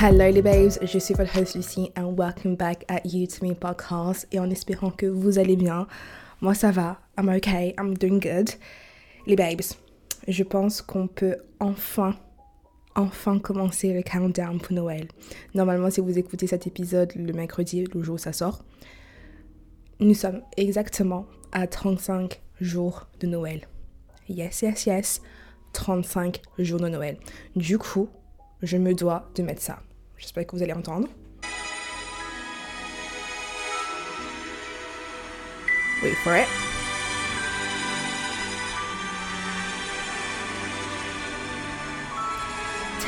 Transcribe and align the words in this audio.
Hello 0.00 0.30
les 0.30 0.42
babes, 0.42 0.70
je 0.80 0.98
suis 0.98 1.14
votre 1.14 1.36
host 1.36 1.56
Lucie 1.56 1.90
and 1.96 2.16
welcome 2.16 2.54
back 2.54 2.84
at 2.88 3.00
You 3.04 3.26
To 3.26 3.44
Me 3.44 3.54
podcast 3.54 4.28
et 4.30 4.38
en 4.38 4.48
espérant 4.48 4.90
que 4.90 5.06
vous 5.06 5.40
allez 5.40 5.56
bien. 5.56 5.88
Moi 6.40 6.54
ça 6.54 6.70
va, 6.70 7.00
I'm 7.18 7.28
okay, 7.28 7.74
I'm 7.78 7.98
doing 7.98 8.20
good. 8.20 8.50
Les 9.26 9.34
babes, 9.34 9.62
je 10.28 10.44
pense 10.44 10.82
qu'on 10.82 11.08
peut 11.08 11.38
enfin, 11.58 12.14
enfin 12.98 13.38
commencer 13.38 13.94
le 13.94 14.02
countdown 14.02 14.60
pour 14.60 14.72
Noël. 14.72 15.08
Normalement 15.54 15.90
si 15.90 16.00
vous 16.00 16.18
écoutez 16.18 16.46
cet 16.46 16.66
épisode 16.66 17.12
le 17.14 17.32
mercredi, 17.32 17.84
le 17.84 18.02
jour 18.02 18.16
où 18.16 18.18
ça 18.18 18.32
sort, 18.32 18.64
nous 20.00 20.14
sommes 20.14 20.42
exactement 20.56 21.26
à 21.52 21.66
35 21.66 22.40
jours 22.60 23.06
de 23.20 23.26
Noël. 23.26 23.68
Yes, 24.28 24.62
yes, 24.62 24.86
yes, 24.86 25.22
35 25.72 26.42
jours 26.58 26.80
de 26.80 26.88
Noël. 26.88 27.18
Du 27.56 27.78
coup, 27.78 28.08
je 28.62 28.76
me 28.76 28.94
dois 28.94 29.30
de 29.36 29.42
mettre 29.42 29.62
ça. 29.62 29.80
J'espère 30.16 30.46
que 30.46 30.56
vous 30.56 30.62
allez 30.62 30.72
entendre. 30.72 31.08
Wait 36.02 36.14
for. 36.22 36.67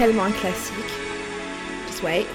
Tellement 0.00 0.24
un 0.24 0.32
classique. 0.32 0.74
Just 1.86 2.02
wait. 2.02 2.27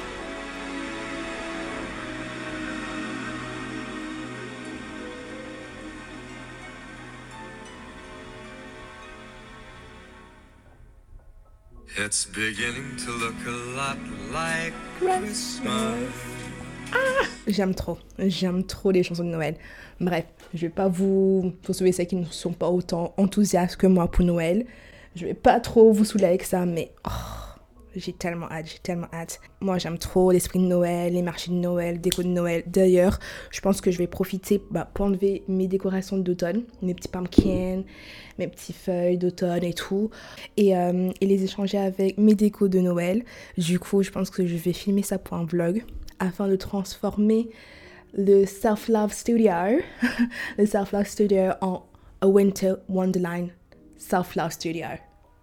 It's 11.98 12.27
beginning 12.27 12.98
to 12.98 13.12
look 13.13 13.34
a 13.48 13.76
lot 13.76 13.98
like 14.32 14.74
Christmas. 14.99 15.96
J'aime 17.48 17.74
trop, 17.74 17.98
j'aime 18.20 18.63
trop 18.63 18.91
les 18.91 19.02
chansons 19.02 19.24
de 19.24 19.30
Noël. 19.30 19.55
Bref, 19.99 20.26
je 20.54 20.62
vais 20.62 20.70
pas 20.70 20.88
vous, 20.88 21.52
pour 21.63 21.74
ceux 21.74 21.90
qui 21.90 22.16
ne 22.16 22.26
sont 22.26 22.54
pas 22.54 22.70
autant 22.70 23.16
enthousiastes 23.18 23.77
que 23.77 23.88
moi 23.88 24.08
pour 24.12 24.24
Noël, 24.24 24.68
je 25.16 25.26
vais 25.26 25.34
pas 25.34 25.60
trop 25.60 25.91
vous 25.91 26.05
saouler 26.05 26.26
avec 26.26 26.43
ça, 26.43 26.68
mais 26.68 26.91
oh, 27.08 27.45
j'ai 27.96 28.13
tellement 28.13 28.49
hâte, 28.51 28.68
j'ai 28.71 28.79
tellement 28.79 29.07
hâte. 29.13 29.40
Moi, 29.62 29.77
j'aime 29.77 29.98
trop 29.98 30.32
l'esprit 30.32 30.60
de 30.60 30.65
Noël, 30.65 31.13
les 31.13 31.21
marchés 31.21 31.51
de 31.51 31.55
Noël, 31.55 31.99
déco 32.02 32.24
de 32.24 32.27
Noël. 32.27 32.63
D'ailleurs, 32.68 33.20
je 33.52 33.62
pense 33.62 33.82
que 33.82 33.91
je 33.91 33.98
vais 33.98 34.07
profiter 34.07 34.62
bah, 34.71 34.90
pour 34.93 35.05
enlever 35.05 35.43
mes 35.48 35.68
décorations 35.68 36.18
d'automne, 36.18 36.63
mes 36.82 36.93
petits 36.93 37.07
pumpkins, 37.07 37.84
mes 38.40 38.48
petites 38.48 38.76
feuilles 38.76 39.18
d'automne 39.18 39.63
et 39.63 39.74
tout, 39.74 40.10
et, 40.57 40.76
euh, 40.77 41.12
et 41.21 41.26
les 41.26 41.43
échanger 41.43 41.77
avec 41.77 42.18
mes 42.18 42.35
décos 42.35 42.68
de 42.68 42.79
Noël. 42.79 43.24
Du 43.57 43.79
coup, 43.79 44.04
je 44.04 44.12
pense 44.12 44.30
que 44.30 44.46
je 44.46 44.55
vais 44.55 44.74
filmer 44.74 45.04
ça 45.04 45.18
pour 45.18 45.37
un 45.37 45.46
vlog 45.46 45.84
afin 46.20 46.48
de 46.48 46.55
transformer 46.55 47.49
le 48.13 48.46
Self 48.46 48.87
Love 48.87 49.13
Studio, 49.13 49.80
le 50.57 50.65
Self 50.65 50.91
Love 50.91 51.07
Studio 51.07 51.52
en 51.62 51.84
a 52.21 52.27
Winter 52.27 52.76
Wonderland 52.87 53.49
Self 53.98 54.35
Love 54.35 54.52
Studio. 54.52 54.87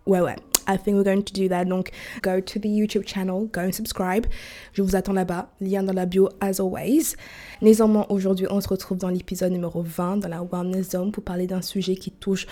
Ouais, 0.07 0.21
ouais. 0.21 0.37
I 0.69 0.77
think 0.77 0.97
we're 0.97 1.05
going 1.05 1.23
to 1.23 1.33
do 1.33 1.49
that. 1.49 1.65
Donc, 1.65 1.91
go 2.23 2.41
to 2.41 2.59
the 2.59 2.69
YouTube 2.69 3.07
channel, 3.07 3.49
go 3.53 3.61
and 3.61 3.73
subscribe. 3.73 4.27
Je 4.73 4.83
vous 4.83 4.97
attends 4.97 5.13
là-bas. 5.13 5.49
Lien 5.61 5.83
dans 5.83 5.93
la 5.93 6.07
bio, 6.07 6.29
as 6.41 6.61
always. 6.61 7.17
Néanmoins, 7.61 8.07
aujourd'hui, 8.09 8.47
on 8.51 8.61
se 8.61 8.69
retrouve 8.69 8.99
dans 8.99 9.09
l'épisode 9.09 9.53
numéro 9.53 9.83
20 9.83 10.19
dans 10.19 10.29
la 10.29 10.43
Wellness 10.43 10.91
Zone 10.91 11.13
pour 11.13 11.23
parler 11.23 11.47
d'un 11.47 11.63
sujet 11.63 11.97
qui 11.97 12.11
touche 12.11 12.47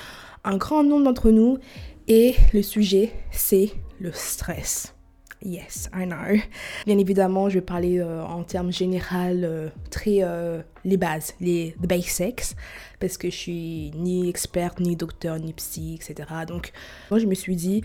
un 0.44 0.56
grand 0.56 0.82
nombre 0.82 1.04
d'entre 1.04 1.30
nous. 1.30 1.58
Et 2.08 2.34
le 2.52 2.62
sujet, 2.62 3.12
c'est 3.30 3.70
le 4.00 4.12
stress. 4.12 4.94
Yes, 5.42 5.88
I 5.94 6.04
know. 6.04 6.38
Bien 6.84 6.98
évidemment, 6.98 7.48
je 7.48 7.54
vais 7.54 7.64
parler 7.64 7.98
euh, 7.98 8.22
en 8.22 8.42
termes 8.42 8.70
général, 8.70 9.40
euh, 9.42 9.68
très 9.90 10.18
euh, 10.20 10.60
les 10.84 10.98
bases, 10.98 11.32
les 11.40 11.74
the 11.82 11.86
basics, 11.86 12.54
parce 12.98 13.16
que 13.16 13.30
je 13.30 13.34
suis 13.34 13.90
ni 13.94 14.28
experte, 14.28 14.80
ni 14.80 14.96
docteur, 14.96 15.38
ni 15.38 15.54
psy, 15.54 15.94
etc. 15.94 16.28
Donc, 16.46 16.72
moi, 17.10 17.18
je 17.18 17.24
me 17.24 17.34
suis 17.34 17.56
dit, 17.56 17.82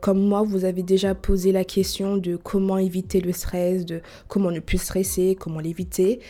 comme 0.00 0.20
moi, 0.20 0.42
vous 0.42 0.66
avez 0.66 0.82
déjà 0.82 1.14
posé 1.14 1.52
la 1.52 1.64
question 1.64 2.18
de 2.18 2.36
comment 2.36 2.76
éviter 2.76 3.22
le 3.22 3.32
stress, 3.32 3.86
de 3.86 4.02
comment 4.26 4.50
ne 4.50 4.60
plus 4.60 4.78
stresser, 4.78 5.36
comment 5.40 5.60
l'éviter. 5.60 6.20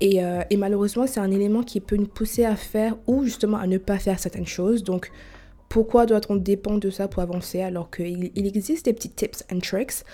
Et, 0.00 0.20
et 0.50 0.56
malheureusement, 0.56 1.08
c'est 1.08 1.20
un 1.20 1.30
élément 1.32 1.64
qui 1.64 1.80
peut 1.80 1.96
nous 1.96 2.06
pousser 2.06 2.44
à 2.44 2.54
faire 2.54 2.96
ou 3.08 3.24
justement 3.24 3.56
à 3.56 3.66
ne 3.66 3.78
pas 3.78 3.98
faire 3.98 4.20
certaines 4.20 4.46
choses. 4.46 4.84
Donc, 4.84 5.10
pourquoi 5.68 6.06
doit-on 6.06 6.36
dépendre 6.36 6.80
de 6.80 6.90
ça 6.90 7.08
pour 7.08 7.22
avancer 7.22 7.60
alors 7.60 7.90
qu'il 7.90 8.30
il 8.34 8.46
existe 8.46 8.86
des 8.86 8.92
petits 8.92 9.10
tips 9.10 9.44
and 9.52 9.60
tricks 9.60 10.04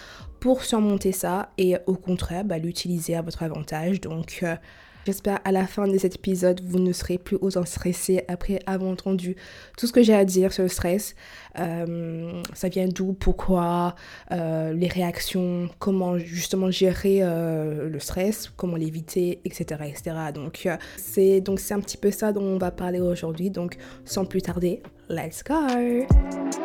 pour 0.40 0.62
surmonter 0.64 1.12
ça 1.12 1.50
et 1.56 1.76
au 1.86 1.94
contraire 1.94 2.44
bah, 2.44 2.58
l'utiliser 2.58 3.14
à 3.14 3.22
votre 3.22 3.42
avantage. 3.42 4.00
Donc 4.00 4.40
euh, 4.42 4.56
j'espère 5.04 5.40
à 5.44 5.52
la 5.52 5.66
fin 5.66 5.86
de 5.86 5.96
cet 5.98 6.16
épisode 6.16 6.60
vous 6.64 6.78
ne 6.78 6.92
serez 6.92 7.18
plus 7.18 7.36
autant 7.40 7.64
stressé 7.64 8.24
après 8.28 8.60
avoir 8.66 8.90
entendu 8.90 9.36
tout 9.76 9.86
ce 9.86 9.92
que 9.92 10.02
j'ai 10.02 10.14
à 10.14 10.24
dire 10.24 10.52
sur 10.52 10.62
le 10.62 10.68
stress. 10.68 11.14
Euh, 11.58 12.42
ça 12.52 12.68
vient 12.68 12.88
d'où, 12.88 13.12
pourquoi, 13.12 13.94
euh, 14.32 14.72
les 14.72 14.88
réactions, 14.88 15.68
comment 15.78 16.18
justement 16.18 16.70
gérer 16.70 17.20
le 17.20 17.98
stress, 17.98 18.50
comment 18.56 18.76
l'éviter, 18.76 19.40
etc. 19.44 19.82
etc. 19.88 20.16
Donc 20.34 20.68
donc 21.44 21.60
c'est 21.60 21.74
un 21.74 21.80
petit 21.80 21.96
peu 21.96 22.10
ça 22.10 22.32
dont 22.32 22.42
on 22.42 22.58
va 22.58 22.70
parler 22.70 23.00
aujourd'hui. 23.00 23.50
Donc 23.50 23.76
sans 24.04 24.24
plus 24.24 24.42
tarder, 24.42 24.82
Let's 25.08 25.42
go! 25.42 26.63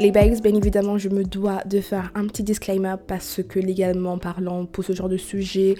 Les 0.00 0.12
bags, 0.12 0.40
bien 0.40 0.54
évidemment, 0.54 0.96
je 0.96 1.08
me 1.08 1.24
dois 1.24 1.64
de 1.64 1.80
faire 1.80 2.12
un 2.14 2.28
petit 2.28 2.44
disclaimer 2.44 2.94
parce 3.08 3.40
que 3.42 3.58
légalement 3.58 4.16
parlant, 4.16 4.64
pour 4.64 4.84
ce 4.84 4.92
genre 4.92 5.08
de 5.08 5.16
sujet, 5.16 5.74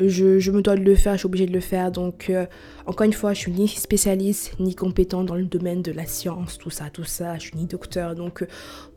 je, 0.00 0.50
me 0.50 0.60
dois 0.60 0.74
de 0.74 0.80
le 0.82 0.96
faire, 0.96 1.12
je 1.12 1.18
suis 1.18 1.26
obligée 1.26 1.46
de 1.46 1.52
le 1.52 1.60
faire. 1.60 1.92
Donc, 1.92 2.30
euh, 2.30 2.46
encore 2.86 3.04
une 3.04 3.12
fois, 3.12 3.32
je 3.32 3.38
suis 3.38 3.52
ni 3.52 3.68
spécialiste, 3.68 4.58
ni 4.58 4.74
compétente 4.74 5.26
dans 5.26 5.36
le 5.36 5.44
domaine 5.44 5.82
de 5.82 5.92
la 5.92 6.04
science, 6.04 6.58
tout 6.58 6.70
ça, 6.70 6.90
tout 6.92 7.04
ça. 7.04 7.36
Je 7.36 7.42
suis 7.42 7.56
ni 7.56 7.66
docteur. 7.66 8.16
Donc, 8.16 8.42
euh, 8.42 8.46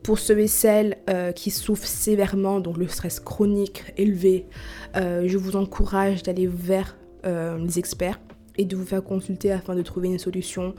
pour 0.01 0.17
ceux 0.17 0.39
et 0.39 0.47
celles 0.47 0.97
euh, 1.07 1.31
qui 1.33 1.51
souffrent 1.51 1.85
sévèrement, 1.85 2.59
donc 2.59 2.77
le 2.77 2.87
stress 2.87 3.19
chronique 3.19 3.83
élevé, 3.95 4.47
je 4.95 5.37
vous 5.37 5.55
encourage 5.55 6.23
d'aller 6.23 6.47
vers 6.47 6.97
les 7.23 7.77
experts 7.77 8.19
et 8.57 8.65
de 8.65 8.75
vous 8.75 8.85
faire 8.85 9.03
consulter 9.03 9.51
afin 9.51 9.75
de 9.75 9.83
trouver 9.83 10.07
une 10.07 10.17
solution 10.17 10.73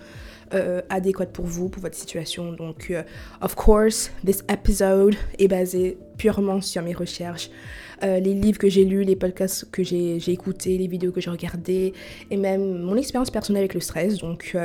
euh, 0.54 0.80
adéquate 0.88 1.32
pour 1.32 1.44
vous, 1.44 1.68
pour 1.68 1.82
votre 1.82 1.96
situation. 1.96 2.52
Donc, 2.52 2.90
euh, 2.90 3.02
of 3.40 3.54
course, 3.54 4.10
this 4.24 4.42
episode 4.48 5.14
est 5.38 5.48
basé 5.48 5.98
purement 6.16 6.60
sur 6.60 6.82
mes 6.82 6.94
recherches, 6.94 7.50
euh, 8.02 8.20
les 8.20 8.34
livres 8.34 8.58
que 8.58 8.68
j'ai 8.68 8.84
lus, 8.84 9.04
les 9.04 9.16
podcasts 9.16 9.70
que 9.70 9.82
j'ai 9.82 10.30
écoutés, 10.30 10.78
les 10.78 10.86
vidéos 10.86 11.12
que 11.12 11.20
j'ai 11.20 11.30
regardées, 11.30 11.92
et 12.30 12.36
même 12.36 12.82
mon 12.82 12.96
expérience 12.96 13.30
personnelle 13.30 13.62
avec 13.62 13.74
le 13.74 13.80
stress. 13.80 14.18
Donc, 14.18 14.56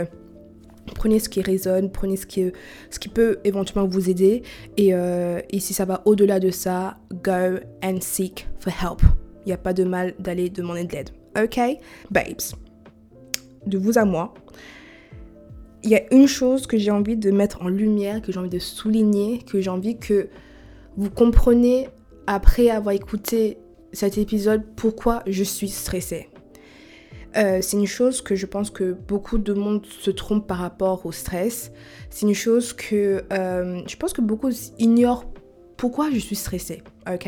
prenez 0.96 1.20
ce 1.20 1.30
qui 1.30 1.42
résonne, 1.42 1.92
prenez 1.92 2.18
ce 2.18 2.26
qui, 2.26 3.10
peut 3.10 3.40
éventuellement 3.44 3.88
vous 3.88 4.10
aider. 4.10 4.44
Et 4.78 4.94
si 5.60 5.74
ça 5.74 5.86
va 5.86 6.02
au-delà 6.06 6.40
de 6.40 6.52
ça, 6.52 6.98
go 7.24 7.60
and 7.84 8.02
seek 8.02 8.48
for 8.60 8.74
help. 8.74 9.02
Il 9.46 9.50
n'y 9.50 9.54
a 9.54 9.58
pas 9.58 9.74
de 9.74 9.84
mal 9.84 10.14
d'aller 10.20 10.50
demander 10.50 10.86
de 10.86 10.94
l'aide. 10.94 11.10
Ok, 11.36 11.60
babes 12.12 12.54
de 13.68 13.78
vous 13.78 13.98
à 13.98 14.06
moi, 14.06 14.34
il 15.84 15.90
y 15.90 15.96
a 15.96 16.14
une 16.14 16.28
chose 16.28 16.66
que 16.66 16.78
j'ai 16.78 16.92
envie 16.92 17.18
de 17.18 17.32
mettre 17.32 17.62
en 17.62 17.68
lumière, 17.68 18.22
que 18.22 18.32
j'ai 18.32 18.40
envie 18.40 18.50
de 18.50 18.60
souligner, 18.60 19.40
que 19.40 19.60
j'ai 19.60 19.70
envie 19.70 19.98
que 19.98 20.30
vous 20.96 21.10
compreniez 21.10 21.90
après 22.28 22.70
avoir 22.70 22.96
écouté 22.96 23.58
cet 23.92 24.18
épisode 24.18 24.64
pourquoi 24.76 25.24
je 25.28 25.44
suis 25.44 25.70
stressée. 25.70 26.30
Euh, 27.36 27.60
c'est 27.62 27.78
une 27.78 27.88
chose 27.88 28.22
que 28.22 28.36
je 28.36 28.46
pense 28.46 28.70
que 28.70 28.94
beaucoup 28.94 29.40
de 29.40 29.54
monde 29.54 29.86
se 29.86 30.12
trompe 30.12 30.48
par 30.48 30.60
rapport 30.60 31.06
au 31.06 31.12
stress. 31.12 31.72
C'est 32.10 32.28
une 32.28 32.36
chose 32.36 32.74
que 32.74 33.24
euh, 33.34 33.82
je 33.88 33.96
pense 33.96 34.14
que 34.14 34.22
beaucoup 34.22 34.52
ignorent 34.78 35.26
pourquoi 35.78 36.12
je 36.12 36.20
suis 36.20 36.36
stressée. 36.36 36.84
Ok? 37.12 37.28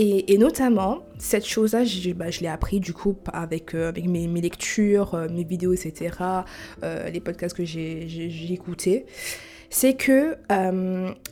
Et, 0.00 0.38
notamment, 0.38 1.00
cette 1.18 1.44
chose-là, 1.44 1.82
je, 1.82 2.12
bah, 2.12 2.30
je 2.30 2.38
l'ai 2.38 2.46
appris 2.46 2.78
du 2.78 2.92
coup 2.92 3.16
avec, 3.32 3.74
euh, 3.74 3.88
avec 3.88 4.06
mes, 4.06 4.28
mes, 4.28 4.40
lectures, 4.40 5.16
euh, 5.16 5.26
mes 5.28 5.42
vidéos, 5.42 5.72
etc., 5.72 6.14
euh, 6.84 7.10
les 7.10 7.18
podcasts 7.18 7.56
que 7.56 7.64
j'ai 7.64 8.52
écoutés. 8.52 9.06
C'est 9.70 9.94
que 9.94 10.36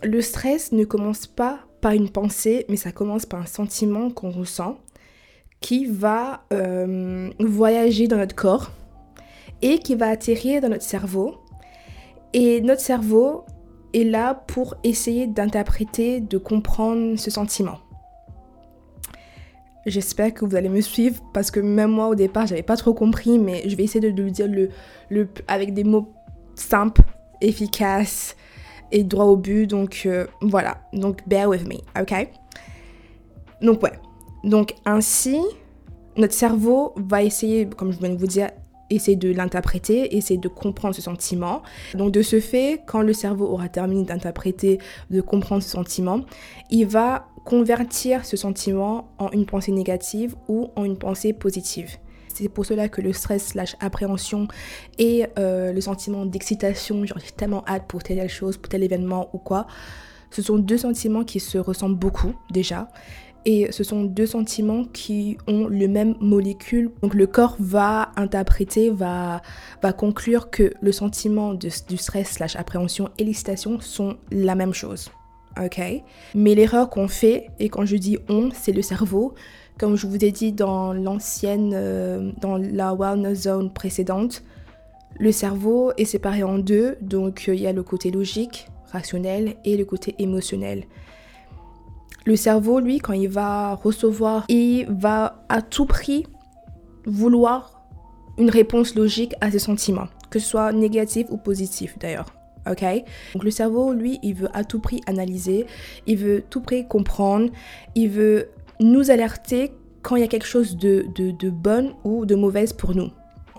le 0.02 0.20
stress 0.20 0.72
ne 0.72 0.84
commence 0.84 1.28
pas 1.28 1.60
par 1.80 1.92
une 1.92 2.10
pensée, 2.10 2.66
mais 2.68 2.74
ça 2.74 2.90
commence 2.90 3.24
par 3.24 3.40
un 3.40 3.46
sentiment 3.46 4.10
qu'on 4.10 4.30
ressent 4.30 4.78
qui 5.60 5.86
va 5.86 6.44
voyager 7.38 8.08
dans 8.08 8.18
notre 8.18 8.34
corps 8.34 8.72
et 9.62 9.78
qui 9.78 9.94
va 9.94 10.08
atterrir 10.08 10.60
dans 10.60 10.68
notre 10.70 10.82
cerveau. 10.82 11.36
Et 12.34 12.60
notre 12.60 12.82
cerveau 12.82 13.46
est 13.94 14.04
là 14.04 14.34
pour 14.34 14.74
essayer 14.82 15.26
d'interpréter, 15.28 16.20
de 16.20 16.36
comprendre 16.36 17.16
ce 17.16 17.30
sentiment. 17.30 17.78
J'espère 19.87 20.35
que 20.35 20.44
vous 20.44 20.56
allez 20.56 20.69
me 20.69 20.81
suivre 20.81 21.23
parce 21.33 21.53
que 21.53 21.61
même 21.61 21.93
moi 21.93 22.09
au 22.09 22.17
départ, 22.17 22.47
j'avais 22.47 22.65
pas 22.65 22.77
trop 22.77 22.93
compris, 22.93 23.38
mais 23.38 23.69
je 23.69 23.77
vais 23.77 23.85
essayer 23.85 24.00
de 24.00 24.23
le 24.23 24.31
dire 24.31 24.49
le, 24.49 24.71
le, 25.11 25.29
avec 25.47 25.75
des 25.75 25.85
mots 25.85 26.12
simples, 26.56 27.03
efficaces 27.41 28.37
et 28.91 29.05
droit 29.05 29.27
au 29.27 29.37
but. 29.37 29.69
Donc 29.69 30.03
euh, 30.06 30.27
voilà, 30.41 30.79
donc 30.93 31.27
bear 31.29 31.49
with 31.49 31.69
me, 31.69 31.77
ok? 32.00 32.29
Donc 33.62 33.81
ouais, 33.85 33.93
donc 34.43 34.75
ainsi, 34.85 35.38
notre 36.17 36.35
cerveau 36.35 36.93
va 36.97 37.23
essayer, 37.23 37.69
comme 37.69 37.93
je 37.93 37.99
viens 37.99 38.11
de 38.11 38.19
vous 38.19 38.27
dire, 38.27 38.50
essayer 38.91 39.17
de 39.17 39.33
l'interpréter, 39.33 40.17
essayer 40.17 40.38
de 40.38 40.49
comprendre 40.49 40.97
ce 40.97 41.03
sentiment. 41.03 41.62
Donc 41.94 42.11
de 42.11 42.23
ce 42.23 42.41
fait, 42.41 42.83
quand 42.87 43.03
le 43.03 43.12
cerveau 43.12 43.47
aura 43.47 43.69
terminé 43.69 44.05
d'interpréter, 44.05 44.79
de 45.11 45.21
comprendre 45.21 45.62
ce 45.62 45.71
sentiment, 45.71 46.23
il 46.71 46.87
va 46.87 47.29
convertir 47.46 48.26
ce 48.26 48.37
sentiment 48.37 49.08
en 49.19 49.31
une 49.31 49.46
pensée 49.46 49.70
négative 49.70 50.34
ou 50.48 50.70
en 50.75 50.84
une 50.84 50.98
pensée 50.98 51.32
positive. 51.32 51.96
C'est 52.34 52.48
pour 52.48 52.66
cela 52.66 52.88
que 52.88 53.00
le 53.00 53.12
stress 53.12 53.46
slash 53.46 53.76
appréhension 53.81 54.48
et 54.98 55.26
euh, 55.38 55.72
le 55.72 55.81
sentiment 55.81 56.26
d'excitation, 56.26 57.06
genre 57.06 57.19
j'ai 57.19 57.31
tellement 57.31 57.64
hâte 57.66 57.84
pour 57.87 58.02
telle 58.02 58.28
chose, 58.28 58.56
pour 58.58 58.69
tel 58.69 58.82
événement 58.82 59.31
ou 59.32 59.38
quoi, 59.38 59.69
ce 60.31 60.43
sont 60.43 60.58
deux 60.58 60.76
sentiments 60.76 61.22
qui 61.22 61.38
se 61.38 61.56
ressemblent 61.56 61.96
beaucoup 61.96 62.34
déjà. 62.50 62.88
Et 63.44 63.70
ce 63.70 63.84
sont 63.84 64.02
deux 64.02 64.26
sentiments 64.26 64.84
qui 64.84 65.38
ont 65.46 65.69
le 65.69 65.87
même 65.87 66.16
molécule. 66.20 66.90
Donc 67.00 67.14
le 67.14 67.28
corps 67.28 67.54
va 67.60 68.10
interpréter, 68.16 68.90
va, 68.90 69.40
conclure 69.96 70.50
que 70.50 70.72
le 70.81 70.90
sentiment 70.90 71.54
du 71.54 71.70
stress 71.70 72.28
slash 72.32 72.56
appréhension 72.56 73.08
et 73.19 73.25
l'excitation 73.25 73.78
sont 73.78 74.16
la 74.32 74.56
même 74.56 74.75
chose. 74.75 75.12
Ok? 75.62 75.81
Mais 76.35 76.55
l'erreur 76.55 76.91
qu'on 76.91 77.08
fait, 77.08 77.50
et 77.58 77.69
quand 77.69 77.87
je 77.87 77.97
dis 77.97 78.19
on, 78.29 78.50
c'est 78.53 78.73
le 78.73 78.82
cerveau. 78.82 79.35
Comme 79.79 79.97
je 79.97 80.06
vous 80.06 80.25
ai 80.25 80.31
dit 80.31 80.53
dans 80.53 80.93
l'ancienne, 80.93 81.73
euh, 81.75 82.32
dans 82.41 82.56
la 82.56 82.94
wellness 82.94 83.43
zone 83.43 83.73
précédente, 83.73 84.43
le 85.19 85.32
cerveau 85.32 85.93
est 85.97 86.05
séparé 86.05 86.43
en 86.43 86.58
deux. 86.58 86.97
Donc 87.00 87.44
il 87.49 87.61
y 87.61 87.67
a 87.67 87.73
le 87.73 87.82
côté 87.82 88.11
logique, 88.11 88.69
rationnel, 88.93 89.56
et 89.64 89.76
le 89.76 89.85
côté 89.85 90.14
émotionnel. 90.19 90.85
Le 92.25 92.37
cerveau, 92.37 92.81
lui, 92.81 92.99
quand 92.99 93.12
il 93.12 93.29
va 93.29 93.75
recevoir, 93.76 94.44
il 94.49 94.87
va 94.91 95.44
à 95.49 95.62
tout 95.62 95.87
prix 95.87 96.26
vouloir 97.06 97.87
une 98.37 98.50
réponse 98.50 98.94
logique 98.94 99.35
à 99.41 99.50
ses 99.50 99.61
sentiments, 99.61 100.09
que 100.29 100.38
ce 100.38 100.47
soit 100.47 100.73
négatif 100.73 101.26
ou 101.31 101.37
positif 101.37 101.97
d'ailleurs. 101.99 102.36
Ok? 102.70 102.84
Donc 103.34 103.44
le 103.44 103.50
cerveau, 103.50 103.92
lui, 103.92 104.18
il 104.22 104.34
veut 104.34 104.48
à 104.52 104.64
tout 104.64 104.80
prix 104.80 105.00
analyser, 105.06 105.66
il 106.06 106.16
veut 106.16 106.42
tout 106.48 106.60
prix 106.60 106.86
comprendre, 106.86 107.50
il 107.94 108.08
veut 108.08 108.48
nous 108.80 109.10
alerter 109.10 109.72
quand 110.02 110.16
il 110.16 110.20
y 110.20 110.24
a 110.24 110.28
quelque 110.28 110.46
chose 110.46 110.76
de, 110.76 111.06
de, 111.16 111.50
bonne 111.50 111.92
ou 112.04 112.26
de 112.26 112.34
mauvaise 112.34 112.72
pour 112.72 112.94
nous. 112.94 113.10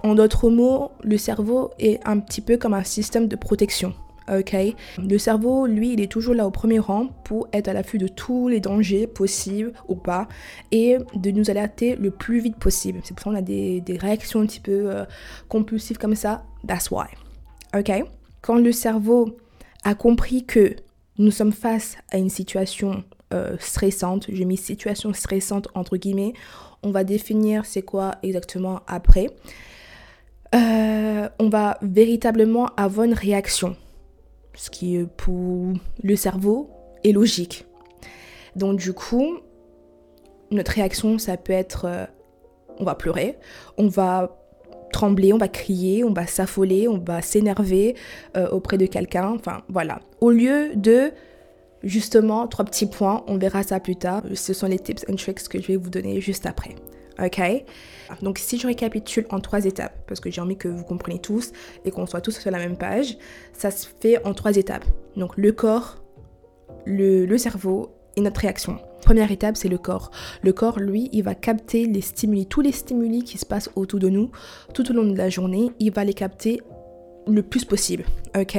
En 0.03 0.15
d'autres 0.15 0.49
mots, 0.49 0.91
le 1.03 1.17
cerveau 1.17 1.71
est 1.79 1.99
un 2.07 2.19
petit 2.19 2.41
peu 2.41 2.57
comme 2.57 2.73
un 2.73 2.83
système 2.83 3.27
de 3.27 3.35
protection 3.35 3.93
ok? 4.29 4.55
Le 4.97 5.17
cerveau, 5.17 5.67
lui, 5.67 5.93
il 5.93 6.01
est 6.01 6.11
toujours 6.11 6.33
là 6.33 6.45
au 6.45 6.51
premier 6.51 6.79
rang 6.79 7.07
pour 7.23 7.47
être 7.53 7.67
à 7.67 7.73
l'affût 7.73 7.97
de 7.97 8.07
tous 8.07 8.47
les 8.47 8.59
dangers 8.59 9.07
possibles 9.07 9.73
ou 9.87 9.95
pas 9.95 10.27
et 10.71 10.97
de 11.15 11.31
nous 11.31 11.49
alerter 11.49 11.95
le 11.95 12.11
plus 12.11 12.39
vite 12.39 12.57
possible. 12.57 12.99
C'est 13.03 13.13
pour 13.13 13.23
ça 13.23 13.29
qu'on 13.29 13.35
a 13.35 13.41
des, 13.41 13.83
réactions 13.99 14.41
un 14.41 14.45
petit 14.45 14.59
peu 14.59 14.91
euh, 14.91 15.05
compulsives 15.47 15.97
comme 15.97 16.15
ça. 16.15 16.43
That's 16.67 16.91
why. 16.91 17.07
Ok? 17.75 17.91
Quand 18.41 18.55
le 18.55 18.71
cerveau 18.71 19.37
a 19.83 19.95
compris 19.95 20.45
que 20.45 20.75
nous 21.17 21.31
sommes 21.31 21.51
face 21.51 21.97
à 22.11 22.17
une 22.17 22.29
situation 22.29 23.03
euh, 23.33 23.57
stressante, 23.59 24.27
j'ai 24.29 24.45
mis 24.45 24.57
situation 24.57 25.13
stressante 25.13 25.67
entre 25.73 25.97
guillemets, 25.97 26.33
on 26.83 26.91
va 26.91 27.03
définir 27.03 27.65
c'est 27.65 27.81
quoi 27.81 28.15
exactement 28.23 28.81
après. 28.87 29.27
Euh, 30.55 31.27
on 31.39 31.49
va 31.49 31.77
véritablement 31.81 32.67
avoir 32.77 33.05
une 33.05 33.13
réaction 33.13 33.75
ce 34.57 34.69
qui 34.69 34.97
pour 35.15 35.73
le 36.03 36.15
cerveau 36.15 36.69
est 37.03 37.11
logique. 37.11 37.65
Donc 38.55 38.79
du 38.79 38.91
coup, 38.91 39.37
notre 40.51 40.71
réaction, 40.71 41.19
ça 41.19 41.37
peut 41.37 41.53
être, 41.53 41.85
euh, 41.85 42.05
on 42.79 42.83
va 42.83 42.95
pleurer, 42.95 43.37
on 43.77 43.87
va 43.87 44.35
trembler, 44.91 45.33
on 45.33 45.37
va 45.37 45.47
crier, 45.47 46.03
on 46.03 46.13
va 46.13 46.27
s'affoler, 46.27 46.87
on 46.87 46.97
va 46.97 47.21
s'énerver 47.21 47.95
euh, 48.35 48.49
auprès 48.49 48.77
de 48.77 48.85
quelqu'un, 48.85 49.33
enfin 49.35 49.61
voilà. 49.69 49.99
Au 50.21 50.31
lieu 50.31 50.75
de 50.75 51.11
justement 51.83 52.47
trois 52.47 52.65
petits 52.65 52.87
points, 52.87 53.23
on 53.27 53.37
verra 53.37 53.63
ça 53.63 53.79
plus 53.79 53.95
tard. 53.95 54.23
Ce 54.33 54.53
sont 54.53 54.67
les 54.67 54.79
tips 54.79 55.05
and 55.09 55.15
tricks 55.15 55.47
que 55.47 55.61
je 55.61 55.67
vais 55.67 55.77
vous 55.77 55.89
donner 55.89 56.21
juste 56.21 56.45
après. 56.45 56.75
Ok? 57.19 57.41
Donc 58.21 58.37
si 58.37 58.57
je 58.59 58.67
récapitule 58.67 59.25
en 59.29 59.39
trois 59.39 59.65
étapes, 59.65 59.93
parce 60.07 60.19
que 60.19 60.29
j'ai 60.29 60.41
envie 60.41 60.57
que 60.57 60.67
vous 60.67 60.83
compreniez 60.83 61.19
tous 61.19 61.51
et 61.83 61.91
qu'on 61.91 62.05
soit 62.05 62.21
tous 62.21 62.39
sur 62.39 62.51
la 62.51 62.59
même 62.59 62.77
page, 62.77 63.17
ça 63.53 63.71
se 63.71 63.87
fait 63.99 64.23
en 64.25 64.33
trois 64.33 64.55
étapes. 64.55 64.85
Donc 65.15 65.35
le 65.37 65.51
corps, 65.51 65.97
le, 66.85 67.37
cerveau 67.37 67.91
et 68.15 68.21
notre 68.21 68.41
réaction. 68.41 68.79
Première 69.01 69.31
étape, 69.31 69.57
c'est 69.57 69.69
le 69.69 69.77
corps. 69.77 70.11
Le 70.41 70.53
corps, 70.53 70.79
lui, 70.79 71.09
il 71.13 71.23
va 71.23 71.35
capter 71.35 71.85
les 71.85 72.01
stimuli, 72.01 72.45
tous 72.45 72.61
les 72.61 72.71
stimuli 72.71 73.23
qui 73.23 73.37
se 73.37 73.45
passent 73.45 73.69
autour 73.75 73.99
de 73.99 74.09
nous 74.09 74.31
tout 74.73 74.89
au 74.91 74.93
long 74.93 75.05
de 75.05 75.17
la 75.17 75.29
journée, 75.29 75.71
il 75.79 75.91
va 75.91 76.03
les 76.03 76.13
capter 76.13 76.61
le 77.27 77.43
plus 77.43 77.65
possible, 77.65 78.05
ok? 78.37 78.57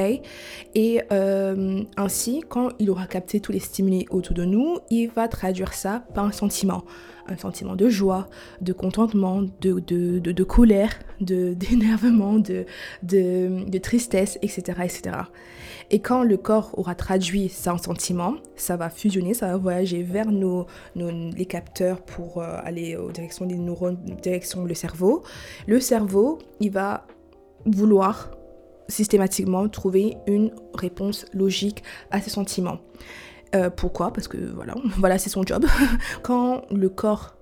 Et 0.74 1.00
euh, 1.12 1.82
ainsi, 1.96 2.42
quand 2.48 2.70
il 2.78 2.90
aura 2.90 3.06
capté 3.06 3.40
tous 3.40 3.52
les 3.52 3.60
stimuli 3.60 4.06
autour 4.10 4.34
de 4.34 4.44
nous, 4.44 4.78
il 4.90 5.08
va 5.08 5.28
traduire 5.28 5.72
ça 5.74 6.04
par 6.14 6.24
un 6.24 6.32
sentiment 6.32 6.84
un 7.28 7.36
sentiment 7.36 7.76
de 7.76 7.88
joie, 7.88 8.26
de 8.60 8.72
contentement, 8.72 9.42
de, 9.42 9.80
de, 9.80 10.18
de, 10.18 10.44
colère, 10.44 10.98
d'énervement, 11.20 12.38
de, 12.38 12.64
de, 13.02 13.78
tristesse, 13.78 14.38
etc., 14.42 14.78
etc. 14.84 15.16
Et 15.90 16.00
quand 16.00 16.22
le 16.22 16.36
corps 16.36 16.78
aura 16.78 16.94
traduit 16.94 17.48
ça 17.48 17.74
en 17.74 17.78
sentiment, 17.78 18.36
ça 18.56 18.76
va 18.76 18.90
fusionner, 18.90 19.34
ça 19.34 19.48
va 19.48 19.56
voyager 19.56 20.02
vers 20.02 20.30
nos, 20.30 20.66
les 20.94 21.46
capteurs 21.46 22.02
pour 22.02 22.42
euh, 22.42 22.58
aller 22.62 22.96
en 22.96 23.08
direction 23.08 23.46
des 23.46 23.56
neurones, 23.56 23.98
direction 24.22 24.64
le 24.64 24.74
cerveau. 24.74 25.22
Le 25.66 25.80
cerveau, 25.80 26.38
il 26.60 26.70
va 26.70 27.06
vouloir 27.64 28.30
systématiquement 28.88 29.68
trouver 29.68 30.16
une 30.26 30.50
réponse 30.74 31.26
logique 31.32 31.82
à 32.10 32.20
ses 32.20 32.30
sentiments. 32.30 32.78
Euh, 33.54 33.70
pourquoi? 33.70 34.12
Parce 34.12 34.28
que 34.28 34.36
voilà, 34.36 34.74
voilà 34.98 35.18
c'est 35.18 35.30
son 35.30 35.42
job. 35.44 35.64
Quand 36.22 36.62
le 36.70 36.88
corps 36.88 37.36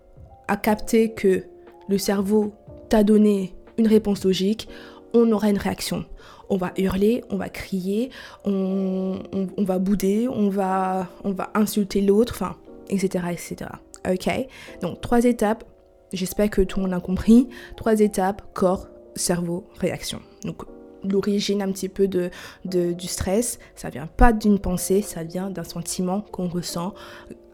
a 0.48 0.56
capté 0.56 1.12
que 1.12 1.44
le 1.88 1.98
cerveau 1.98 2.52
t'a 2.88 3.04
donné 3.04 3.54
une 3.78 3.86
réponse 3.86 4.24
logique, 4.24 4.68
on 5.14 5.30
aura 5.32 5.50
une 5.50 5.58
réaction. 5.58 6.04
On 6.48 6.56
va 6.56 6.72
hurler, 6.76 7.24
on 7.30 7.36
va 7.36 7.48
crier, 7.48 8.10
on, 8.44 9.18
va 9.58 9.78
bouder, 9.78 10.28
on 10.28 10.48
va, 10.48 11.08
on 11.24 11.32
va 11.32 11.50
insulter 11.54 12.00
l'autre, 12.00 12.34
enfin, 12.36 12.56
etc., 12.88 13.24
etc. 13.32 13.70
Ok? 14.08 14.48
Donc, 14.80 15.00
trois 15.00 15.24
étapes. 15.24 15.64
J'espère 16.12 16.50
que 16.50 16.62
tout 16.62 16.78
le 16.78 16.84
monde 16.84 16.94
a 16.94 17.00
compris. 17.00 17.48
Trois 17.76 18.00
étapes, 18.00 18.42
corps, 18.54 18.86
cerveau, 19.16 19.66
réaction. 19.80 20.20
Donc, 20.44 20.62
l'origine 21.12 21.62
un 21.62 21.72
petit 21.72 21.88
peu 21.88 22.08
de, 22.08 22.30
du 22.64 23.06
stress, 23.06 23.58
ça 23.74 23.90
vient 23.90 24.06
pas 24.06 24.32
d'une 24.32 24.58
pensée, 24.58 25.02
ça 25.02 25.24
vient 25.24 25.50
d'un 25.50 25.64
sentiment 25.64 26.20
qu'on 26.20 26.48
ressent 26.48 26.94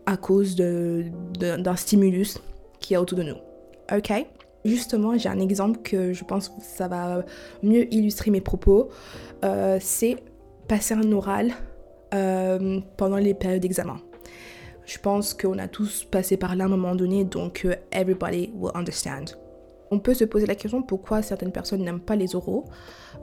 à 0.06 0.16
cause 0.16 0.56
d'un 0.56 1.76
stimulus 1.76 2.38
qui 2.80 2.94
est 2.94 2.97
autour 2.97 3.18
de 3.18 3.25
nous. 3.25 3.37
Ok? 3.94 4.12
Justement, 4.64 5.18
j'ai 5.18 5.28
un 5.28 5.40
exemple 5.40 5.80
que 5.82 6.12
je 6.12 6.25
pense 6.25 6.49
que 6.49 6.54
ça 6.61 6.87
va 6.87 7.25
mieux 7.62 7.92
illustrer 7.92 8.30
mes 8.30 8.40
propos. 8.40 8.90
Euh, 9.44 9.78
c'est 9.80 10.16
passer 10.68 10.94
un 10.94 11.11
oral 11.12 11.52
euh, 12.14 12.80
pendant 12.97 13.16
les 13.16 13.35
périodes 13.35 13.62
d'examen. 13.62 14.00
Je 14.85 14.99
pense 14.99 15.35
qu'on 15.35 15.59
a 15.59 15.68
tous 15.68 16.04
passé 16.04 16.37
par 16.37 16.54
là 16.56 16.64
à 16.64 16.66
un 16.66 16.71
moment 16.71 16.94
donné, 16.94 17.25
donc 17.25 17.62
euh, 17.64 17.75
everybody 17.92 18.50
will 18.54 18.73
understand. 18.75 19.41
On 19.92 19.99
peut 19.99 20.14
se 20.14 20.25
poser 20.25 20.46
la 20.46 20.54
question 20.54 20.82
pourquoi 20.82 21.20
certaines 21.20 21.52
personnes 21.52 21.84
n'aiment 21.84 22.00
pas 22.00 22.16
les 22.16 22.34
oraux? 22.34 22.64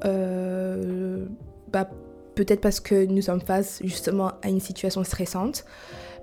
Euh, 0.06 1.26
bah, 1.74 1.90
peut-être 2.36 2.62
parce 2.62 2.80
que 2.80 3.08
nous 3.08 3.24
sommes 3.24 3.42
face 3.42 3.82
justement 3.84 4.34
à 4.44 4.50
une 4.50 4.60
situation 4.60 5.04
stressante, 5.04 5.66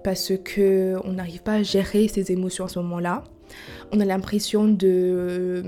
parce 0.04 0.32
que 0.44 0.94
on 1.04 1.14
n'arrive 1.14 1.42
pas 1.42 1.54
à 1.54 1.62
gérer 1.64 2.06
ses 2.06 2.30
émotions 2.30 2.64
à 2.64 2.68
ce 2.68 2.78
moment-là. 2.78 3.24
On 3.90 3.98
a 3.98 4.04
l'impression 4.04 4.68
de 4.68 5.64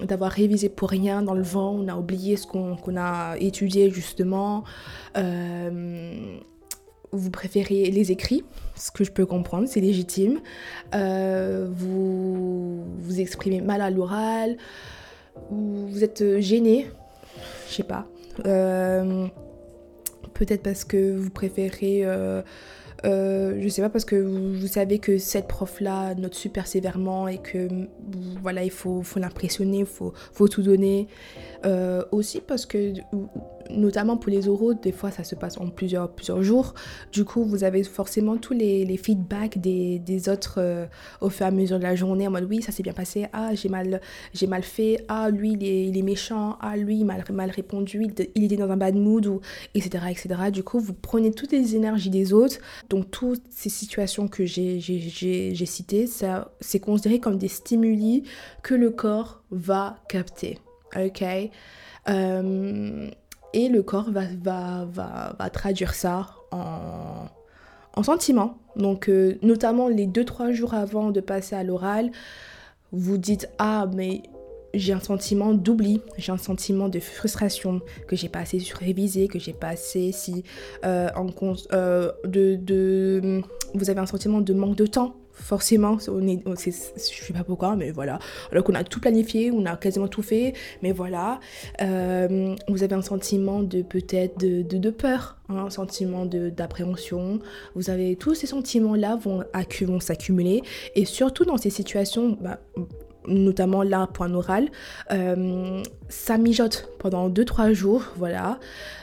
d'avoir 0.00 0.30
révisé 0.30 0.68
pour 0.68 0.90
rien 0.90 1.22
dans 1.22 1.34
le 1.34 1.42
vent, 1.42 1.74
on 1.74 1.88
a 1.88 1.96
oublié 1.96 2.36
ce 2.36 2.46
qu'on 2.46 2.96
a 2.96 3.36
étudié 3.38 3.90
justement. 3.90 4.62
Euh, 5.16 6.38
vous 7.14 7.30
préférez 7.30 7.90
les 7.90 8.12
écrits, 8.12 8.44
ce 8.76 8.90
que 8.90 9.04
je 9.04 9.12
peux 9.12 9.26
comprendre, 9.26 9.68
c'est 9.68 9.80
légitime. 9.80 10.40
Euh, 10.94 11.68
vous 11.70 12.84
vous 12.98 13.20
exprimez 13.20 13.60
mal 13.60 13.80
à 13.80 13.90
l'oral, 13.90 14.56
vous 15.50 16.02
êtes 16.04 16.40
gêné, 16.40 16.86
je 17.68 17.74
sais 17.74 17.82
pas. 17.82 18.06
Euh, 18.46 19.26
peut-être 20.34 20.62
parce 20.62 20.84
que 20.84 21.16
vous 21.16 21.30
préférez 21.30 22.04
euh, 23.04 23.56
je 23.60 23.68
sais 23.68 23.82
pas 23.82 23.90
parce 23.90 24.04
que 24.04 24.16
vous, 24.16 24.66
savez 24.66 24.98
que 24.98 25.18
cette 25.18 25.46
prof-là 25.46 26.14
note 26.14 26.34
super 26.34 26.66
sévèrement 26.66 27.28
et 27.28 27.38
que 27.38 27.68
voilà, 28.42 28.64
il 28.64 28.70
faut, 28.70 29.02
faut 29.02 29.20
l'impressionner, 29.20 29.84
faut, 29.84 30.12
faut 30.32 30.48
tout 30.48 30.62
donner. 30.62 31.08
Euh, 31.64 32.02
aussi 32.12 32.40
parce 32.40 32.66
que 32.66 32.92
notamment 33.70 34.16
pour 34.16 34.30
les 34.30 34.48
oraux, 34.48 34.74
des 34.74 34.92
fois 34.92 35.10
ça 35.10 35.24
se 35.24 35.34
passe 35.34 35.58
en 35.58 35.68
plusieurs, 35.68 36.10
plusieurs 36.10 36.42
jours. 36.42 36.74
Du 37.12 37.24
coup, 37.24 37.44
vous 37.44 37.64
avez 37.64 37.82
forcément 37.84 38.36
tous 38.36 38.52
les, 38.52 38.84
les 38.84 38.96
feedbacks 38.96 39.58
des, 39.58 39.98
des 39.98 40.28
autres 40.28 40.56
euh, 40.58 40.86
au 41.20 41.30
fur 41.30 41.46
et 41.46 41.48
à 41.48 41.52
mesure 41.52 41.78
de 41.78 41.84
la 41.84 41.94
journée 41.94 42.26
en 42.26 42.30
mode 42.30 42.46
oui, 42.48 42.62
ça 42.62 42.72
s'est 42.72 42.82
bien 42.82 42.92
passé, 42.92 43.26
ah, 43.32 43.54
j'ai 43.54 43.68
mal, 43.68 44.00
j'ai 44.32 44.46
mal 44.46 44.62
fait, 44.62 45.04
ah, 45.08 45.30
lui, 45.30 45.52
il 45.52 45.64
est, 45.64 45.86
il 45.86 45.96
est 45.96 46.02
méchant, 46.02 46.56
ah, 46.60 46.76
lui, 46.76 46.98
il 46.98 47.04
m'a 47.04 47.16
mal, 47.32 47.50
répondu, 47.50 48.06
il, 48.34 48.44
était 48.44 48.56
dans 48.56 48.70
un 48.70 48.76
bad 48.76 48.94
mood, 48.94 49.40
etc., 49.74 50.04
etc. 50.10 50.50
Du 50.52 50.62
coup, 50.62 50.80
vous 50.80 50.92
prenez 50.92 51.30
toutes 51.32 51.52
les 51.52 51.76
énergies 51.76 52.10
des 52.10 52.32
autres. 52.32 52.58
Toutes 53.02 53.42
ces 53.50 53.68
situations 53.68 54.28
que 54.28 54.44
j'ai, 54.44 54.80
citées, 55.66 56.06
ça, 56.06 56.52
c'est 56.60 56.80
considéré 56.80 57.20
comme 57.20 57.38
des 57.38 57.48
stimuli 57.48 58.24
que 58.62 58.74
le 58.74 58.90
corps 58.90 59.42
va 59.50 59.96
capter. 60.08 60.58
Ok? 60.96 61.24
Euh, 62.08 63.10
et 63.52 63.68
le 63.68 63.82
corps 63.82 64.10
va, 64.10 65.50
traduire 65.52 65.94
ça 65.94 66.34
en, 66.50 67.26
en 67.94 68.02
sentiments. 68.02 68.58
Donc, 68.76 69.08
euh, 69.08 69.38
notamment 69.42 69.88
les 69.88 70.06
2-3 70.06 70.52
jours 70.52 70.74
avant 70.74 71.10
de 71.10 71.20
passer 71.20 71.54
à 71.54 71.62
l'oral, 71.62 72.10
vous 72.92 73.18
dites 73.18 73.48
Ah, 73.58 73.86
mais 73.94 74.22
j'ai 74.74 74.92
un 74.92 75.00
sentiment 75.00 75.52
d'oubli, 75.52 76.00
j'ai 76.18 76.32
un 76.32 76.36
sentiment 76.38 76.88
de 76.88 77.00
frustration, 77.00 77.80
que 78.06 78.16
j'ai 78.16 78.28
pas 78.28 78.40
assez 78.40 78.58
révisé, 78.78 79.28
que 79.28 79.38
j'ai 79.38 79.52
pas 79.52 79.68
assez 79.68 80.12
si 80.12 80.44
euh, 80.84 81.08
en 81.16 81.26
euh, 81.72 82.10
de, 82.24 83.42
vous 83.74 83.90
avez 83.90 84.00
un 84.00 84.06
sentiment 84.06 84.40
de 84.40 84.52
manque 84.54 84.76
de 84.76 84.86
temps 84.86 85.16
forcément, 85.34 85.98
on 86.08 86.26
est, 86.26 86.42
je 86.46 86.70
sais 86.70 87.32
pas 87.32 87.44
pourquoi, 87.44 87.76
mais 87.76 87.90
voilà. 87.90 88.18
Alors 88.52 88.64
qu'on 88.64 88.74
a 88.74 88.84
tout 88.84 89.00
planifié, 89.00 89.50
on 89.50 89.66
a 89.66 89.76
quasiment 89.76 90.08
tout 90.08 90.22
fait, 90.22 90.54
mais 90.82 90.92
voilà. 90.92 91.40
Euh, 91.82 92.54
vous 92.68 92.82
avez 92.82 92.94
un 92.94 93.02
sentiment 93.02 93.62
de 93.62 93.82
peut-être 93.82 94.38
de, 94.38 94.62
de, 94.62 94.78
de, 94.78 94.90
peur, 94.90 95.38
hein, 95.48 95.64
un 95.66 95.70
sentiment 95.70 96.24
d'appréhension. 96.24 97.40
Vous 97.74 97.90
avez 97.90 98.16
tous 98.16 98.34
ces 98.34 98.46
sentiments-là 98.46 99.16
vont, 99.16 99.44
vont 99.82 100.00
s'accumuler, 100.00 100.62
et 100.94 101.04
surtout 101.04 101.44
dans 101.44 101.56
ces 101.56 101.70
situations, 101.70 102.38
bah, 102.40 102.60
notamment 103.26 103.82
là, 103.82 104.08
point 104.12 104.32
oral, 104.34 104.68
euh, 105.12 105.82
ça 106.08 106.38
mijote 106.38 106.88
pendant 106.98 107.28
2-3 107.28 107.72
jours, 107.72 108.04
voilà. 108.16 108.58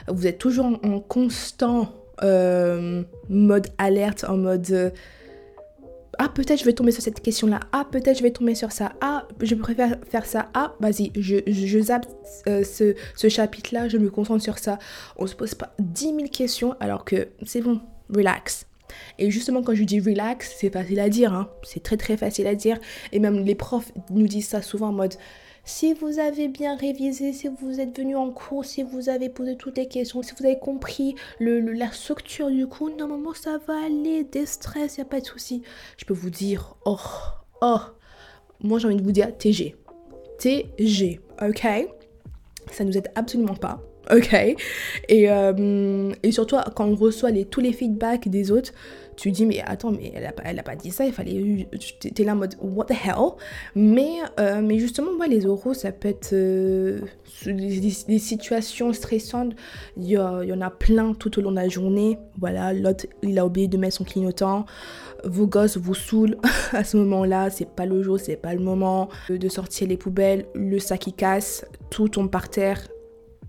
Vous 0.08 0.26
êtes 0.26 0.38
toujours 0.38 0.66
en, 0.66 1.00
constant 1.00 1.92
euh, 2.22 3.02
mode 3.28 3.68
alerte, 3.78 4.24
en 4.28 4.36
mode 4.36 4.92
ah 6.18 6.28
peut-être 6.28 6.60
je 6.60 6.64
vais 6.64 6.72
tomber 6.72 6.92
sur 6.92 7.02
cette 7.02 7.20
question 7.20 7.46
là 7.46 7.60
ah 7.72 7.86
peut-être 7.90 8.18
je 8.18 8.22
vais 8.22 8.30
tomber 8.30 8.54
sur 8.54 8.72
ça 8.72 8.92
ah 9.00 9.26
je 9.40 9.54
préfère 9.54 9.96
faire 10.08 10.26
ça 10.26 10.48
ah 10.54 10.74
vas-y 10.80 11.10
je, 11.16 11.38
je, 11.46 11.78
euh, 12.48 12.64
ce, 12.64 12.94
ce 13.16 13.28
chapitre 13.28 13.70
là 13.74 13.88
je 13.88 13.96
me 13.96 14.10
concentre 14.10 14.42
sur 14.42 14.58
ça 14.58 14.78
on 15.16 15.26
se 15.26 15.34
pose 15.34 15.54
pas 15.54 15.74
10 15.78 16.04
000 16.04 16.18
questions 16.30 16.74
alors 16.80 17.04
que 17.04 17.28
c'est 17.44 17.60
bon 17.60 17.80
relax 18.14 18.66
et 19.18 19.30
justement 19.30 19.62
quand 19.62 19.74
je 19.74 19.84
dis 19.84 20.00
relax 20.00 20.54
c'est 20.58 20.70
facile 20.70 21.00
à 21.00 21.08
dire 21.08 21.32
hein. 21.32 21.50
c'est 21.62 21.82
très 21.82 21.96
très 21.96 22.16
facile 22.16 22.46
à 22.46 22.54
dire 22.54 22.78
et 23.12 23.18
même 23.18 23.44
les 23.44 23.54
profs 23.54 23.92
nous 24.10 24.28
disent 24.28 24.48
ça 24.48 24.62
souvent 24.62 24.88
en 24.88 24.92
mode 24.92 25.14
si 25.64 25.94
vous 25.94 26.18
avez 26.18 26.48
bien 26.48 26.76
révisé, 26.76 27.32
si 27.32 27.48
vous 27.48 27.80
êtes 27.80 27.96
venu 27.96 28.16
en 28.16 28.30
cours, 28.30 28.64
si 28.64 28.82
vous 28.82 29.08
avez 29.08 29.28
posé 29.28 29.56
toutes 29.56 29.78
les 29.78 29.86
questions, 29.86 30.22
si 30.22 30.32
vous 30.36 30.44
avez 30.44 30.58
compris 30.58 31.14
la 31.38 31.92
structure 31.92 32.50
du 32.50 32.66
cours, 32.66 32.90
normalement 32.90 33.32
ça 33.32 33.58
va 33.58 33.84
aller, 33.84 34.24
des 34.24 34.46
stress, 34.46 34.96
il 34.96 35.02
a 35.02 35.04
pas 35.04 35.20
de 35.20 35.26
souci. 35.26 35.62
Je 35.96 36.04
peux 36.04 36.14
vous 36.14 36.30
dire, 36.30 36.74
oh, 36.84 36.98
oh, 37.60 37.78
moi 38.60 38.78
j'ai 38.78 38.88
envie 38.88 38.96
de 38.96 39.04
vous 39.04 39.12
dire 39.12 39.36
TG. 39.36 39.76
TG, 40.38 41.20
ok? 41.40 41.66
Ça 42.70 42.84
nous 42.84 42.96
aide 42.96 43.12
absolument 43.14 43.54
pas. 43.54 43.80
Ok. 44.10 44.34
Et, 45.08 45.30
euh, 45.30 46.12
et 46.22 46.32
surtout 46.32 46.56
quand 46.74 46.86
on 46.86 46.96
reçoit 46.96 47.30
tous 47.50 47.60
les 47.60 47.72
feedbacks 47.72 48.28
des 48.28 48.50
autres, 48.50 48.72
tu 49.16 49.30
dis 49.30 49.46
mais 49.46 49.60
attends 49.64 49.92
mais 49.92 50.10
elle 50.14 50.26
a, 50.26 50.32
elle 50.42 50.58
a 50.58 50.62
pas 50.62 50.74
dit 50.74 50.90
ça 50.90 51.04
il 51.04 51.12
fallait 51.12 51.68
t'es 52.00 52.24
là 52.24 52.32
en 52.32 52.36
mode 52.36 52.56
what 52.60 52.86
the 52.86 52.92
hell? 52.92 53.36
Mais 53.76 54.10
euh, 54.40 54.60
mais 54.62 54.78
justement 54.78 55.12
moi 55.16 55.28
les 55.28 55.46
oraux 55.46 55.74
ça 55.74 55.92
peut 55.92 56.08
être 56.08 56.32
euh, 56.32 57.00
des, 57.46 58.18
situations 58.18 58.92
stressantes. 58.92 59.54
Il 59.96 60.04
y, 60.04 60.16
a, 60.16 60.40
il 60.42 60.48
y, 60.48 60.52
en 60.52 60.60
a 60.62 60.70
plein 60.70 61.12
tout 61.14 61.38
au 61.38 61.42
long 61.42 61.50
de 61.50 61.56
la 61.56 61.68
journée. 61.68 62.18
Voilà 62.40 62.72
l'autre 62.72 63.06
il 63.22 63.38
a 63.38 63.46
oublié 63.46 63.68
de 63.68 63.76
mettre 63.76 63.96
son 63.96 64.04
clignotant. 64.04 64.64
Vos 65.24 65.46
gosses 65.46 65.76
vous 65.76 65.94
saoulent 65.94 66.38
à 66.72 66.82
ce 66.82 66.96
moment 66.96 67.24
là 67.24 67.50
c'est 67.50 67.68
pas 67.68 67.86
le 67.86 68.02
jour 68.02 68.18
c'est 68.18 68.36
pas 68.36 68.54
le 68.54 68.60
moment 68.60 69.08
de 69.28 69.48
sortir 69.48 69.86
les 69.86 69.96
poubelles 69.96 70.46
le 70.54 70.80
sac 70.80 71.00
qui 71.00 71.12
casse 71.12 71.64
tout 71.90 72.08
tombe 72.08 72.30
par 72.30 72.48
terre 72.48 72.88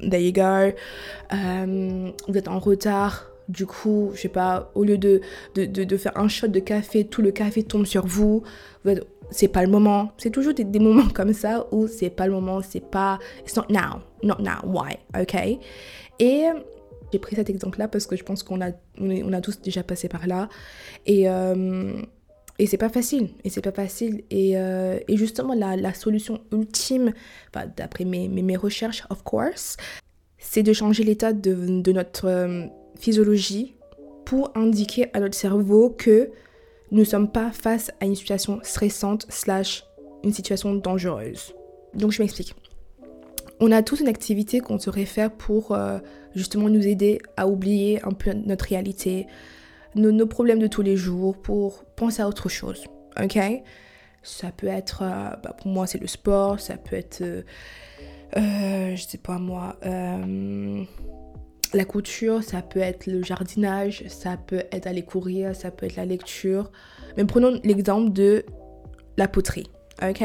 there 0.09 0.21
you 0.21 0.31
go 0.31 0.75
euh, 1.33 2.11
vous 2.27 2.37
êtes 2.37 2.47
en 2.47 2.59
retard 2.59 3.33
du 3.49 3.65
coup, 3.65 4.11
je 4.13 4.21
sais 4.21 4.29
pas, 4.29 4.71
au 4.75 4.83
lieu 4.83 4.97
de, 4.97 5.21
de, 5.55 5.65
de, 5.65 5.97
faire 5.97 6.17
un 6.17 6.27
shot 6.27 6.47
de 6.47 6.59
café, 6.59 7.03
tout 7.03 7.21
le 7.21 7.31
café 7.31 7.63
tombe 7.63 7.85
sur 7.85 8.05
vous. 8.05 8.43
C'est 9.31 9.47
pas 9.47 9.63
le 9.63 9.69
moment. 9.69 10.11
C'est 10.17 10.29
toujours 10.29 10.53
des, 10.53 10.63
des, 10.63 10.79
moments 10.79 11.09
comme 11.13 11.33
ça 11.33 11.67
où 11.71 11.87
c'est 11.87 12.09
pas 12.09 12.25
le 12.27 12.33
moment, 12.33 12.61
c'est 12.61 12.79
pas. 12.89 13.19
It's 13.41 13.55
not 13.55 13.65
now. 13.69 14.01
Not 14.23 14.41
now. 14.41 14.61
Why? 14.65 14.97
Ok? 15.19 15.35
Et 16.19 16.45
j'ai 17.11 17.19
pris 17.19 17.35
cet 17.35 17.49
exemple-là 17.49 17.87
parce 17.87 18.07
que 18.07 18.15
je 18.15 18.23
pense 18.23 18.43
qu'on 18.43 18.61
a, 18.61 18.71
on, 18.99 19.33
a 19.33 19.41
tous 19.41 19.61
déjà 19.61 19.83
passé 19.83 20.07
par 20.07 20.25
là. 20.27 20.49
Et. 21.05 21.29
Euh, 21.29 22.01
et 22.59 22.67
c'est 22.67 22.77
pas 22.77 22.89
facile, 22.89 23.29
et 23.43 23.49
c'est 23.49 23.61
pas 23.61 23.71
facile. 23.71 24.23
Et, 24.29 24.57
euh, 24.57 24.99
justement, 25.09 25.53
la, 25.53 25.93
solution 25.93 26.41
ultime, 26.51 27.13
d'après 27.75 28.05
mes, 28.05 28.57
recherches, 28.57 29.03
of 29.09 29.23
course, 29.23 29.77
c'est 30.37 30.63
de 30.63 30.73
changer 30.73 31.03
l'état 31.03 31.33
de, 31.33 31.81
de, 31.81 31.91
notre 31.91 32.27
euh, 32.27 32.65
physiologie 32.99 33.75
pour 34.25 34.51
indiquer 34.55 35.07
à 35.13 35.19
notre 35.19 35.35
cerveau 35.35 35.89
que 35.89 36.29
nous 36.91 36.99
ne 36.99 37.05
sommes 37.05 37.31
pas 37.31 37.51
face 37.51 37.91
à 37.99 38.05
une 38.05 38.15
situation 38.15 38.59
stressante 38.61 39.25
slash 39.29 39.85
une 40.23 40.31
situation 40.31 40.75
dangereuse. 40.75 41.55
Donc 41.95 42.11
je 42.11 42.21
m'explique. 42.21 42.55
On 43.59 43.71
a 43.71 43.81
tous 43.81 43.99
une 43.99 44.07
activité 44.07 44.59
qu'on 44.59 44.79
se 44.79 44.89
réfère 44.89 45.31
pour 45.31 45.71
euh, 45.71 45.99
justement 46.35 46.69
nous 46.69 46.85
aider 46.85 47.19
à 47.37 47.47
oublier 47.47 48.03
un 48.03 48.11
peu 48.11 48.33
notre 48.33 48.65
réalité, 48.65 49.27
nos, 49.95 50.27
problèmes 50.27 50.59
de 50.59 50.67
tous 50.67 50.81
les 50.81 50.97
jours, 50.97 51.37
pour 51.41 51.83
penser 51.95 52.21
à 52.21 52.27
autre 52.27 52.49
chose. 52.49 52.83
Ok? 53.21 53.37
Ça 54.23 54.51
peut 54.51 54.67
être, 54.67 55.03
euh, 55.03 55.35
bah 55.43 55.53
pour 55.57 55.67
moi 55.67 55.85
c'est 55.85 55.99
le 55.99 56.07
sport, 56.07 56.59
ça 56.59 56.77
peut 56.77 56.95
être, 56.95 57.21
euh, 57.21 57.41
euh 58.37 58.95
je 58.95 59.03
sais 59.03 59.17
pas 59.17 59.37
moi, 59.37 59.75
euh, 59.85 60.83
la 61.73 61.85
couture, 61.85 62.41
ça 62.41 62.61
peut 62.61 62.79
être 62.79 63.07
le 63.07 63.21
jardinage, 63.21 64.05
ça 64.07 64.37
peut 64.37 64.63
être 64.71 64.87
aller 64.87 65.03
courir, 65.03 65.55
ça 65.55 65.71
peut 65.71 65.85
être 65.85 65.97
la 65.97 66.05
lecture. 66.05 66.71
Mais 67.17 67.25
prenons 67.25 67.59
l'exemple 67.63 68.13
de 68.13 68.45
la 69.17 69.27
poterie, 69.27 69.67
ok? 70.01 70.23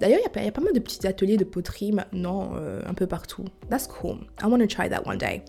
D'ailleurs, 0.00 0.20
il 0.24 0.40
y, 0.40 0.44
y, 0.44 0.48
a 0.48 0.52
pas 0.52 0.60
mal 0.60 0.72
de 0.72 0.78
petits 0.78 1.06
ateliers 1.06 1.36
de 1.36 1.44
poterie 1.44 1.92
maintenant, 1.92 2.52
euh, 2.56 2.80
un 2.86 2.94
peu 2.94 3.06
partout. 3.06 3.44
That's 3.68 3.86
cool. 3.86 4.18
I 4.42 4.46
want 4.46 4.60
to 4.60 4.66
try 4.66 4.88
that 4.88 5.06
one 5.06 5.18
day. 5.18 5.42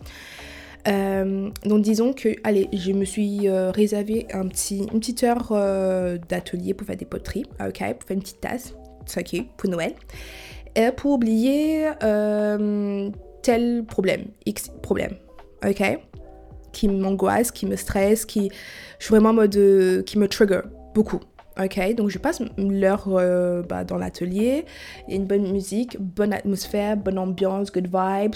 Euh, 0.88 1.50
donc 1.66 1.82
disons 1.82 2.14
que, 2.14 2.30
allez, 2.44 2.70
je 2.72 2.92
me 2.92 3.06
suis 3.06 3.48
euh, 3.48 3.72
réservé 3.72 4.28
un 4.34 4.48
petit, 4.48 4.80
une 4.80 5.00
petite 5.00 5.24
heure 5.24 5.50
euh, 5.52 6.18
d'atelier 6.30 6.74
pour 6.74 6.88
faire 6.88 6.98
des 6.98 7.06
poteries, 7.06 7.46
ok 7.60 7.78
Pour 7.96 8.08
faire 8.08 8.16
une 8.16 8.22
petite 8.22 8.42
tasse, 8.42 8.74
c'est 9.06 9.20
ok, 9.20 9.46
pour 9.58 9.70
Noël. 9.70 9.94
Et 10.76 10.92
pour 10.96 11.12
oublier 11.12 11.90
euh, 12.04 13.10
tel 13.42 13.84
problème, 13.86 14.26
X 14.46 14.72
problème, 14.82 15.16
ok 15.68 16.00
Qui 16.72 16.88
m'angoisse, 16.88 17.52
qui 17.52 17.66
me 17.66 17.76
stresse, 17.76 18.26
qui. 18.26 18.52
Je 19.00 19.10
vraiment 19.10 19.30
en 19.30 19.34
mode. 19.34 20.04
Qui 20.06 20.18
me 20.18 20.28
trigger 20.28 20.62
beaucoup. 20.94 21.20
Ok, 21.62 21.96
donc 21.96 22.10
je 22.10 22.18
passe 22.18 22.42
l'heure 22.58 23.10
bah, 23.68 23.84
dans 23.84 23.98
l'atelier, 23.98 24.64
il 25.08 25.12
y 25.12 25.18
a 25.18 25.20
une 25.20 25.28
bonne 25.28 25.52
musique, 25.52 25.98
bonne 26.00 26.32
atmosphère, 26.32 26.96
bonne 26.96 27.18
ambiance, 27.18 27.70
good 27.70 27.88
vibes. 27.88 28.36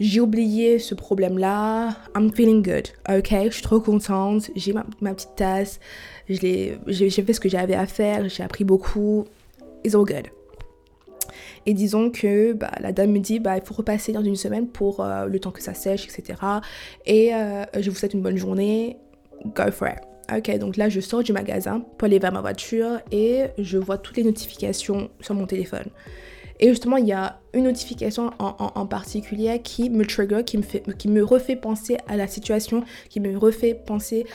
J'ai 0.00 0.20
oublié 0.20 0.78
ce 0.78 0.94
problème-là, 0.94 1.96
I'm 2.16 2.32
feeling 2.32 2.62
good, 2.62 2.88
ok, 3.08 3.34
je 3.46 3.50
suis 3.50 3.62
trop 3.62 3.80
contente, 3.80 4.50
j'ai 4.56 4.72
ma, 4.72 4.84
petite 5.12 5.36
tasse, 5.36 5.80
j'ai 6.28 6.78
fait 7.10 7.32
ce 7.32 7.40
que 7.40 7.48
j'avais 7.48 7.74
à 7.74 7.86
faire, 7.86 8.28
j'ai 8.28 8.42
appris 8.42 8.64
beaucoup, 8.64 9.26
it's 9.84 9.94
all 9.94 10.04
good. 10.04 10.28
Et 11.66 11.74
disons 11.74 12.10
que 12.10 12.52
bah, 12.52 12.72
la 12.80 12.92
dame 12.92 13.12
me 13.12 13.18
dit 13.20 13.38
bah, 13.38 13.56
il 13.56 13.62
faut 13.62 13.74
repasser 13.74 14.12
dans 14.12 14.24
une 14.24 14.36
semaine 14.36 14.66
pour 14.66 15.00
euh, 15.00 15.26
le 15.26 15.38
temps 15.38 15.52
que 15.52 15.62
ça 15.62 15.74
sèche, 15.74 16.04
etc. 16.04 16.38
Et 17.06 17.34
euh, 17.34 17.64
je 17.78 17.88
vous 17.88 17.96
souhaite 17.96 18.14
une 18.14 18.22
bonne 18.22 18.36
journée. 18.36 18.96
Go 19.44 19.70
for 19.70 19.88
it. 19.88 20.00
Ok, 20.36 20.56
donc 20.58 20.76
là 20.76 20.88
je 20.88 21.00
sors 21.00 21.22
du 21.22 21.32
magasin 21.32 21.80
pour 21.98 22.06
aller 22.06 22.18
vers 22.18 22.32
ma 22.32 22.40
voiture 22.40 23.00
et 23.10 23.44
je 23.58 23.76
vois 23.76 23.98
toutes 23.98 24.16
les 24.16 24.24
notifications 24.24 25.10
sur 25.20 25.34
mon 25.34 25.46
téléphone. 25.46 25.86
Et 26.62 26.68
justement, 26.68 26.96
il 26.96 27.08
y 27.08 27.12
a 27.12 27.40
une 27.54 27.64
notification 27.64 28.30
en, 28.38 28.86
particulier 28.86 29.60
qui 29.62 29.90
me 29.90 30.06
trigger, 30.06 30.44
qui 30.44 30.58
me, 30.58 30.62
fait, 30.62 30.84
qui 30.96 31.08
me 31.08 31.24
refait 31.24 31.56
penser 31.56 31.98
à 32.06 32.16
la 32.16 32.28
situation, 32.28 32.84
qui 33.10 33.18
me 33.18 33.36
refait 33.36 33.74
penser 33.74 34.26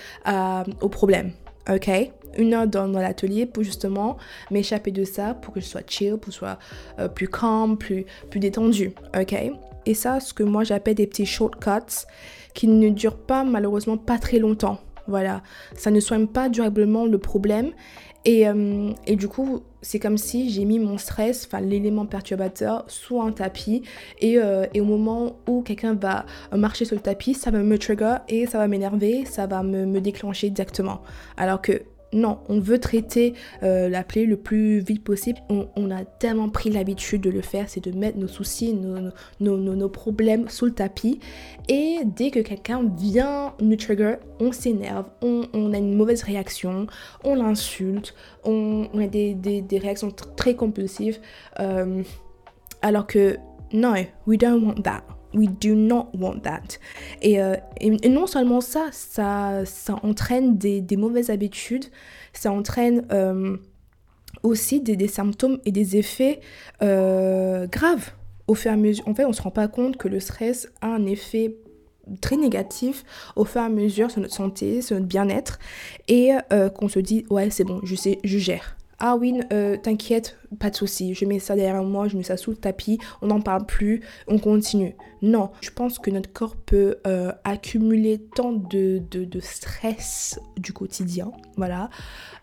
au 0.82 0.90
problème. 0.90 1.32
Ok? 1.70 1.90
Une 2.38 2.54
heure 2.54 2.68
dans, 2.68 2.88
l'atelier 2.88 3.46
pour 3.46 3.64
justement 3.64 4.18
m'échapper 4.52 4.92
de 4.92 5.06
ça, 5.06 5.36
pour 5.36 5.54
que 5.54 5.62
je 5.62 5.66
sois 5.66 5.82
chill, 5.88 6.18
pour 6.18 6.26
que 6.26 6.32
je 6.32 6.38
sois 6.38 6.60
euh, 7.00 7.08
plus 7.08 7.30
calme, 7.30 7.78
plus, 7.78 8.06
plus 8.30 8.42
détendu. 8.42 8.92
Ok? 9.18 9.34
Et 9.86 9.94
ça, 9.94 10.20
ce 10.20 10.34
que 10.34 10.44
moi 10.44 10.66
j'appelle 10.66 10.96
des 10.96 11.08
petits 11.08 11.26
shortcuts 11.26 12.06
qui 12.54 12.68
ne 12.68 12.90
durent 12.90 13.18
pas, 13.20 13.46
malheureusement, 13.46 13.96
pas 13.96 14.18
très 14.18 14.40
longtemps. 14.40 14.80
Voilà. 15.08 15.42
Ça 15.76 15.92
ne 15.92 16.02
soigne 16.02 16.28
pas 16.28 16.50
durablement 16.50 17.06
le 17.06 17.18
problème. 17.18 17.72
Et, 18.28 18.46
euh, 18.46 18.92
et 19.06 19.16
du 19.16 19.30
coup, 19.30 19.62
c'est 19.82 20.00
comme 20.00 20.18
si 20.18 20.50
j'ai 20.50 20.66
mis 20.66 20.80
mon 20.80 20.98
stress, 20.98 21.48
enfin 21.48 21.62
l'élément 21.62 22.06
perturbateur, 22.06 22.84
sous 22.88 23.22
un 23.22 23.32
tapis. 23.32 23.84
Et, 24.20 24.38
euh, 24.38 24.66
et 24.74 24.82
au 24.82 24.84
moment 24.84 25.38
où 25.48 25.62
quelqu'un 25.62 25.94
va 25.94 26.26
marcher 26.52 26.84
sur 26.84 26.96
le 26.96 27.02
tapis, 27.02 27.36
ça 27.36 27.52
va 27.52 27.60
me 27.60 27.78
trigger 27.78 28.18
et 28.28 28.46
ça 28.46 28.58
va 28.58 28.68
m'énerver, 28.68 29.24
ça 29.24 29.48
va 29.48 29.64
me, 29.64 29.86
me 29.86 30.02
déclencher 30.02 30.50
directement. 30.50 31.02
Alors 31.38 31.62
que 31.62 31.84
non, 32.14 32.40
on 32.48 32.60
veut 32.60 32.80
traiter 32.80 33.34
euh, 33.64 33.90
la 33.90 34.04
plaie 34.04 34.26
le 34.26 34.38
plus 34.38 34.80
vite 34.80 35.04
possible. 35.04 35.40
On, 35.50 35.92
a 35.92 36.06
tellement 36.06 36.50
pris 36.50 36.70
l'habitude 36.70 37.22
de 37.22 37.30
le 37.30 37.42
faire, 37.42 37.70
c'est 37.70 37.84
de 37.84 37.92
mettre 37.92 38.18
nos 38.18 38.28
soucis, 38.28 38.78
nos, 39.40 39.90
problèmes 39.90 40.48
sous 40.50 40.66
le 40.66 40.72
tapis. 40.72 41.20
Et 41.68 42.00
dès 42.06 42.32
que 42.32 42.40
quelqu'un 42.40 42.90
vient 42.98 43.54
nous 43.62 43.76
trigger, 43.76 44.16
on 44.40 44.52
s'énerve, 44.52 45.06
on, 45.22 45.74
a 45.74 45.78
une 45.78 45.96
mauvaise 45.96 46.24
réaction, 46.24 46.88
on 47.24 47.36
l'insulte, 47.36 48.14
on, 48.44 48.88
a 48.96 49.08
des, 49.08 49.66
réactions 49.72 50.12
très 50.12 50.56
compulsives. 50.56 51.20
Euh, 51.60 52.04
alors 52.82 53.08
que 53.08 53.38
non, 53.74 53.96
we 54.26 54.38
don't 54.38 54.64
want 54.64 54.82
that. 54.84 55.17
We 55.34 55.48
do 55.48 55.76
not 55.76 56.10
want 56.14 56.42
that. 56.42 56.80
Euh, 57.26 57.58
et, 57.80 58.10
non 58.10 58.28
seulement 58.28 58.62
ça, 58.62 58.88
ça, 58.92 59.66
ça 59.66 59.96
entraîne 60.04 60.58
des, 60.58 60.98
mauvaises 60.98 61.30
habitudes, 61.30 61.86
ça 62.34 62.52
entraîne 62.52 63.06
euh, 63.12 63.58
aussi 64.44 64.82
des, 64.82 65.08
symptômes 65.08 65.60
et 65.66 65.72
des 65.72 65.98
effets 65.98 66.40
euh, 66.82 67.68
graves. 67.68 68.12
Au 68.48 68.56
fur 68.56 68.72
et 68.72 68.74
à 68.74 68.78
mesure, 68.78 69.06
en 69.08 69.14
fait, 69.14 69.26
on 69.26 69.30
ne 69.30 69.34
se 69.34 69.42
rend 69.42 69.52
pas 69.52 69.68
compte 69.68 69.98
que 69.98 70.08
le 70.08 70.22
stress 70.22 70.70
a 70.82 70.88
un 70.88 71.06
effet 71.06 71.58
très 72.22 72.38
négatif 72.38 73.04
au 73.36 73.44
fur 73.44 73.60
et 73.60 73.66
à 73.66 73.70
mesure 73.70 74.10
sur 74.10 74.22
notre 74.22 74.34
santé, 74.34 74.82
sur 74.82 74.96
notre 74.96 75.08
bien-être, 75.08 75.60
et 76.08 76.32
qu'on 76.76 76.88
se 76.88 77.00
dit, 77.00 77.26
ouais, 77.30 77.50
c'est 77.50 77.66
bon, 77.66 77.82
je 77.84 77.96
sais, 77.96 78.20
je 78.24 78.38
gère. 78.38 78.77
Ah 79.00 79.16
oui, 79.16 79.40
euh, 79.54 79.78
t'inquiète, 79.78 80.40
pas 80.60 80.72
de 80.72 80.76
souci, 80.76 81.14
je 81.14 81.26
mets 81.26 81.38
ça 81.38 81.56
derrière 81.56 81.84
moi, 81.84 82.08
je 82.08 82.18
mets 82.18 82.24
ça 82.24 82.36
sous 82.36 82.50
le 82.50 82.58
tapis, 82.58 82.98
on 83.22 83.28
n'en 83.28 83.42
parle 83.42 83.68
plus, 83.68 84.02
on 84.28 84.40
continue. 84.40 84.96
Non, 85.22 85.52
je 85.62 85.70
pense 85.70 86.00
que 86.00 86.10
notre 86.10 86.34
corps 86.34 86.56
peut 86.56 86.98
euh, 87.06 87.32
accumuler 87.44 88.18
tant 88.18 88.54
de, 88.54 89.00
de, 89.12 89.40
stress 89.40 90.40
du 90.58 90.74
quotidien, 90.74 91.32
voilà, 91.58 91.92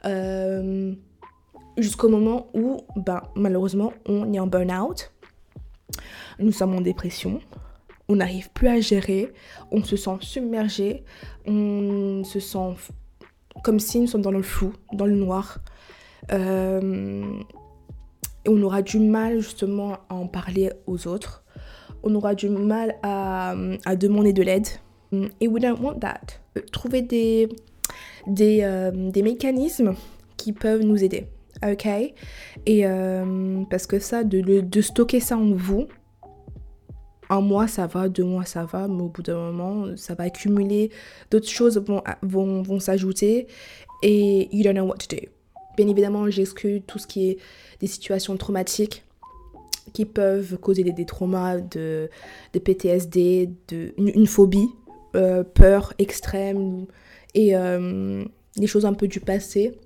euh, 0.04 0.94
jusqu'au 1.76 2.08
moment 2.08 2.46
où, 2.54 2.82
ben, 2.94 3.22
malheureusement, 3.34 3.92
on 4.06 4.32
est 4.32 4.38
en 4.38 4.46
burn-out, 4.46 5.10
nous 6.38 6.52
sommes 6.52 6.76
en 6.76 6.80
dépression, 6.80 7.40
on 8.08 8.16
n'arrive 8.16 8.50
plus 8.50 8.68
à 8.68 8.80
gérer, 8.80 9.32
on 9.72 9.82
se 9.82 9.96
sent 9.96 10.18
submergé, 10.20 11.02
on 11.46 12.22
se 12.22 12.38
sent 12.38 12.76
comme 13.64 13.80
si 13.80 13.98
nous 13.98 14.06
sommes 14.06 14.22
dans 14.22 14.30
le 14.30 14.42
flou, 14.42 14.72
dans 14.92 15.06
le 15.06 15.16
noir. 15.16 15.58
Euh, 16.32 17.40
on 18.46 18.62
aura 18.62 18.82
du 18.82 18.98
mal 18.98 19.40
justement 19.40 19.98
à 20.08 20.14
en 20.14 20.26
parler 20.26 20.70
aux 20.86 21.06
autres. 21.06 21.44
On 22.02 22.14
aura 22.14 22.34
du 22.34 22.48
mal 22.48 22.96
à, 23.02 23.54
à 23.84 23.96
demander 23.96 24.32
de 24.32 24.42
l'aide. 24.42 24.68
Et 25.40 25.48
we 25.48 25.62
don't 25.62 25.80
want 25.80 26.00
that. 26.00 26.20
Trouver 26.72 27.02
des, 27.02 27.48
des, 28.26 28.60
euh, 28.62 29.10
des 29.10 29.22
mécanismes 29.22 29.94
qui 30.36 30.52
peuvent 30.52 30.82
nous 30.82 31.02
aider. 31.02 31.26
Ok? 31.66 31.86
Et 32.66 32.86
euh, 32.86 33.62
parce 33.70 33.86
que 33.86 33.98
ça, 33.98 34.24
de, 34.24 34.60
de, 34.60 34.80
stocker 34.80 35.20
ça 35.20 35.36
en 35.36 35.52
vous, 35.52 35.86
un 37.30 37.40
mois 37.40 37.68
ça 37.68 37.86
va, 37.86 38.08
deux 38.08 38.24
mois 38.24 38.44
ça 38.44 38.64
va, 38.64 38.88
mais 38.88 39.02
au 39.02 39.08
bout 39.08 39.22
d'un 39.22 39.52
moment, 39.52 39.96
ça 39.96 40.14
va 40.14 40.24
accumuler, 40.24 40.90
d'autres 41.30 41.48
choses 41.48 41.78
vont, 41.78 42.02
vont, 42.22 42.62
vont 42.62 42.80
s'ajouter 42.80 43.46
et 44.02 44.54
you 44.54 44.62
don't 44.62 44.74
know 44.74 44.84
what 44.84 44.96
to 44.96 45.16
do. 45.16 45.33
Bien 45.76 45.88
évidemment, 45.88 46.30
j'exclus 46.30 46.82
tout 46.82 46.98
ce 46.98 47.06
qui 47.06 47.30
est 47.30 47.38
des 47.80 47.86
situations 47.86 48.36
traumatiques 48.36 49.04
qui 49.92 50.04
peuvent 50.04 50.56
causer 50.58 50.82
des, 50.82 51.04
traumas, 51.04 51.58
de, 51.58 52.08
de, 52.52 52.58
PTSD, 52.58 53.50
de, 53.68 53.94
une, 53.98 54.26
phobie, 54.26 54.68
euh, 55.14 55.44
peur 55.44 55.92
extrême 55.98 56.86
et 57.34 57.54
euh, 57.54 58.24
des 58.56 58.66
choses 58.66 58.86
un 58.86 58.94
peu 58.94 59.06
du 59.06 59.20
passé 59.20 59.78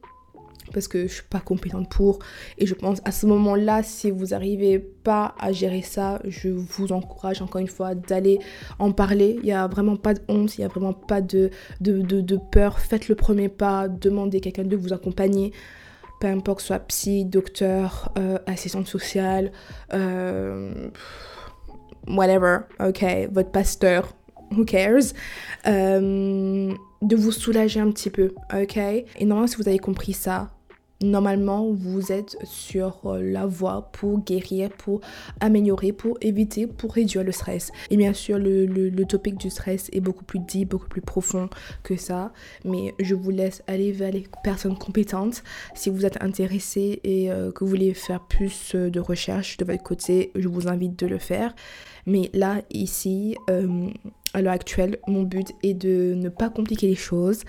parce 0.72 0.88
que 0.88 1.06
je 1.06 1.12
suis 1.14 1.22
pas 1.28 1.40
compétente 1.40 1.88
pour. 1.88 2.18
Et 2.58 2.66
je 2.66 2.74
pense 2.74 3.00
à 3.04 3.12
ce 3.12 3.26
moment-là, 3.26 3.82
si 3.82 4.10
vous 4.10 4.26
n'arrivez 4.26 4.78
pas 4.78 5.34
à 5.38 5.52
gérer 5.52 5.82
ça, 5.82 6.20
je 6.26 6.48
vous 6.48 6.92
encourage 6.92 7.42
encore 7.42 7.60
une 7.60 7.68
fois 7.68 7.94
d'aller 7.94 8.38
en 8.78 8.92
parler. 8.92 9.36
Il 9.38 9.44
n'y 9.44 9.52
a 9.52 9.66
vraiment 9.66 9.96
pas 9.96 10.14
de 10.14 10.20
honte, 10.28 10.56
il 10.56 10.60
n'y 10.60 10.64
a 10.64 10.68
vraiment 10.68 10.92
pas 10.92 11.20
de, 11.20 11.50
de, 11.80 12.02
de, 12.02 12.36
peur. 12.36 12.78
Faites 12.78 13.08
le 13.08 13.14
premier 13.14 13.48
pas, 13.48 13.88
demandez 13.88 14.40
quelqu'un 14.40 14.64
de 14.64 14.76
vous 14.76 14.92
accompagner. 14.92 15.52
Peu 16.20 16.26
importe, 16.26 16.60
soit 16.60 16.80
psy, 16.80 17.24
docteur, 17.24 18.12
euh, 18.18 18.38
assistante 18.46 18.86
sociale, 18.86 19.52
euh, 19.94 20.90
whatever, 22.08 22.58
ok, 22.80 23.04
votre 23.30 23.50
pasteur, 23.50 24.14
who 24.50 24.64
cares, 24.64 25.12
euh, 25.66 26.72
de 27.02 27.16
vous 27.16 27.32
soulager 27.32 27.80
un 27.80 27.90
petit 27.90 28.10
peu, 28.10 28.34
ok? 28.52 28.76
Et 28.76 29.24
normalement, 29.24 29.46
si 29.46 29.56
vous 29.56 29.68
avez 29.68 29.78
compris 29.78 30.12
ça, 30.12 30.50
normalement 31.00 31.72
vous 31.72 32.12
êtes 32.12 32.36
sur 32.44 32.98
euh, 33.04 33.22
la 33.22 33.46
voie 33.46 33.90
pour 33.92 34.20
guérir, 34.20 34.70
pour 34.70 35.00
améliorer, 35.40 35.92
pour 35.92 36.18
éviter, 36.20 36.66
pour 36.66 36.92
réduire 36.92 37.24
le 37.24 37.32
stress. 37.32 37.70
Et 37.90 37.96
bien 37.96 38.12
sûr, 38.12 38.38
le, 38.38 38.66
le, 38.66 39.04
topic 39.04 39.36
du 39.36 39.48
stress 39.48 39.88
est 39.92 40.00
beaucoup 40.00 40.24
plus 40.24 40.40
deep, 40.40 40.70
beaucoup 40.70 40.88
plus 40.88 41.00
profond 41.00 41.48
que 41.82 41.96
ça. 41.96 42.32
Mais 42.64 42.94
je 42.98 43.14
vous 43.14 43.30
laisse 43.30 43.62
aller 43.66 43.92
vers 43.92 44.12
les 44.12 44.26
personnes 44.42 44.76
compétentes. 44.76 45.42
Si 45.74 45.88
vous 45.88 46.04
êtes 46.04 46.22
intéressé 46.22 47.00
et 47.04 47.30
euh, 47.30 47.52
que 47.52 47.64
vous 47.64 47.70
voulez 47.70 47.94
faire 47.94 48.20
plus 48.26 48.72
euh, 48.74 48.90
de 48.90 49.00
recherche 49.00 49.56
de 49.56 49.64
votre 49.64 49.82
côté, 49.82 50.32
je 50.34 50.48
vous 50.48 50.68
invite 50.68 50.98
de 50.98 51.06
le 51.06 51.18
faire. 51.18 51.54
Mais 52.06 52.30
là, 52.32 52.62
ici, 52.70 53.36
à 54.32 54.40
l'heure 54.40 54.54
actuelle, 54.54 54.96
mon 55.06 55.24
but 55.24 55.48
est 55.62 55.74
de 55.74 56.14
ne 56.16 56.30
pas 56.30 56.48
compliquer 56.48 56.86
les 56.86 56.94
choses, 56.94 57.42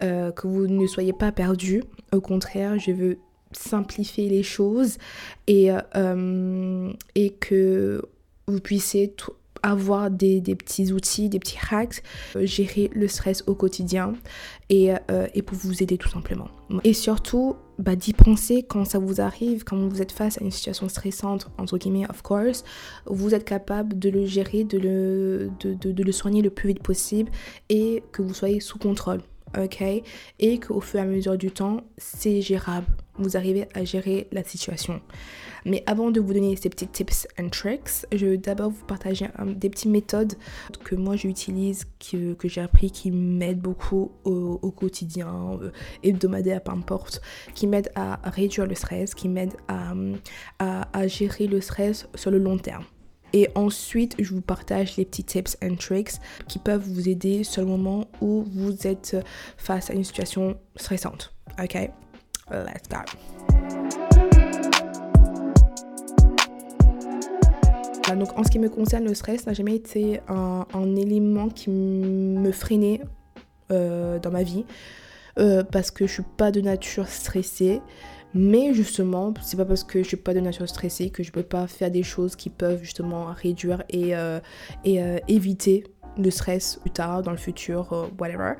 que 0.00 0.46
vous 0.46 0.66
ne 0.66 0.86
soyez 0.86 1.12
pas 1.12 1.32
perdus, 1.32 1.82
au 2.12 2.20
contraire, 2.20 2.78
je 2.78 2.92
veux 2.92 3.18
simplifier 3.52 4.28
les 4.28 4.42
choses 4.42 4.98
et, 5.46 5.70
euh, 5.94 6.92
et 7.14 7.30
que 7.30 8.02
vous 8.46 8.60
puissiez 8.60 9.14
avoir 9.62 10.10
des, 10.10 10.40
petits 10.54 10.92
outils, 10.92 11.28
des 11.28 11.38
petits 11.38 11.58
hacks, 11.70 12.02
euh, 12.36 12.46
gérer 12.46 12.90
le 12.94 13.08
stress 13.08 13.42
au 13.46 13.54
quotidien 13.54 14.12
et, 14.68 14.92
euh, 14.92 15.26
et, 15.34 15.42
pour 15.42 15.56
vous 15.56 15.82
aider 15.82 15.98
tout 15.98 16.08
simplement. 16.08 16.48
Et 16.84 16.92
surtout, 16.92 17.56
bah, 17.78 17.96
d'y 17.96 18.12
penser 18.12 18.62
quand 18.62 18.84
ça 18.84 18.98
vous 18.98 19.20
arrive, 19.20 19.64
quand 19.64 19.76
vous 19.76 20.02
êtes 20.02 20.12
face 20.12 20.40
à 20.40 20.44
une 20.44 20.50
situation 20.50 20.88
stressante, 20.88 21.50
entre 21.58 21.78
guillemets, 21.78 22.08
of 22.08 22.22
course, 22.22 22.62
vous 23.06 23.34
êtes 23.34 23.44
capable 23.44 23.98
de 23.98 24.08
le 24.08 24.24
gérer, 24.24 24.64
de 24.64 24.78
le, 24.78 25.50
de, 25.60 25.74
de 25.74 26.02
le 26.02 26.12
soigner 26.12 26.42
le 26.42 26.50
plus 26.50 26.68
vite 26.68 26.82
possible 26.82 27.30
et 27.68 28.02
que 28.12 28.22
vous 28.22 28.34
soyez 28.34 28.60
sous 28.60 28.78
contrôle 28.78 29.20
ok 29.56 29.82
Et 30.38 30.60
qu'au 30.60 30.80
fur 30.80 31.00
et 31.00 31.02
à 31.02 31.06
mesure 31.06 31.36
du 31.36 31.50
temps, 31.50 31.80
c'est 31.98 32.40
gérable. 32.40 32.86
Vous 33.18 33.36
arrivez 33.36 33.66
à 33.74 33.84
gérer 33.84 34.28
la 34.30 34.44
situation. 34.44 35.00
Mais 35.64 35.82
avant 35.86 36.10
de 36.10 36.20
vous 36.20 36.32
donner 36.32 36.54
ces 36.54 36.68
petits 36.68 36.86
tips 36.86 37.26
and 37.40 37.48
tricks, 37.48 38.06
je 38.12 38.26
veux 38.26 38.38
d'abord 38.38 38.70
vous 38.70 38.84
partager 38.84 39.26
des 39.44 39.68
petites 39.68 39.90
méthodes 39.90 40.34
que 40.84 40.94
moi 40.94 41.16
j'utilise, 41.16 41.86
que, 41.98 42.34
que 42.34 42.46
j'ai 42.46 42.60
appris, 42.60 42.90
qui 42.90 43.10
m'aident 43.10 43.60
beaucoup 43.60 44.12
au, 44.24 44.70
quotidien, 44.70 45.58
euh, 45.60 45.72
hebdomadaire, 46.04 46.62
peu 46.62 46.72
importe, 46.72 47.20
qui 47.54 47.66
m'aident 47.66 47.90
à 47.96 48.20
réduire 48.30 48.66
le 48.66 48.74
stress, 48.74 49.14
qui 49.14 49.28
m'aident 49.28 49.56
à, 49.66 49.94
à 50.58 51.06
gérer 51.08 51.46
le 51.46 51.60
stress 51.60 52.06
sur 52.14 52.30
le 52.30 52.38
long 52.38 52.58
terme. 52.58 52.84
Et 53.32 53.48
ensuite, 53.54 54.14
je 54.18 54.32
vous 54.32 54.40
partage 54.40 54.96
les 54.96 55.04
petits 55.04 55.24
tips 55.24 55.56
and 55.62 55.76
tricks 55.76 56.12
qui 56.48 56.58
peuvent 56.58 56.82
vous 56.82 57.08
aider 57.08 57.44
sur 57.44 57.62
le 57.62 57.68
moment 57.68 58.06
où 58.20 58.44
vous 58.54 58.86
êtes 58.86 59.16
face 59.56 59.90
à 59.90 59.94
une 59.94 60.04
situation 60.04 60.56
stressante. 60.76 61.34
Ok? 61.62 61.74
Let's 62.50 62.88
go. 62.88 62.98
Donc 68.14 68.38
en 68.38 68.44
ce 68.44 68.50
qui 68.50 68.60
me 68.60 68.68
concerne, 68.68 69.04
le 69.04 69.14
stress 69.14 69.46
n'a 69.46 69.52
jamais 69.52 69.74
été 69.74 70.20
un, 70.28 70.96
élément 70.96 71.48
qui 71.48 71.70
me 71.70 72.52
freinait 72.52 73.00
euh, 73.72 74.20
dans 74.20 74.30
ma 74.30 74.44
vie 74.44 74.64
euh, 75.38 75.64
parce 75.64 75.90
que 75.90 76.06
je 76.06 76.12
suis 76.12 76.22
pas 76.36 76.52
de 76.52 76.60
nature 76.60 77.08
stressée 77.08 77.80
Mais 78.38 78.74
justement, 78.74 79.32
c'est 79.40 79.56
pas 79.56 79.64
parce 79.64 79.82
que 79.82 80.02
je 80.02 80.08
suis 80.08 80.16
pas 80.18 80.34
de 80.34 80.40
nature 80.40 80.68
stressée 80.68 81.08
que 81.08 81.22
je 81.22 81.32
peux 81.32 81.42
pas 81.42 81.66
faire 81.66 81.90
des 81.90 82.02
choses 82.02 82.36
qui 82.36 82.50
peuvent 82.50 82.82
justement 82.82 83.32
réduire 83.32 83.82
et, 83.88 84.14
euh, 84.14 84.40
euh, 84.86 85.18
éviter 85.26 85.84
le 86.18 86.30
stress 86.30 86.76
plus 86.82 86.90
tard, 86.90 87.22
dans 87.22 87.30
le 87.30 87.38
futur, 87.38 87.90
euh, 87.94 88.06
whatever. 88.18 88.52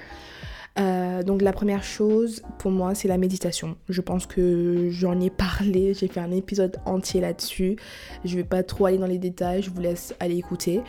Euh, 0.78 1.22
donc 1.22 1.40
la 1.40 1.52
première 1.52 1.82
chose 1.82 2.42
pour 2.58 2.70
moi 2.70 2.94
c'est 2.94 3.08
la 3.08 3.18
méditation. 3.18 3.76
Je 3.88 4.00
pense 4.00 4.26
que 4.26 4.88
j'en 4.90 5.18
ai 5.20 5.30
parlé, 5.30 5.94
j'ai 5.94 6.08
fait 6.08 6.20
un 6.20 6.30
épisode 6.30 6.78
entier 6.84 7.20
là-dessus. 7.20 7.76
Je 8.24 8.36
vais 8.36 8.44
pas 8.44 8.62
trop 8.62 8.86
aller 8.86 8.98
dans 8.98 9.06
les 9.06 9.18
détails, 9.18 9.62
je 9.62 9.70
vous 9.70 9.80
laisse 9.80 10.14
aller 10.20 10.36
écouter. 10.36 10.82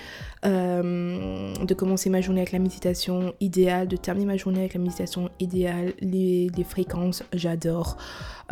Euh, 0.45 1.53
de 1.53 1.73
commencer 1.73 2.09
ma 2.09 2.21
journée 2.21 2.41
avec 2.41 2.51
la 2.51 2.59
méditation 2.59 3.33
idéale, 3.39 3.87
de 3.87 3.97
terminer 3.97 4.25
ma 4.25 4.37
journée 4.37 4.59
avec 4.59 4.73
la 4.73 4.79
méditation 4.79 5.29
idéale, 5.39 5.93
les, 5.99 6.49
fréquences, 6.67 7.23
j'adore. 7.33 7.97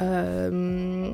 Euh, 0.02 1.14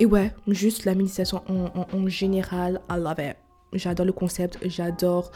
et 0.00 0.06
ouais, 0.06 0.32
juste 0.48 0.84
la 0.84 0.94
méditation 0.94 1.42
en, 1.48 1.86
en 1.96 2.08
général, 2.08 2.80
I 2.90 2.96
love 2.98 3.18
it. 3.18 3.36
J'adore 3.72 4.06
le 4.06 4.12
concept, 4.12 4.58
j'adore 4.64 5.30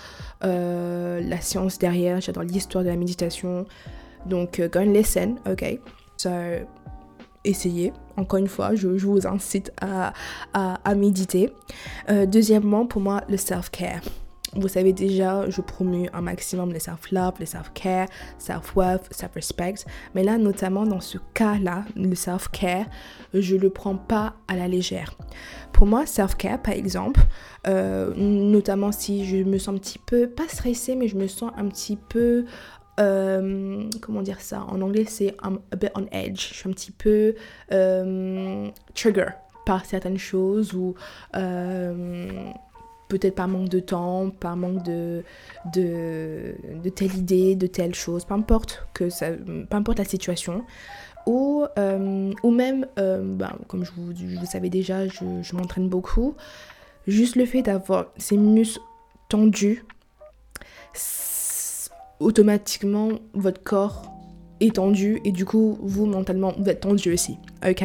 euh, 0.45 1.21
la 1.21 1.41
science 1.41 1.79
derrière, 1.79 2.21
j'adore 2.21 2.43
l'histoire 2.43 2.85
de 2.85 2.89
la 2.91 2.97
méditation. 2.97 3.67
Donc, 4.27 4.61
euh, 4.61 4.69
go 4.69 4.81
and 4.81 4.93
listen, 4.93 5.37
ok? 5.51 5.79
So, 6.17 6.31
essayez. 7.45 7.93
Encore 8.17 8.39
une 8.39 8.49
fois, 8.49 8.75
je, 8.75 8.89
vous 8.89 9.27
incite 9.27 9.73
à, 9.81 10.13
à, 10.53 10.95
méditer. 10.95 11.53
Euh, 12.09 12.27
deuxièmement, 12.27 12.87
pour 12.87 13.01
moi, 13.01 13.23
le 13.29 13.37
self-care. 13.37 14.01
Vous 14.59 14.69
savez 14.69 14.93
déjà, 14.93 15.49
je 15.51 15.61
promue 15.61 16.09
un 16.13 16.21
maximum 16.21 16.73
le 16.73 16.79
self-love, 16.79 17.35
le 17.41 17.47
self-care, 17.47 18.09
self-worth, 18.39 19.13
self-respect. 19.13 19.75
Mais 20.15 20.23
là, 20.23 20.39
notamment 20.39 20.85
dans 20.85 21.01
ce 21.01 21.19
cas-là, 21.35 21.85
le 21.95 22.15
self-care, 22.15 22.87
je 23.35 23.55
ne 23.55 23.61
le 23.61 23.71
prends 23.71 23.97
pas 23.97 24.35
à 24.49 24.57
la 24.57 24.69
légère. 24.69 25.15
Pour 25.73 25.87
moi, 25.87 26.07
self-care, 26.07 26.63
par 26.63 26.75
exemple, 26.75 27.21
euh, 27.67 28.15
notamment 28.17 28.93
si 28.93 29.27
je 29.27 29.37
me 29.39 29.59
sens 29.59 29.75
un 29.75 29.79
petit 29.79 29.99
peu, 29.99 30.29
pas 30.29 30.49
stressée, 30.49 30.97
mais 30.97 31.09
je 31.09 31.17
me 31.17 31.27
sens 31.27 31.53
un 31.57 31.69
petit 31.69 31.97
peu 31.97 32.45
euh, 32.99 33.85
comment 34.01 34.23
dire 34.23 34.41
ça? 34.41 34.65
En 34.69 34.81
anglais, 34.81 35.05
c'est 35.07 35.37
a 35.43 35.51
bit 35.77 35.91
on 35.95 36.07
edge. 36.13 36.49
Je 36.49 36.55
suis 36.55 36.69
un 36.69 36.73
petit 36.73 36.93
peu 36.93 37.35
euh, 37.73 38.71
trigger 38.95 39.29
par 39.67 39.85
certaines 39.85 40.17
choses 40.19 40.73
ou 40.75 40.95
peut-être 43.09 43.35
par 43.35 43.49
manque 43.49 43.69
de 43.69 43.81
temps, 43.81 44.31
par 44.31 44.57
manque 44.57 44.83
de, 44.83 45.23
de, 45.73 46.55
telle 46.95 47.15
idée, 47.15 47.55
de 47.55 47.67
telle 47.67 47.95
chose, 47.95 48.25
peu 48.25 48.35
importe, 48.35 48.87
que 48.95 49.11
ça, 49.11 49.31
peu 49.33 49.77
importe 49.77 49.99
la 49.99 50.05
situation. 50.05 50.65
Ou, 51.27 51.65
euh, 51.79 52.33
même, 52.45 52.87
euh, 52.99 53.23
ben, 53.23 53.53
comme 53.67 53.85
je 53.85 53.91
vous, 53.97 54.13
vous 54.13 54.47
savez 54.47 54.71
déjà, 54.71 55.09
je, 55.09 55.43
je 55.43 55.57
m'entraîne 55.57 55.89
beaucoup. 55.89 56.35
Juste 57.07 57.37
le 57.37 57.47
fait 57.47 57.63
d'avoir 57.63 58.07
ces 58.17 58.37
muscles 58.37 58.81
tendus, 59.29 59.85
automatiquement, 62.21 63.11
votre 63.35 63.63
corps 63.63 64.16
étendu 64.61 65.21
et 65.25 65.33
du 65.33 65.45
coup 65.45 65.79
vous 65.81 66.07
mentalement 66.07 66.53
vous 66.59 66.69
êtes 66.69 66.81
tendu 66.81 67.13
aussi 67.13 67.39
ok? 67.67 67.85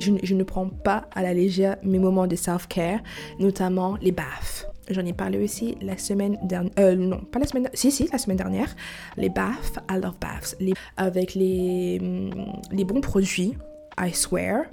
Je, 0.00 0.12
je, 0.22 0.34
ne 0.34 0.42
prends 0.42 0.68
pas 0.68 1.06
à 1.14 1.22
la 1.22 1.32
légère 1.32 1.76
mes 1.82 1.98
moments 1.98 2.26
de 2.26 2.36
self-care 2.36 3.00
notamment 3.38 3.96
les 4.00 4.12
baths 4.12 4.68
j'en 4.90 5.04
ai 5.04 5.12
parlé 5.12 5.38
aussi 5.38 5.76
la 5.80 5.96
semaine 5.98 6.38
dernière 6.42 6.72
euh, 6.78 6.94
non 6.94 7.18
pas 7.18 7.38
la 7.38 7.46
semaine 7.46 7.68
si 7.74 7.90
si 7.90 8.08
la 8.10 8.18
semaine 8.18 8.36
dernière. 8.36 8.74
Les 9.16 9.28
baths 9.28 9.78
I 9.90 9.94
love 9.94 10.18
baths 10.20 10.56
les, 10.60 10.74
avec 10.96 11.34
les 11.34 11.98
mm, 12.00 12.30
les 12.72 12.84
bons 12.84 13.00
produits 13.00 13.56
I 13.98 14.12
swear 14.12 14.64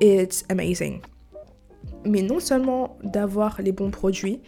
it's 0.00 0.44
amazing. 0.48 1.00
Mais 2.04 2.22
non 2.22 2.40
seulement 2.40 2.96
d'avoir 3.02 3.60
les 3.60 3.72
bons 3.72 3.90
produits 3.90 4.40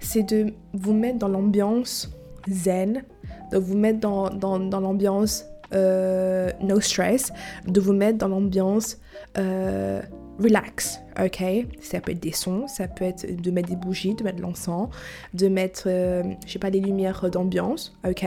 c'est 0.00 0.22
de 0.22 0.52
vous 0.72 0.92
mettre 0.92 1.18
dans 1.18 1.28
l'ambiance 1.28 2.10
zen 2.48 3.04
de 3.50 3.58
vous 3.58 3.76
mettre 3.76 4.00
dans, 4.00 4.30
dans, 4.30 4.58
dans 4.58 4.80
l'ambiance 4.80 5.44
euh, 5.72 6.50
no 6.60 6.80
stress, 6.80 7.32
de 7.66 7.80
vous 7.80 7.92
mettre 7.92 8.18
dans 8.18 8.28
l'ambiance 8.28 8.98
euh, 9.38 10.00
relax, 10.40 11.00
ok? 11.22 11.42
Ça 11.80 12.00
peut 12.00 12.12
être 12.12 12.20
des 12.20 12.32
sons, 12.32 12.66
ça 12.66 12.88
peut 12.88 13.04
être 13.04 13.40
de 13.40 13.50
mettre 13.52 13.68
des 13.68 13.76
bougies, 13.76 14.14
de 14.14 14.24
mettre 14.24 14.38
de 14.38 14.42
l'encens, 14.42 14.88
de 15.32 15.46
mettre, 15.46 15.84
euh, 15.86 16.24
je 16.44 16.52
sais 16.52 16.58
pas, 16.58 16.70
des 16.70 16.80
lumières 16.80 17.30
d'ambiance, 17.30 17.96
ok? 18.04 18.24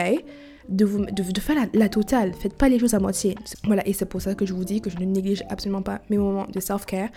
De, 0.70 0.86
vous, 0.86 1.06
de, 1.06 1.40
faire 1.42 1.58
la, 1.58 1.66
la, 1.74 1.90
totale, 1.90 2.32
faites 2.34 2.54
pas 2.54 2.70
les 2.70 2.80
choses 2.80 2.94
à 2.94 3.00
moitié. 3.00 3.36
Voilà, 3.66 3.86
et 3.86 3.92
c'est 3.92 4.06
pour 4.06 4.22
ça 4.22 4.36
que 4.36 4.46
je 4.46 4.54
vous 4.54 4.64
dis 4.64 4.80
que 4.80 4.90
je 4.90 4.98
ne 4.98 5.04
néglige 5.04 5.44
absolument 5.50 5.82
pas 5.82 6.00
mes 6.10 6.18
moments 6.18 6.48
de 6.48 6.60
self-care, 6.62 7.10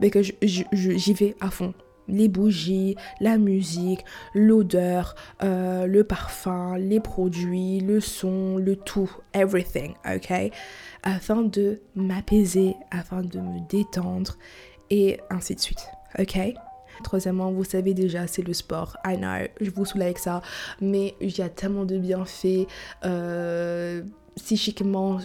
mais 0.00 0.08
que 0.08 0.22
j'y 0.22 1.12
vais 1.12 1.36
à 1.40 1.50
fond 1.50 1.74
les 2.08 2.28
bougies, 2.28 2.96
la 3.20 3.38
musique, 3.38 4.04
l'odeur, 4.34 5.14
euh, 5.42 5.86
le 5.86 6.04
parfum, 6.04 6.76
les 6.76 7.00
produits, 7.00 7.80
le 7.80 8.00
son, 8.00 8.56
le 8.56 8.76
tout, 8.76 9.10
everything, 9.32 9.94
ok? 10.06 10.52
Afin 11.02 11.42
de 11.42 11.80
m'apaiser, 11.94 12.74
afin 12.90 13.22
de 13.22 13.38
me 13.38 13.60
détendre 13.68 14.36
et 14.90 15.20
ainsi 15.30 15.54
de 15.54 15.60
suite, 15.60 15.88
ok? 16.18 16.38
Troisièmement, 17.04 17.52
vous 17.52 17.64
savez 17.64 17.94
déjà, 17.94 18.26
c'est 18.26 18.42
le 18.42 18.54
sport. 18.54 18.96
I 19.04 19.16
know, 19.16 19.46
je 19.60 19.70
vous 19.70 19.84
saoule 19.84 20.02
avec 20.02 20.18
ça, 20.18 20.40
mais 20.80 21.14
il 21.20 21.36
y 21.36 21.42
a 21.42 21.48
tellement 21.48 21.84
de 21.84 21.98
bienfaits. 21.98 22.66
Euh, 23.04 24.02
psychiquement, 24.36 25.18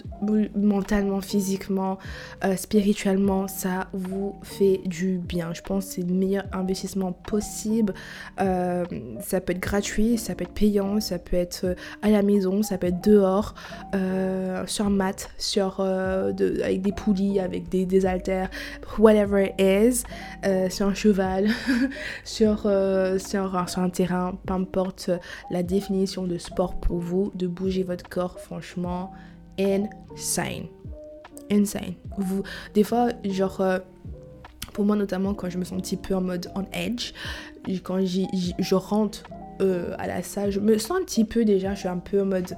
mentalement, 0.56 1.20
physiquement, 1.20 1.98
euh, 2.46 2.56
spirituellement, 2.56 3.48
ça 3.48 3.88
vous 3.94 4.36
fait 4.42 4.82
du 4.86 5.18
bien. 5.18 5.54
Je 5.54 5.62
pense 5.62 5.86
que 5.86 5.92
c'est 5.96 6.02
le 6.02 6.14
meilleur 6.14 6.46
investissement 6.54 7.12
possible. 7.12 7.94
Euh, 8.40 8.86
ça 9.20 9.42
peut 9.42 9.52
être 9.52 9.60
gratuit, 9.60 10.18
ça 10.18 10.34
peut 10.34 10.46
être 10.46 10.54
payant, 10.54 11.02
ça 11.02 11.20
peut 11.20 11.36
être 11.36 11.66
euh, 11.66 11.76
à 12.02 12.10
la 12.10 12.24
maison, 12.24 12.64
ça 12.64 12.78
peut 12.78 12.88
être 12.88 13.04
dehors, 13.04 13.54
sur 14.66 14.90
mat, 14.90 15.30
sur, 15.38 15.82
avec 15.82 16.82
des 16.82 16.92
poulies, 16.92 17.40
avec 17.40 17.70
des, 17.70 17.86
des 17.86 18.06
haltères, 18.06 18.50
whatever 18.98 19.46
it 19.46 19.54
is, 19.60 20.04
sur 20.70 20.88
un 20.88 20.94
cheval, 20.94 21.48
sur, 22.24 22.60
sur, 23.18 23.70
sur 23.70 23.82
un 23.82 23.90
terrain, 23.90 24.38
peu 24.46 24.54
importe 24.54 25.12
la 25.50 25.64
définition 25.64 26.24
de 26.24 26.38
sport 26.38 26.80
pour 26.80 27.00
vous, 27.00 27.32
de 27.36 27.48
bouger 27.48 27.84
votre 27.84 28.08
corps, 28.08 28.40
franchement 28.40 29.01
insane. 29.60 30.68
Insane. 31.50 31.94
Vous, 32.18 32.44
des 32.74 32.84
fois, 32.84 33.10
genre, 33.24 33.62
euh, 33.62 33.80
pour 34.74 34.86
moi 34.86 34.96
notamment, 34.96 35.34
quand 35.34 35.50
je 35.50 35.58
me 35.58 35.64
sens 35.64 35.78
un 35.78 35.82
petit 35.82 35.98
peu 35.98 36.16
en 36.16 36.22
mode 36.22 36.52
on 36.56 36.66
edge, 36.74 37.14
quand 37.84 38.00
je 38.06 38.76
rentre 38.76 39.24
euh, 39.62 39.94
à 39.98 40.08
la 40.08 40.24
salle, 40.24 40.52
je 40.52 40.60
me 40.60 40.78
sens 40.78 41.00
un 41.00 41.04
petit 41.04 41.26
peu 41.26 41.46
déjà, 41.46 41.74
je 41.74 41.80
suis 41.80 41.88
un 41.88 41.98
peu 41.98 42.22
en 42.22 42.26
mode 42.26 42.56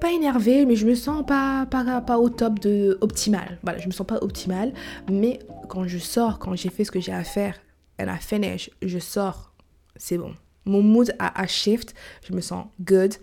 pas 0.00 0.12
énervé 0.12 0.66
mais 0.66 0.76
je 0.76 0.86
me 0.86 0.94
sens 0.94 1.24
pas, 1.24 1.66
pas, 1.70 2.00
pas 2.00 2.18
au 2.18 2.28
top 2.28 2.58
de 2.58 2.98
optimal. 3.00 3.58
Voilà, 3.62 3.78
je 3.78 3.86
me 3.86 3.92
sens 3.92 4.06
pas 4.06 4.18
optimal, 4.22 4.72
mais 5.10 5.40
quand 5.68 5.86
je 5.86 5.98
sors, 5.98 6.38
quand 6.38 6.54
j'ai 6.54 6.70
fait 6.70 6.84
ce 6.84 6.90
que 6.90 7.00
j'ai 7.00 7.12
à 7.12 7.24
faire, 7.24 7.58
and 8.00 8.06
I 8.06 8.18
finish, 8.20 8.70
je 8.82 8.98
sors, 8.98 9.52
c'est 9.96 10.18
bon. 10.18 10.34
Mon 10.64 10.82
mood 10.82 11.14
a, 11.18 11.40
a 11.40 11.46
shift, 11.46 11.94
je 12.26 12.32
me 12.32 12.40
sens 12.40 12.66
good, 12.80 13.14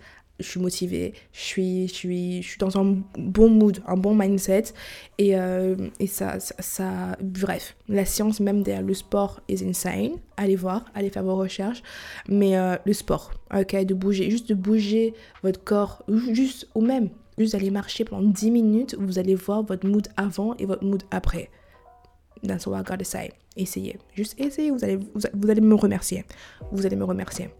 je 0.42 0.50
suis 0.50 0.60
motivée, 0.60 1.14
je 1.32 1.40
suis, 1.40 1.88
je 1.88 1.94
suis, 1.94 2.42
je 2.42 2.48
suis 2.48 2.58
dans 2.58 2.78
un 2.78 2.96
bon 3.16 3.48
mood, 3.48 3.82
un 3.86 3.96
bon 3.96 4.14
mindset. 4.14 4.64
Et, 5.18 5.36
euh, 5.36 5.76
et 6.00 6.06
ça, 6.06 6.38
ça, 6.40 7.16
bref, 7.20 7.76
la 7.88 8.04
science 8.04 8.40
même 8.40 8.62
derrière 8.62 8.84
le 8.84 8.94
sport 8.94 9.40
est 9.48 9.62
insane. 9.62 10.12
Allez 10.36 10.56
voir, 10.56 10.84
allez 10.94 11.10
faire 11.10 11.24
vos 11.24 11.36
recherches. 11.36 11.82
Mais 12.28 12.56
euh, 12.56 12.76
le 12.84 12.92
sport, 12.92 13.32
ok, 13.54 13.84
de 13.84 13.94
bouger, 13.94 14.30
juste 14.30 14.48
de 14.48 14.54
bouger 14.54 15.14
votre 15.42 15.62
corps, 15.62 16.04
juste 16.32 16.68
ou 16.74 16.80
même, 16.80 17.08
juste 17.38 17.52
d'aller 17.52 17.70
marcher 17.70 18.04
pendant 18.04 18.28
10 18.28 18.50
minutes, 18.50 18.96
vous 18.98 19.18
allez 19.18 19.34
voir 19.34 19.62
votre 19.62 19.86
mood 19.86 20.08
avant 20.16 20.54
et 20.56 20.66
votre 20.66 20.84
mood 20.84 21.02
après. 21.10 21.50
That's 22.46 22.66
what 22.66 22.78
I 22.78 22.82
gotta 22.82 23.04
say. 23.04 23.32
Essayez, 23.56 23.98
juste 24.14 24.34
essayez, 24.40 24.70
vous 24.70 24.82
allez, 24.82 24.96
vous 24.96 25.50
allez 25.50 25.60
me 25.60 25.74
remercier. 25.74 26.24
Vous 26.72 26.84
allez 26.86 26.96
me 26.96 27.04
remercier. 27.04 27.50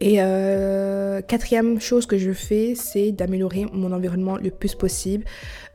Et 0.00 0.16
euh, 0.18 1.22
quatrième 1.22 1.80
chose 1.80 2.06
que 2.06 2.18
je 2.18 2.32
fais, 2.32 2.74
c'est 2.74 3.12
d'améliorer 3.12 3.66
mon 3.72 3.92
environnement 3.92 4.36
le 4.36 4.50
plus 4.50 4.74
possible. 4.74 5.24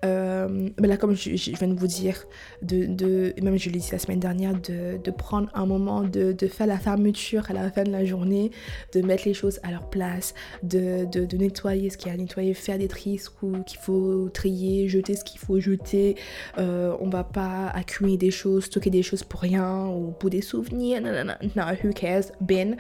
Euh, 0.03 0.69
ben 0.77 0.87
là, 0.87 0.97
comme 0.97 1.15
je, 1.15 1.29
viens 1.29 1.67
de 1.67 1.73
vous 1.73 1.87
dire, 1.87 2.25
de, 2.61 2.85
de 2.85 3.33
même 3.41 3.57
je 3.57 3.69
l'ai 3.69 3.79
dit 3.79 3.89
la 3.91 3.99
semaine 3.99 4.19
dernière, 4.19 4.53
de, 4.53 4.97
de 4.97 5.11
prendre 5.11 5.49
un 5.53 5.65
moment, 5.65 6.01
de, 6.01 6.31
de, 6.31 6.47
faire 6.47 6.67
la 6.67 6.77
fermeture 6.77 7.49
à 7.49 7.53
la 7.53 7.71
fin 7.71 7.83
de 7.83 7.91
la 7.91 8.05
journée, 8.05 8.51
de 8.93 9.01
mettre 9.01 9.23
les 9.25 9.33
choses 9.33 9.59
à 9.63 9.71
leur 9.71 9.89
place, 9.89 10.33
de, 10.63 11.05
de 11.05 11.37
nettoyer 11.37 11.89
ce 11.89 11.97
qu'il 11.97 12.07
y 12.07 12.11
a 12.11 12.13
à 12.13 12.17
nettoyer, 12.17 12.53
faire 12.53 12.77
des 12.77 12.87
tris 12.87 13.19
qu'il 13.65 13.79
faut 13.79 14.29
trier, 14.29 14.87
jeter 14.87 15.15
ce 15.15 15.23
qu'il 15.23 15.39
faut 15.39 15.59
jeter. 15.59 16.15
Euh, 16.57 16.95
on 16.99 17.09
va 17.09 17.23
pas 17.23 17.67
accumuler 17.67 18.17
des 18.17 18.31
choses, 18.31 18.65
stocker 18.65 18.89
des 18.89 19.03
choses 19.03 19.23
pour 19.23 19.41
rien 19.41 19.87
ou 19.87 20.11
pour 20.11 20.29
des 20.29 20.41
souvenirs. 20.41 21.01
Non, 21.01 21.11
non, 21.11 21.25
non, 21.25 21.35
no, 21.55 21.63
who 21.83 21.93
cares? 21.93 22.31
Bin. 22.41 22.75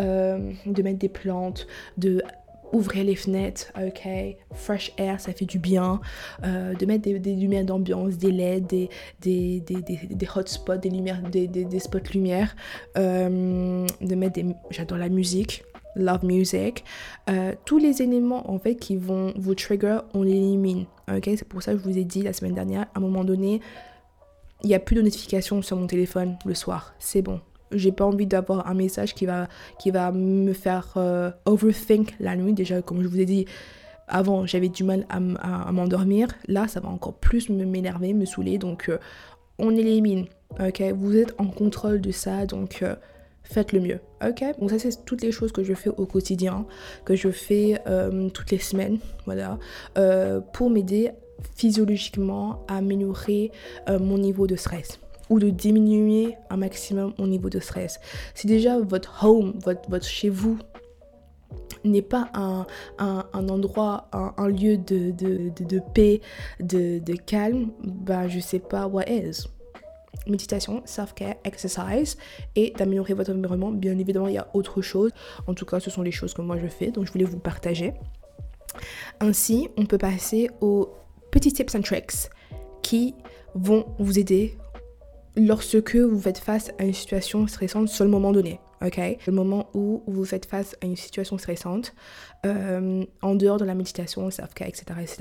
Euh, 0.00 0.52
de 0.66 0.82
mettre 0.82 0.98
des 0.98 1.08
plantes, 1.08 1.66
de 1.96 2.22
ouvrir 2.72 3.04
les 3.04 3.14
fenêtres, 3.14 3.72
ok, 3.76 4.08
fresh 4.54 4.92
air, 4.96 5.20
ça 5.20 5.32
fait 5.32 5.44
du 5.44 5.58
bien, 5.58 6.00
euh, 6.44 6.74
de 6.74 6.86
mettre 6.86 7.02
des, 7.02 7.34
lumières 7.34 7.64
d'ambiance, 7.64 8.16
des 8.16 8.32
LED, 8.32 8.66
des, 8.66 8.88
des, 9.20 9.60
des, 9.60 9.80
des, 9.82 10.28
hotspots, 10.34 10.76
des, 10.76 10.90
lumières, 10.90 11.22
des, 11.22 11.78
spots 11.78 11.98
lumière, 12.14 12.56
euh, 12.96 13.86
de 14.00 14.14
mettre 14.14 14.34
des... 14.34 14.46
J'adore 14.70 14.98
la 14.98 15.08
musique, 15.08 15.64
love 15.94 16.24
music, 16.24 16.84
euh, 17.28 17.54
tous 17.64 17.78
les 17.78 18.02
éléments 18.02 18.50
en 18.50 18.58
fait 18.58 18.76
qui 18.76 18.96
vont 18.96 19.32
vous 19.36 19.54
trigger, 19.54 20.00
on 20.14 20.22
les 20.22 20.32
élimine, 20.32 20.86
ok, 21.14 21.24
c'est 21.24 21.48
pour 21.48 21.62
ça 21.62 21.72
que 21.72 21.78
je 21.78 21.84
vous 21.84 21.98
ai 21.98 22.04
dit 22.04 22.22
la 22.22 22.32
semaine 22.32 22.54
dernière, 22.54 22.86
à 22.94 22.98
un 22.98 23.00
moment 23.00 23.24
donné, 23.24 23.60
il 24.64 24.68
n'y 24.68 24.74
a 24.74 24.78
plus 24.78 24.96
de 24.96 25.02
notifications 25.02 25.60
sur 25.60 25.76
mon 25.76 25.86
téléphone 25.86 26.38
le 26.46 26.54
soir, 26.54 26.94
c'est 26.98 27.20
bon, 27.20 27.40
j'ai 27.72 27.92
pas 27.92 28.04
envie 28.04 28.26
d'avoir 28.26 28.66
un 28.68 28.74
message 28.74 29.14
qui 29.14 29.26
va, 29.26 29.48
qui 29.78 29.90
va 29.90 30.12
me 30.12 30.52
faire 30.52 30.92
euh, 30.96 31.30
overthink 31.44 32.14
la 32.20 32.36
nuit. 32.36 32.52
Déjà, 32.52 32.82
comme 32.82 33.02
je 33.02 33.08
vous 33.08 33.20
ai 33.20 33.24
dit, 33.24 33.46
avant, 34.08 34.46
j'avais 34.46 34.68
du 34.68 34.84
mal 34.84 35.06
à, 35.08 35.20
m'endormir. 35.72 36.28
Là, 36.48 36.68
ça 36.68 36.80
va 36.80 36.88
encore 36.88 37.14
plus 37.14 37.48
m'énerver, 37.48 38.12
me, 38.14 38.24
saouler. 38.24 38.58
Donc, 38.58 38.88
euh, 38.88 38.98
on 39.58 39.74
élimine. 39.76 40.26
Ok, 40.60 40.82
vous 40.94 41.16
êtes 41.16 41.34
en 41.38 41.46
contrôle 41.46 42.00
de 42.00 42.10
ça. 42.10 42.46
Donc, 42.46 42.82
euh, 42.82 42.94
faites 43.42 43.72
le 43.72 43.80
mieux. 43.80 44.00
Ok, 44.26 44.44
donc 44.60 44.70
ça, 44.70 44.78
c'est 44.78 45.04
toutes 45.04 45.22
les 45.22 45.32
choses 45.32 45.52
que 45.52 45.62
je 45.62 45.74
fais 45.74 45.90
au 45.90 46.06
quotidien, 46.06 46.66
que 47.04 47.16
je 47.16 47.30
fais 47.30 47.80
toutes 48.32 48.50
les 48.50 48.58
semaines. 48.58 48.98
Voilà, 49.26 49.58
pour 50.52 50.70
m'aider 50.70 51.10
physiologiquement 51.56 52.64
à 52.68 52.76
améliorer 52.76 53.50
mon 53.88 54.16
niveau 54.18 54.46
de 54.46 54.54
stress 54.54 55.00
ou 55.32 55.38
de 55.38 55.48
diminuer 55.48 56.36
un 56.50 56.58
maximum 56.58 57.14
mon 57.18 57.26
niveau 57.26 57.48
de 57.48 57.58
stress. 57.58 57.98
Si 58.34 58.46
déjà 58.46 58.78
votre 58.78 59.24
home, 59.24 59.54
votre, 59.64 59.88
votre 59.88 60.04
chez 60.04 60.28
vous 60.28 60.58
n'est 61.84 62.02
pas 62.02 62.28
un, 62.34 62.66
un, 62.98 63.48
endroit, 63.48 64.08
un, 64.12 64.48
lieu 64.48 64.76
de, 64.76 65.10
de, 65.10 65.48
de, 65.48 65.80
paix, 65.94 66.20
de, 66.60 67.16
calme, 67.16 67.70
bah 67.82 68.28
je 68.28 68.40
sais 68.40 68.58
pas 68.58 68.86
what 68.86 69.08
is. 69.08 69.48
Méditation, 70.26 70.82
self-care, 70.84 71.36
exercise 71.44 72.18
et 72.54 72.74
d'améliorer 72.76 73.14
votre 73.14 73.32
environnement. 73.32 73.72
Bien 73.72 73.98
évidemment, 73.98 74.28
il 74.28 74.34
y 74.34 74.38
a 74.38 74.48
autre 74.52 74.82
chose. 74.82 75.10
En 75.46 75.54
tout 75.54 75.64
cas, 75.64 75.80
ce 75.80 75.90
sont 75.90 76.02
les 76.02 76.12
choses 76.12 76.34
que 76.34 76.42
moi 76.42 76.58
je 76.62 76.68
fais, 76.68 76.90
donc 76.90 77.06
je 77.06 77.12
voulais 77.12 77.24
vous 77.24 77.38
partager. 77.38 77.94
Ainsi, 79.18 79.68
on 79.78 79.86
peut 79.86 79.98
passer 79.98 80.50
aux 80.60 80.90
petits 81.30 81.52
tips 81.52 81.74
and 81.74 81.80
tricks 81.80 82.30
qui 82.82 83.14
vont 83.54 83.86
vous 83.98 84.18
aider 84.18 84.56
lorsque 85.36 85.96
vous 85.96 86.20
faites 86.20 86.38
face 86.38 86.70
à 86.78 86.84
une 86.84 86.92
situation 86.92 87.46
stressante 87.46 87.88
sur 87.88 88.04
le 88.04 88.10
moment 88.10 88.32
donné. 88.32 88.60
Ok, 88.84 88.98
le 88.98 89.32
moment 89.32 89.68
où 89.74 90.02
vous 90.08 90.24
faites 90.24 90.44
face 90.44 90.76
à 90.82 90.86
une 90.86 90.96
situation 90.96 91.38
stressante, 91.38 91.94
euh, 92.44 93.04
en 93.22 93.34
dehors 93.36 93.58
de 93.58 93.64
la 93.64 93.74
méditation, 93.74 94.28
etc., 94.28 94.44
etc., 94.98 95.16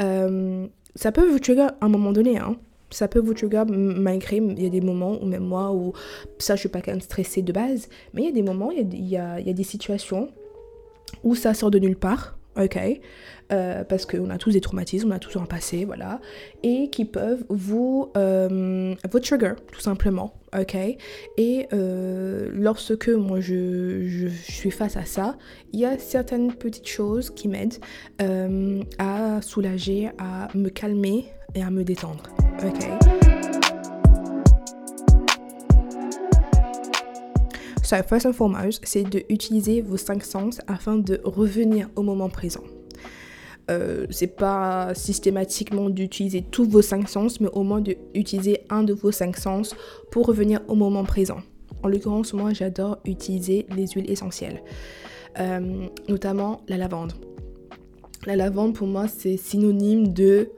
euh, 0.00 0.66
ça 0.94 1.10
peut 1.10 1.28
vous 1.28 1.40
trigger 1.40 1.62
à 1.62 1.74
un 1.80 1.88
moment 1.88 2.12
donné. 2.12 2.38
Hein. 2.38 2.56
Ça 2.90 3.08
peut 3.08 3.18
vous 3.18 3.34
trigger 3.34 3.64
malgré, 3.66 4.36
il 4.36 4.62
y 4.62 4.66
a 4.66 4.70
des 4.70 4.80
moments, 4.80 5.20
ou 5.20 5.26
même 5.26 5.42
moi, 5.42 5.72
où 5.72 5.92
ça, 6.38 6.54
je 6.54 6.60
suis 6.60 6.68
pas 6.68 6.80
quand 6.80 6.92
même 6.92 7.00
stressée 7.00 7.42
de 7.42 7.52
base, 7.52 7.88
mais 8.12 8.22
il 8.22 8.24
y 8.26 8.28
a 8.28 8.32
des 8.32 8.42
moments, 8.42 8.70
il 8.70 8.94
y 9.04 9.16
a, 9.16 9.40
il 9.40 9.46
y 9.46 9.50
a 9.50 9.54
des 9.54 9.64
situations 9.64 10.28
où 11.24 11.34
ça 11.34 11.52
sort 11.52 11.72
de 11.72 11.80
nulle 11.80 11.96
part 11.96 12.38
ok. 12.56 12.78
Euh, 13.52 13.84
Parce 13.84 14.06
qu'on 14.06 14.30
a 14.30 14.38
tous 14.38 14.52
des 14.52 14.60
traumatismes, 14.60 15.08
on 15.12 15.14
a 15.14 15.18
tous 15.18 15.38
un 15.38 15.44
passé, 15.44 15.84
voilà, 15.84 16.20
et 16.62 16.88
qui 16.90 17.04
peuvent 17.04 17.44
vous, 17.50 18.10
euh, 18.16 18.94
trigger, 19.22 19.54
tout 19.70 19.80
simplement, 19.80 20.34
ok. 20.58 20.76
Et 21.36 21.66
euh, 21.72 22.50
lorsque 22.54 23.08
moi 23.08 23.40
je, 23.40 24.06
je, 24.06 24.28
suis 24.28 24.70
face 24.70 24.96
à 24.96 25.04
ça, 25.04 25.36
il 25.72 25.80
y 25.80 25.84
a 25.84 25.98
certaines 25.98 26.54
petites 26.54 26.88
choses 26.88 27.30
qui 27.30 27.48
m'aident 27.48 27.78
à 28.98 29.42
soulager, 29.42 30.10
à 30.18 30.48
me 30.54 30.70
calmer 30.70 31.26
et 31.54 31.62
à 31.62 31.70
me 31.70 31.84
détendre, 31.84 32.22
ok 32.64 33.23
first 38.02 38.26
and 38.26 38.32
foremost, 38.32 38.82
c'est 38.84 39.04
d'utiliser 39.04 39.80
vos 39.80 39.96
cinq 39.96 40.24
sens 40.24 40.60
afin 40.66 40.96
de 40.96 41.20
revenir 41.24 41.88
au 41.96 42.02
moment 42.02 42.28
présent. 42.28 42.62
Euh, 43.70 44.06
c'est 44.10 44.36
pas 44.36 44.94
systématiquement 44.94 45.88
d'utiliser 45.88 46.42
tous 46.42 46.68
vos 46.68 46.82
cinq 46.82 47.08
sens, 47.08 47.40
mais 47.40 47.48
au 47.52 47.62
moins 47.62 47.80
d'utiliser 47.80 48.60
un 48.70 48.82
de 48.82 48.92
vos 48.92 49.12
cinq 49.12 49.36
sens 49.36 49.74
pour 50.10 50.26
revenir 50.26 50.60
au 50.68 50.74
moment 50.74 51.04
présent. 51.04 51.38
En 51.82 51.88
l'occurrence, 51.88 52.32
moi, 52.32 52.52
j'adore 52.52 52.98
utiliser 53.04 53.66
les 53.74 53.86
huiles 53.88 54.10
essentielles, 54.10 54.62
euh, 55.38 55.86
notamment 56.08 56.62
la 56.68 56.76
lavande. 56.76 57.12
La 58.26 58.36
lavande, 58.36 58.74
pour 58.74 58.86
moi, 58.86 59.06
c'est 59.08 59.36
synonyme 59.36 60.12
de 60.12 60.50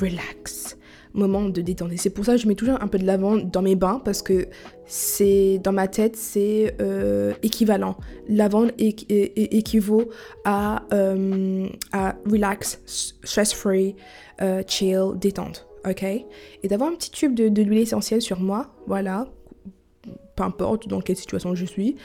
relax 0.00 0.77
moment 1.14 1.48
de 1.48 1.60
détente. 1.60 1.92
Et 1.92 1.96
c'est 1.96 2.10
pour 2.10 2.24
ça 2.24 2.32
que 2.32 2.38
je 2.38 2.48
mets 2.48 2.54
toujours 2.54 2.80
un 2.80 2.88
peu 2.88 2.98
de 2.98 3.04
lavande 3.04 3.50
dans 3.50 3.62
mes 3.62 3.76
bains 3.76 4.00
parce 4.04 4.22
que 4.22 4.48
c'est 4.86 5.58
dans 5.62 5.72
ma 5.72 5.88
tête, 5.88 6.16
c'est 6.16 6.74
euh, 6.80 7.34
équivalent. 7.42 7.96
Lavande 8.28 8.72
équivaut 8.78 10.08
à, 10.44 10.82
euh, 10.92 11.68
à 11.92 12.16
relax, 12.26 12.80
stress-free, 12.86 13.96
euh, 14.40 14.62
chill, 14.66 15.12
détente. 15.16 15.66
Ok? 15.88 16.02
Et 16.02 16.68
d'avoir 16.68 16.90
un 16.90 16.94
petit 16.94 17.10
tube 17.10 17.34
de, 17.34 17.72
essentielle 17.74 18.22
sur 18.22 18.40
moi, 18.40 18.74
voilà, 18.86 19.28
peu 20.36 20.42
importe 20.42 20.88
dans 20.88 21.00
quelle 21.00 21.16
situation 21.16 21.54
je 21.54 21.64
suis. 21.64 21.96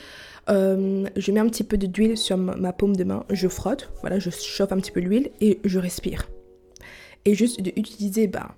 je 0.47 1.31
mets 1.31 1.39
un 1.39 1.47
petit 1.47 1.63
peu 1.63 1.77
d'huile 1.77 2.17
sur 2.17 2.37
ma, 2.37 2.73
paume 2.73 2.95
de 2.95 3.03
main, 3.03 3.23
je 3.29 3.47
frotte, 3.47 3.91
voilà, 4.01 4.19
je 4.19 4.29
chauffe 4.29 4.71
un 4.71 4.77
petit 4.77 4.91
peu 4.91 4.99
l'huile 4.99 5.31
et 5.41 5.59
je 5.63 5.79
respire. 5.79 6.29
Et 7.25 7.35
juste 7.35 7.61
d'utiliser 7.61 8.27
bah, 8.27 8.55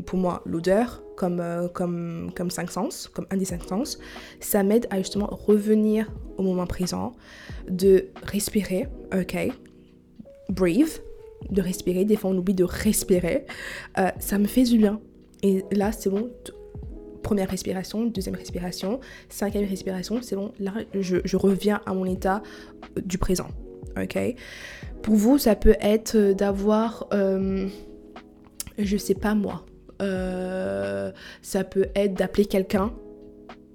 pour 0.00 0.18
moi 0.18 0.42
l'odeur 0.46 1.02
comme, 1.16 1.40
euh, 1.40 1.68
comme, 1.68 2.30
comme 2.34 2.50
cinq 2.50 2.70
sens, 2.70 3.08
comme 3.08 3.26
un 3.30 3.36
des 3.36 3.44
cinq 3.44 3.62
sens, 3.64 3.98
ça 4.40 4.62
m'aide 4.62 4.86
à 4.90 4.98
justement 4.98 5.26
revenir 5.26 6.10
au 6.38 6.42
moment 6.42 6.66
présent, 6.66 7.12
de 7.68 8.06
respirer, 8.22 8.88
ok, 9.14 9.36
breathe, 10.48 11.02
de 11.50 11.60
respirer, 11.60 12.04
des 12.04 12.16
fois 12.16 12.30
on 12.30 12.36
oublie 12.36 12.54
de 12.54 12.64
respirer, 12.64 13.46
euh, 13.98 14.10
ça 14.18 14.38
me 14.38 14.46
fait 14.46 14.64
du 14.64 14.78
bien. 14.78 15.00
Et 15.42 15.64
là 15.72 15.92
c'est 15.92 16.10
bon, 16.10 16.30
première 17.22 17.48
respiration, 17.48 18.06
deuxième 18.06 18.36
respiration, 18.36 19.00
cinquième 19.28 19.68
respiration, 19.68 20.20
c'est 20.22 20.36
bon, 20.36 20.52
là 20.58 20.72
je, 20.94 21.18
je, 21.24 21.36
reviens 21.36 21.80
à 21.86 21.94
mon 21.94 22.06
état 22.06 22.42
du 23.04 23.18
présent, 23.18 23.48
ok. 24.00 24.18
Pour 25.02 25.14
vous 25.14 25.38
ça 25.38 25.56
peut 25.56 25.76
être 25.80 26.32
d'avoir... 26.32 27.06
Euh, 27.12 27.68
je 28.78 28.96
sais 28.96 29.14
pas 29.14 29.34
moi, 29.34 29.64
euh, 30.02 31.12
ça 31.40 31.64
peut 31.64 31.86
être 31.94 32.14
d'appeler 32.14 32.44
quelqu'un 32.44 32.92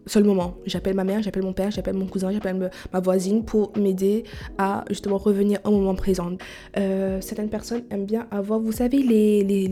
seul 0.08 0.24
moment. 0.24 0.58
J'appelle 0.66 0.96
ma 0.96 1.04
mère, 1.04 1.22
j'appelle 1.22 1.44
mon 1.44 1.54
père, 1.54 1.72
j'appelle 1.72 1.96
mon 1.96 2.08
cousin, 2.08 2.32
j'appelle 2.32 2.70
ma 2.94 3.00
voisine 3.00 3.46
pour 3.46 3.78
m'aider 3.78 4.24
à 4.58 4.86
justement 4.90 5.18
revenir 5.18 5.60
au 5.64 5.72
moment 5.72 5.96
présent. 5.96 6.32
Euh, 6.78 7.22
certaines 7.22 7.50
personnes 7.50 7.84
aiment 7.90 8.06
bien 8.06 8.28
avoir, 8.32 8.60
vous 8.60 8.72
savez, 8.72 9.00
les, 9.00 9.44
les, 9.44 9.68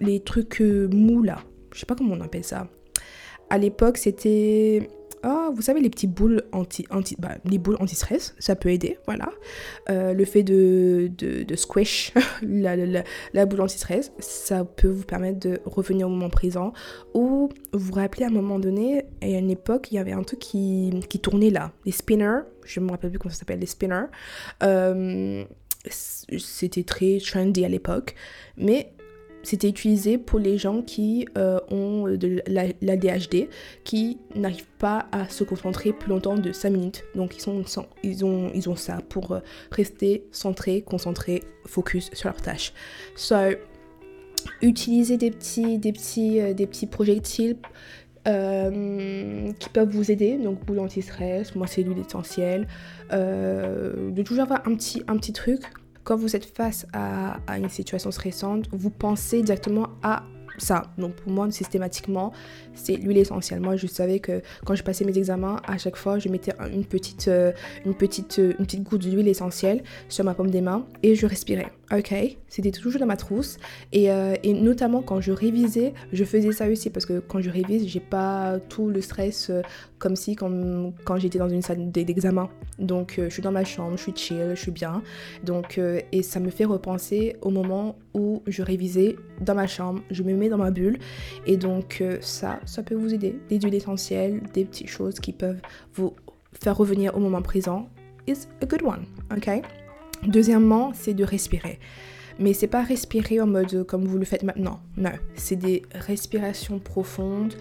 les, 0.00 0.20
trucs 0.20 0.60
euh, 0.60 0.88
mous 0.92 1.22
là. 1.22 1.38
Je 1.72 1.80
sais 1.80 1.86
pas 1.86 1.94
comment 1.94 2.14
on 2.14 2.20
appelle 2.20 2.44
ça. 2.44 2.68
À 3.48 3.58
l'époque, 3.58 3.96
c'était 3.96 4.88
ah, 5.22 5.50
vous 5.54 5.60
savez, 5.60 5.80
les 5.80 5.90
petites 5.90 6.12
boules 6.12 6.44
bah, 6.52 7.36
anti-stress, 7.78 8.34
ça 8.38 8.56
peut 8.56 8.70
aider, 8.70 8.98
voilà. 9.04 9.30
Euh, 9.90 10.14
le 10.14 10.24
fait 10.24 10.42
de, 10.42 11.10
de, 11.18 11.56
squish 11.56 12.14
la, 12.42 12.76
la, 13.34 13.46
boule 13.46 13.60
anti-stress, 13.60 14.12
ça 14.18 14.64
peut 14.64 14.88
vous 14.88 15.04
permettre 15.04 15.38
de 15.40 15.60
revenir 15.66 16.06
au 16.06 16.10
moment 16.10 16.30
présent 16.30 16.72
ou 17.12 17.50
vous 17.72 17.92
rappeler 17.92 18.24
à 18.24 18.28
un 18.28 18.32
moment 18.32 18.58
donné, 18.58 19.04
à 19.20 19.26
une 19.26 19.50
époque, 19.50 19.88
il 19.92 19.96
y 19.96 19.98
avait 19.98 20.12
un 20.12 20.22
truc 20.22 20.38
qui, 20.38 20.90
qui 21.08 21.20
tournait 21.20 21.50
là, 21.50 21.72
les 21.84 21.92
spinners, 21.92 22.40
je 22.64 22.80
me 22.80 22.90
rappelle 22.90 23.10
plus 23.10 23.18
comment 23.18 23.32
ça 23.32 23.40
s'appelle, 23.40 23.60
les 23.60 23.66
spinners. 23.66 24.06
Euh, 24.62 25.44
c'était 25.88 26.84
très 26.84 27.18
trendy 27.18 27.64
à 27.64 27.68
l'époque, 27.68 28.14
mais 28.56 28.92
c'était 29.42 29.68
utilisé 29.68 30.18
pour 30.18 30.38
les 30.38 30.58
gens 30.58 30.82
qui 30.82 31.26
euh, 31.38 31.60
ont 31.70 32.04
de 32.08 32.42
l'ADHD, 32.46 33.48
qui 33.84 34.18
n'arrivent 34.34 34.66
pas 34.78 35.06
à 35.12 35.28
se 35.28 35.44
concentrer 35.44 35.92
plus 35.92 36.10
longtemps 36.10 36.36
de 36.36 36.52
5 36.52 36.70
minutes. 36.70 37.04
Donc 37.14 37.36
ils, 37.36 37.40
sont, 37.40 37.62
ils, 38.02 38.24
ont, 38.24 38.50
ils 38.54 38.68
ont 38.68 38.76
ça 38.76 38.98
pour 39.08 39.32
euh, 39.32 39.40
rester 39.70 40.24
centrés, 40.30 40.82
concentrés, 40.82 41.42
focus 41.66 42.10
sur 42.12 42.28
leur 42.28 42.40
tâche. 42.40 42.72
So, 43.16 43.36
utiliser 44.62 45.16
des 45.16 45.30
petits, 45.30 45.78
des 45.78 45.92
petits, 45.92 46.40
euh, 46.40 46.52
des 46.52 46.66
petits 46.66 46.86
projectiles 46.86 47.56
qui 48.22 49.68
peuvent 49.70 49.88
vous 49.88 50.10
aider, 50.12 50.36
donc 50.36 50.64
boule 50.64 50.78
anti-stress, 50.80 51.56
moi 51.56 51.66
c'est 51.66 51.82
l'huile 51.82 52.04
essentielle, 52.06 52.68
de 53.10 54.22
toujours 54.22 54.44
avoir 54.44 54.60
un 54.68 54.74
petit, 54.76 55.02
un 55.08 55.16
petit 55.16 55.32
truc 55.32 55.62
quand 56.04 56.16
vous 56.16 56.36
êtes 56.36 56.44
face 56.44 56.86
à, 56.92 57.38
une 57.56 57.68
situation 57.68 58.10
stressante, 58.10 58.66
vous 58.72 58.90
pensez 58.90 59.42
directement 59.42 59.88
à 60.02 60.24
ça. 60.58 60.82
Donc 60.98 61.14
pour 61.14 61.32
moi, 61.32 61.50
systématiquement, 61.50 62.32
c'est 62.74 62.96
l'huile 62.96 63.18
essentielle. 63.18 63.60
Moi, 63.60 63.76
je 63.76 63.86
savais 63.86 64.18
que 64.18 64.42
quand 64.64 64.74
je 64.74 64.82
passais 64.82 65.04
mes 65.04 65.16
examens, 65.16 65.56
à 65.66 65.78
chaque 65.78 65.96
fois, 65.96 66.18
je 66.18 66.28
mettais 66.28 66.52
une 66.72 66.84
petite, 66.84 67.28
euh, 67.28 67.52
une 67.84 67.94
petite, 67.94 68.38
euh, 68.38 68.54
une 68.58 68.66
petite 68.66 68.82
goutte 68.82 69.02
d'huile 69.02 69.28
essentielle 69.28 69.82
sur 70.08 70.24
ma 70.24 70.34
paume 70.34 70.50
des 70.50 70.60
mains 70.60 70.84
et 71.02 71.14
je 71.14 71.26
respirais. 71.26 71.70
Ok, 71.92 72.14
c'était 72.48 72.70
toujours 72.70 73.00
dans 73.00 73.06
ma 73.06 73.16
trousse. 73.16 73.58
Et, 73.92 74.12
euh, 74.12 74.36
et, 74.44 74.52
notamment 74.52 75.02
quand 75.02 75.20
je 75.20 75.32
révisais, 75.32 75.92
je 76.12 76.24
faisais 76.24 76.52
ça 76.52 76.68
aussi 76.68 76.88
parce 76.88 77.04
que 77.04 77.18
quand 77.18 77.40
je 77.40 77.50
révise, 77.50 77.88
j'ai 77.88 77.98
pas 77.98 78.60
tout 78.68 78.88
le 78.88 79.00
stress 79.00 79.50
comme 79.98 80.14
si 80.14 80.36
comme, 80.36 80.92
quand 81.04 81.18
j'étais 81.18 81.38
dans 81.38 81.48
une 81.48 81.62
salle 81.62 81.90
d'examen. 81.90 82.48
Donc 82.78 83.14
je 83.18 83.28
suis 83.28 83.42
dans 83.42 83.50
ma 83.50 83.64
chambre, 83.64 83.96
je 83.96 84.02
suis 84.02 84.14
chill, 84.14 84.52
je 84.54 84.60
suis 84.60 84.70
bien. 84.70 85.02
Donc 85.42 85.80
et 86.12 86.22
ça 86.22 86.38
me 86.38 86.50
fait 86.50 86.64
repenser 86.64 87.36
au 87.42 87.50
moment 87.50 87.96
où 88.14 88.42
je 88.46 88.62
révisais 88.62 89.16
dans 89.40 89.56
ma 89.56 89.66
chambre, 89.66 90.00
je 90.12 90.22
me 90.22 90.34
mets 90.34 90.48
dans 90.48 90.58
ma 90.58 90.70
bulle 90.70 90.98
et 91.46 91.56
donc 91.56 92.04
ça, 92.20 92.60
ça 92.66 92.84
peut 92.84 92.94
vous 92.94 93.12
aider. 93.12 93.36
Des 93.48 93.58
huiles 93.58 93.74
essentielles, 93.74 94.40
des 94.54 94.64
petites 94.64 94.88
choses 94.88 95.18
qui 95.18 95.32
peuvent 95.32 95.60
vous 95.94 96.14
faire 96.52 96.76
revenir 96.76 97.16
au 97.16 97.20
moment 97.20 97.42
présent 97.42 97.88
is 98.28 98.46
a 98.62 98.66
good 98.66 98.82
one, 98.82 99.04
ok? 99.36 99.62
Deuxièmement, 100.26 100.92
c'est 100.94 101.14
de 101.14 101.24
respirer. 101.24 101.78
Mais 102.38 102.52
c'est 102.52 102.66
pas 102.66 102.82
respirer 102.82 103.40
en 103.40 103.46
mode 103.46 103.84
comme 103.84 104.04
vous 104.04 104.18
le 104.18 104.24
faites 104.24 104.42
maintenant. 104.42 104.80
Non, 104.96 105.12
c'est 105.34 105.56
des 105.56 105.82
respirations 105.92 106.78
profondes, 106.78 107.54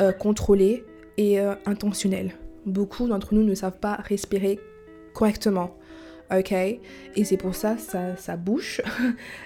euh, 0.00 0.12
contrôlées 0.12 0.84
et 1.16 1.40
euh, 1.40 1.54
intentionnelles. 1.66 2.32
Beaucoup 2.66 3.08
d'entre 3.08 3.34
nous 3.34 3.42
ne 3.42 3.54
savent 3.54 3.78
pas 3.78 3.94
respirer 3.96 4.60
correctement 5.14 5.74
ok? 6.36 6.52
Et 6.52 7.24
c'est 7.24 7.36
pour 7.36 7.54
ça, 7.54 7.76
ça, 7.78 8.16
ça 8.16 8.36
bouche. 8.36 8.80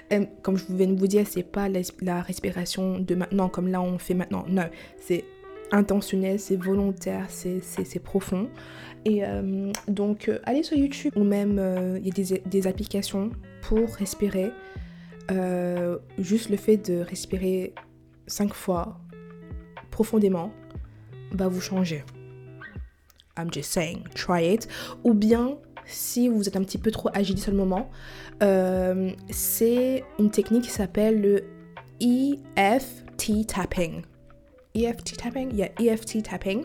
comme 0.41 0.57
je 0.57 0.65
viens 0.69 0.87
de 0.87 0.99
vous 0.99 1.07
dire, 1.07 1.25
c'est 1.27 1.43
pas 1.43 1.67
la, 1.69 2.21
respiration 2.21 2.99
de 2.99 3.15
maintenant, 3.15 3.49
comme 3.49 3.67
là 3.67 3.81
on 3.81 3.97
fait 3.97 4.13
maintenant. 4.13 4.45
Non, 4.47 4.69
c'est 4.97 5.23
intentionnel, 5.71 6.39
c'est 6.39 6.55
volontaire, 6.55 7.27
c'est 7.29 8.03
profond. 8.03 8.49
Et 9.05 9.25
euh, 9.25 9.71
donc, 9.87 10.29
euh, 10.29 10.39
allez 10.43 10.63
sur 10.63 10.77
YouTube 10.77 11.13
ou 11.15 11.23
même 11.23 11.57
euh, 11.59 11.99
il 12.01 12.07
y 12.07 12.33
a 12.33 12.37
des, 12.45 12.67
applications 12.67 13.31
pour 13.61 13.89
respirer. 13.95 14.51
juste 16.19 16.49
le 16.49 16.57
fait 16.57 16.77
de 16.77 16.99
respirer 16.99 17.73
cinq 18.27 18.53
fois 18.53 18.99
profondément 19.91 20.51
va 21.31 21.47
vous 21.47 21.61
changer. 21.61 22.03
I'm 23.37 23.51
just 23.51 23.71
saying, 23.71 24.03
try 24.15 24.53
it. 24.53 24.67
Ou 25.03 25.13
bien 25.13 25.57
si 25.85 26.29
vous 26.29 26.47
êtes 26.47 26.55
un 26.55 26.63
petit 26.63 26.77
peu 26.77 26.91
trop 26.91 27.09
agité 27.13 27.41
sur 27.41 27.51
le 27.51 27.57
moment, 27.57 27.89
c'est 29.29 30.03
une 30.19 30.31
technique 30.31 30.63
qui 30.63 30.71
s'appelle 30.71 31.21
le 31.21 31.43
EFT 31.99 33.47
tapping. 33.47 34.03
EFT 34.75 35.17
tapping? 35.17 35.49
Il 35.51 35.57
y 35.57 35.63
a 35.63 35.93
EFT 35.93 36.23
tapping. 36.23 36.63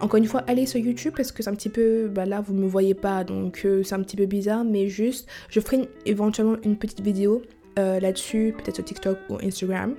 Encore 0.00 0.18
une 0.18 0.26
fois, 0.26 0.42
allez 0.46 0.66
sur 0.66 0.78
YouTube 0.78 1.14
parce 1.16 1.32
que 1.32 1.42
c'est 1.42 1.48
un 1.48 1.54
petit 1.54 1.70
peu, 1.70 2.08
bah 2.08 2.26
là 2.26 2.42
vous 2.42 2.52
ne 2.52 2.60
me 2.60 2.66
voyez 2.66 2.94
pas 2.94 3.24
donc 3.24 3.62
euh, 3.64 3.82
c'est 3.82 3.94
un 3.94 4.02
petit 4.02 4.16
peu 4.16 4.26
bizarre, 4.26 4.62
mais 4.62 4.88
juste, 4.88 5.26
je 5.48 5.58
ferai 5.58 5.88
éventuellement 6.04 6.56
une 6.64 6.76
petite 6.76 7.00
vidéo 7.00 7.42
euh, 7.78 7.98
là-dessus, 7.98 8.54
peut-être 8.56 8.74
sur 8.76 8.84
TikTok 8.84 9.18
ou 9.30 9.38
Instagram 9.42 9.94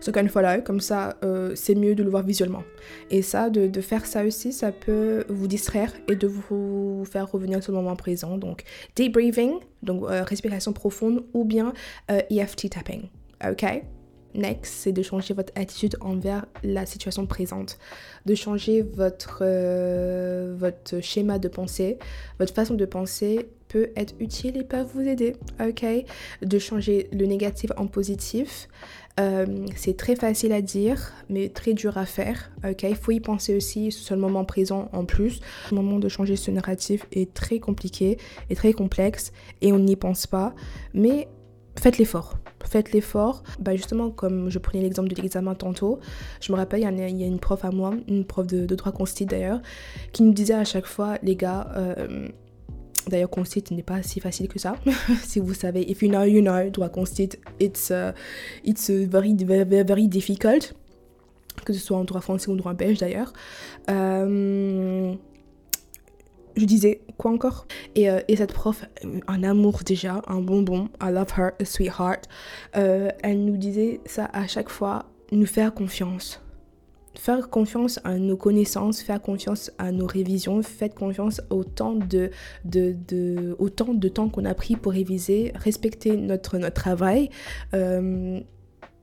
ce 0.00 0.10
fois 0.28 0.42
là, 0.42 0.60
comme 0.60 0.80
ça, 0.80 1.16
euh, 1.22 1.52
c'est 1.54 1.76
mieux 1.76 1.94
de 1.94 2.02
le 2.02 2.10
voir 2.10 2.24
visuellement. 2.24 2.64
Et 3.10 3.22
ça, 3.22 3.50
de, 3.50 3.80
faire 3.80 4.04
ça 4.04 4.24
aussi, 4.24 4.52
ça 4.52 4.72
peut 4.72 5.24
vous 5.28 5.46
distraire 5.46 5.92
et 6.08 6.16
de 6.16 6.26
vous 6.26 7.04
faire 7.08 7.30
revenir 7.30 7.62
sur 7.62 7.72
le 7.72 7.78
moment 7.78 7.94
présent. 7.94 8.36
Donc, 8.36 8.64
deep 8.96 9.12
breathing, 9.12 9.52
donc 9.82 10.04
respiration 10.08 10.72
profonde, 10.72 11.24
ou 11.34 11.44
bien 11.44 11.72
EFT 12.08 12.64
e 12.64 12.68
tapping. 12.68 13.02
Ok? 13.48 13.64
Next, 14.34 14.72
c'est 14.72 14.92
de 14.92 15.02
changer 15.02 15.34
votre 15.34 15.52
attitude 15.56 15.96
envers 16.00 16.46
la 16.62 16.86
situation 16.86 17.26
présente, 17.26 17.78
de 18.26 18.34
changer 18.34 18.82
votre, 18.82 19.44
votre 20.56 21.00
schéma 21.00 21.38
de 21.38 21.48
pensée, 21.48 21.98
votre 22.38 22.54
façon 22.54 22.74
de 22.74 22.84
penser 22.84 23.48
peut 23.68 23.90
être 23.96 24.14
utile 24.18 24.56
et 24.56 24.64
peut 24.64 24.82
vous 24.82 25.00
aider, 25.00 25.36
ok? 25.60 25.84
De 26.42 26.58
changer 26.58 27.08
le 27.12 27.26
négatif 27.26 27.70
en 27.76 27.86
positif, 27.86 28.68
euh, 29.20 29.66
c'est 29.76 29.96
très 29.96 30.16
facile 30.16 30.52
à 30.52 30.60
dire, 30.60 31.12
mais 31.28 31.48
très 31.48 31.72
dur 31.72 31.98
à 31.98 32.06
faire. 32.06 32.50
Ok, 32.68 32.82
il 32.82 32.96
faut 32.96 33.12
y 33.12 33.20
penser 33.20 33.54
aussi 33.54 33.92
sur 33.92 34.14
le 34.14 34.20
moment 34.20 34.44
présent 34.44 34.88
en 34.92 35.04
plus. 35.04 35.40
Le 35.70 35.76
moment 35.76 35.98
de 35.98 36.08
changer 36.08 36.36
ce 36.36 36.50
narratif 36.50 37.06
est 37.12 37.32
très 37.34 37.58
compliqué 37.58 38.18
et 38.48 38.54
très 38.54 38.72
complexe 38.72 39.32
et 39.60 39.72
on 39.72 39.78
n'y 39.78 39.96
pense 39.96 40.26
pas. 40.26 40.54
Mais 40.94 41.28
faites 41.78 41.98
l'effort. 41.98 42.38
Faites 42.64 42.92
l'effort. 42.92 43.42
Bah 43.58 43.74
justement, 43.74 44.10
comme 44.10 44.50
je 44.50 44.58
prenais 44.58 44.82
l'exemple 44.82 45.08
de 45.08 45.20
l'examen 45.20 45.54
tantôt, 45.54 45.98
je 46.40 46.52
me 46.52 46.56
rappelle, 46.56 46.80
il 46.80 47.18
y, 47.20 47.24
a 47.24 47.26
une 47.26 47.40
prof 47.40 47.64
à 47.64 47.70
moi, 47.70 47.94
une 48.08 48.24
prof 48.24 48.46
de, 48.46 48.66
droit 48.74 48.92
consti 48.92 49.26
d'ailleurs, 49.26 49.60
qui 50.12 50.22
nous 50.22 50.32
disait 50.32 50.54
à 50.54 50.64
chaque 50.64 50.86
fois, 50.86 51.18
les 51.22 51.36
gars, 51.36 51.72
euh, 51.76 52.28
D'ailleurs, 53.08 53.30
constit 53.30 53.64
n'est 53.70 53.82
pas 53.82 54.02
si 54.02 54.20
facile 54.20 54.48
que 54.48 54.58
ça. 54.58 54.76
si 55.24 55.40
vous 55.40 55.54
savez, 55.54 55.90
if 55.90 56.02
you 56.02 56.08
know, 56.08 56.24
you 56.24 56.42
know, 56.42 56.68
droit 56.70 56.90
constit, 56.90 57.30
it's, 57.58 57.90
uh, 57.90 58.12
it's 58.64 58.90
very, 58.90 59.34
very, 59.34 59.82
very 59.84 60.06
difficult. 60.06 60.74
Que 61.64 61.72
ce 61.72 61.80
soit 61.80 61.96
en 61.96 62.04
droit 62.04 62.20
français 62.20 62.48
ou 62.48 62.52
en 62.52 62.56
droit 62.56 62.74
belge 62.74 62.98
d'ailleurs. 62.98 63.32
Euh, 63.90 65.14
je 66.56 66.64
disais, 66.64 67.00
quoi 67.20 67.30
encore? 67.32 67.66
Et, 67.94 68.08
euh, 68.08 68.20
et, 68.28 68.36
cette 68.36 68.54
prof, 68.54 68.86
un 69.28 69.42
amour 69.44 69.80
déjà, 69.84 70.22
un 70.26 70.40
bonbon, 70.40 70.88
I 71.02 71.10
love 71.12 71.28
her, 71.36 71.50
sweetheart. 71.62 72.28
Euh, 72.76 73.10
elle 73.22 73.44
nous 73.44 73.58
disait 73.58 74.00
ça 74.06 74.30
à 74.32 74.46
chaque 74.46 74.70
fois, 74.70 75.04
nous 75.30 75.46
faire 75.46 75.74
confiance 75.74 76.40
faire 77.18 77.50
confiance 77.50 77.98
à 78.04 78.18
nos 78.18 78.36
connaissances, 78.36 79.02
faire 79.02 79.20
confiance 79.20 79.72
à 79.78 79.90
nos 79.92 80.06
révisions, 80.06 80.62
faites 80.62 80.94
confiance 80.94 81.42
au 81.50 81.64
temps 81.64 81.96
de, 81.96 82.30
de, 82.64 82.96
de, 83.08 83.56
de 83.58 84.08
temps 84.08 84.28
qu'on 84.28 84.44
a 84.44 84.54
pris 84.54 84.76
pour 84.76 84.92
réviser, 84.92 85.52
respecter 85.56 86.16
notre, 86.16 86.56
notre 86.56 86.80
travail. 86.80 87.28
Euh, 87.74 88.40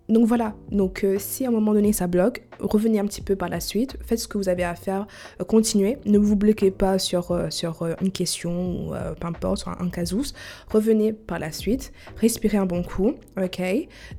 donc 0.09 0.25
voilà, 0.25 0.55
donc 0.71 1.03
euh, 1.03 1.17
si 1.19 1.45
à 1.45 1.49
un 1.49 1.51
moment 1.51 1.73
donné 1.73 1.91
ça 1.93 2.07
bloque, 2.07 2.43
revenez 2.59 2.99
un 2.99 3.05
petit 3.05 3.21
peu 3.21 3.35
par 3.35 3.49
la 3.49 3.59
suite, 3.59 3.97
faites 4.05 4.19
ce 4.19 4.27
que 4.27 4.37
vous 4.37 4.49
avez 4.49 4.63
à 4.63 4.75
faire, 4.75 5.05
euh, 5.41 5.43
continuez, 5.43 5.97
ne 6.05 6.17
vous 6.17 6.35
bloquez 6.35 6.71
pas 6.71 6.97
sur, 6.99 7.37
sur 7.49 7.87
une 8.01 8.11
question 8.11 8.89
ou 8.89 8.93
peu 9.19 9.27
importe, 9.27 9.59
sur 9.59 9.69
un, 9.69 9.77
un 9.79 9.89
casus, 9.89 10.33
revenez 10.69 11.13
par 11.13 11.39
la 11.39 11.51
suite, 11.51 11.91
respirez 12.17 12.57
un 12.57 12.65
bon 12.65 12.83
coup, 12.83 13.15
ok? 13.41 13.61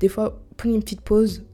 Des 0.01 0.09
fois, 0.09 0.41
prenez 0.57 0.75
une 0.75 0.83
petite 0.83 1.01
pause 1.01 1.45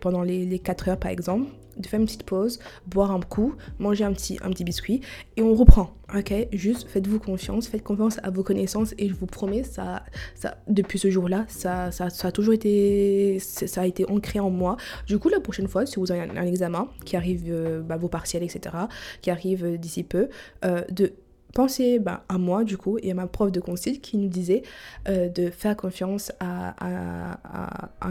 pendant 0.00 0.22
les, 0.22 0.44
les 0.44 0.58
4 0.58 0.88
heures 0.88 0.98
par 0.98 1.10
exemple, 1.10 1.46
de 1.76 1.86
faire 1.86 2.00
une 2.00 2.06
petite 2.06 2.24
pause, 2.24 2.58
boire 2.86 3.10
un 3.10 3.20
coup, 3.20 3.54
manger 3.78 4.04
un 4.04 4.12
petit, 4.12 4.38
un 4.42 4.50
petit 4.50 4.64
biscuit 4.64 5.00
et 5.36 5.42
on 5.42 5.54
reprend. 5.54 5.94
Ok, 6.14 6.34
juste 6.52 6.86
faites-vous 6.88 7.18
confiance, 7.18 7.66
faites 7.66 7.82
confiance 7.82 8.18
à 8.22 8.30
vos 8.30 8.42
connaissances 8.42 8.94
et 8.98 9.08
je 9.08 9.14
vous 9.14 9.26
promets, 9.26 9.62
ça, 9.62 10.04
ça 10.34 10.58
depuis 10.68 10.98
ce 10.98 11.10
jour-là, 11.10 11.46
ça, 11.48 11.90
ça, 11.90 12.10
ça, 12.10 12.28
a 12.28 12.32
toujours 12.32 12.52
été, 12.52 13.38
ça 13.40 13.80
a 13.80 13.86
été 13.86 14.08
ancré 14.10 14.38
en 14.38 14.50
moi. 14.50 14.76
Du 15.06 15.18
coup, 15.18 15.30
la 15.30 15.40
prochaine 15.40 15.66
fois, 15.66 15.86
si 15.86 15.96
vous 15.96 16.12
avez 16.12 16.20
un, 16.20 16.46
examen 16.46 16.88
qui 17.04 17.16
arrive, 17.16 17.44
euh, 17.48 17.80
bah, 17.80 17.96
vos 17.96 18.08
partiels, 18.08 18.42
etc., 18.42 18.76
qui 19.22 19.30
arrive 19.30 19.64
euh, 19.64 19.76
d'ici 19.78 20.02
peu, 20.02 20.28
euh, 20.64 20.82
de 20.90 21.14
pensez 21.54 21.98
bah, 21.98 22.24
à 22.28 22.36
moi 22.36 22.64
du 22.64 22.76
coup 22.76 22.98
et 23.02 23.10
à 23.10 23.14
ma 23.14 23.26
prof 23.26 23.50
de 23.50 23.60
consigne 23.60 23.98
qui 23.98 24.16
nous 24.18 24.28
disait 24.28 24.62
euh, 25.08 25.28
de 25.28 25.50
faire 25.50 25.76
confiance 25.76 26.32
à, 26.40 26.74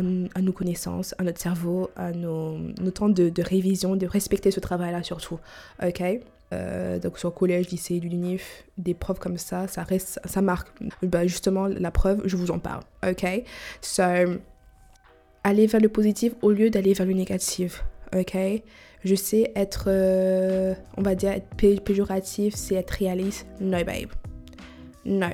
nos 0.02 0.52
connaissances, 0.54 1.14
à 1.18 1.24
notre 1.24 1.40
cerveau, 1.40 1.90
à 1.96 2.12
nos, 2.12 2.58
temps 2.94 3.10
de, 3.10 3.32
révision, 3.42 3.96
de 3.96 4.08
respecter 4.08 4.52
ce 4.52 4.60
travail-là 4.60 5.04
surtout. 5.04 5.40
Ok? 5.86 6.02
Euh, 6.54 7.00
donc 7.00 7.18
sur 7.18 7.34
collège, 7.34 7.70
lycée, 7.70 8.00
l'unif, 8.00 8.64
des 8.78 8.94
profs 8.94 9.20
comme 9.20 9.38
ça, 9.38 9.68
ça 9.68 9.84
reste, 9.84 10.20
ça 10.26 10.42
marque. 10.42 10.70
Bah, 11.02 11.26
justement, 11.26 11.68
la 11.68 11.92
preuve, 11.92 12.22
je 12.26 12.38
vous 12.38 12.52
en 12.52 12.60
parle. 12.60 12.84
Ok? 13.08 13.26
So, 13.82 14.04
allez 15.44 15.68
vers 15.68 15.82
le 15.82 15.90
positif 15.90 16.34
au 16.42 16.52
lieu 16.52 16.70
d'aller 16.70 16.94
vers 16.94 17.06
le 17.06 17.14
négatif. 17.14 17.84
Ok? 18.16 18.38
Je 19.04 19.16
sais 19.16 19.52
être, 19.56 19.86
euh, 19.88 20.74
on 20.98 21.02
va 21.02 21.16
dire, 21.16 21.32
être 21.32 21.84
péjoratif, 21.84 22.56
c'est 22.56 22.76
être 22.76 22.92
réaliste. 22.92 23.48
No, 23.60 23.84
babe. 23.84 24.12
No. 25.06 25.28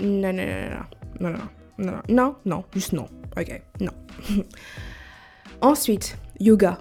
Non, 0.00 0.32
non, 0.32 0.44
non, 0.44 0.70
non, 1.20 1.30
non, 1.30 1.30
non, 1.30 1.38
non, 1.78 2.02
non, 2.08 2.36
non, 2.44 2.64
juste 2.74 2.92
non. 2.92 3.06
Ok, 3.36 3.62
non. 3.80 3.92
Ensuite, 5.60 6.16
yoga. 6.38 6.78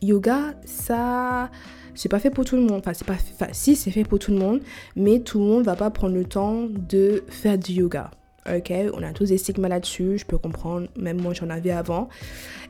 Yoga, 0.00 0.54
ça, 0.64 1.50
c'est 1.94 2.08
pas 2.08 2.18
fait 2.18 2.30
pour 2.30 2.44
tout 2.44 2.56
le 2.56 2.62
monde. 2.62 2.78
Enfin, 2.78 2.94
c'est 2.94 3.06
pas, 3.06 3.14
enfin, 3.14 3.48
si 3.52 3.76
c'est 3.76 3.90
fait 3.90 4.04
pour 4.04 4.18
tout 4.18 4.30
le 4.30 4.38
monde, 4.38 4.60
mais 4.96 5.20
tout 5.20 5.38
le 5.38 5.44
monde 5.44 5.64
va 5.64 5.76
pas 5.76 5.90
prendre 5.90 6.14
le 6.14 6.24
temps 6.24 6.66
de 6.70 7.24
faire 7.28 7.58
du 7.58 7.72
yoga 7.72 8.10
ok 8.56 8.72
On 8.94 9.02
a 9.02 9.12
tous 9.12 9.26
des 9.26 9.38
stigmas 9.38 9.68
là-dessus, 9.68 10.18
je 10.18 10.26
peux 10.26 10.38
comprendre, 10.38 10.88
même 10.96 11.20
moi 11.20 11.34
j'en 11.34 11.50
avais 11.50 11.70
avant. 11.70 12.08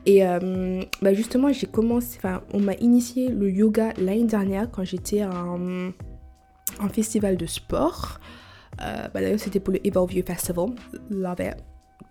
Et 0.05 0.25
euh, 0.25 0.81
bah 1.01 1.13
justement, 1.13 1.51
j'ai 1.51 1.67
commencé, 1.67 2.17
enfin, 2.17 2.41
on 2.53 2.59
m'a 2.59 2.73
initié 2.75 3.29
le 3.29 3.49
yoga 3.49 3.93
l'année 3.97 4.23
dernière 4.23 4.69
quand 4.71 4.83
j'étais 4.83 5.23
en, 5.23 5.91
en 6.79 6.89
festival 6.89 7.37
de 7.37 7.45
sport. 7.45 8.19
Euh, 8.81 9.07
bah 9.13 9.21
D'ailleurs, 9.21 9.39
c'était 9.39 9.59
pour 9.59 9.73
le 9.73 9.85
Evolve 9.85 10.13
You 10.13 10.23
Festival. 10.25 10.69
Love 11.09 11.39
it. 11.41 11.55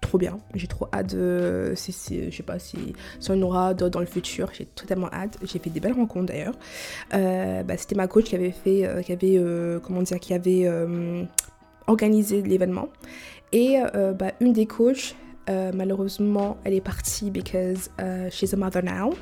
trop 0.02 0.18
bien. 0.18 0.38
J'ai 0.54 0.66
trop 0.66 0.86
hâte 0.92 1.14
de. 1.14 1.72
Si, 1.76 2.30
je 2.30 2.36
sais 2.36 2.42
pas 2.42 2.58
si, 2.58 2.92
si 3.20 3.30
on 3.30 3.40
aura 3.42 3.72
dans 3.74 4.00
le 4.00 4.06
futur. 4.06 4.50
J'ai 4.52 4.66
totalement 4.66 5.08
hâte. 5.12 5.38
J'ai 5.42 5.58
fait 5.58 5.70
des 5.70 5.80
belles 5.80 5.94
rencontres 5.94 6.26
d'ailleurs. 6.26 6.54
Euh, 7.14 7.62
bah, 7.62 7.76
C'était 7.78 7.94
ma 7.94 8.06
coach 8.06 8.24
qui 8.24 8.34
avait 8.34 8.50
fait. 8.50 8.86
qui 9.04 9.12
avait. 9.12 9.42
comment 9.82 10.02
dire 10.02 10.20
Qui 10.20 10.34
avait 10.34 10.68
organisé 11.88 12.42
l'événement. 12.42 12.88
Et 13.52 13.78
euh, 13.94 14.12
bah, 14.12 14.32
une 14.40 14.52
des 14.52 14.66
coachs. 14.66 15.14
euh, 15.48 15.72
malheureusement, 15.74 16.58
elle 16.64 16.74
est 16.74 16.82
partie 16.82 17.30
because 17.30 17.90
euh, 18.00 18.28
she's 18.30 18.52
a 18.52 18.56
mother 18.56 18.82
now. 18.82 19.14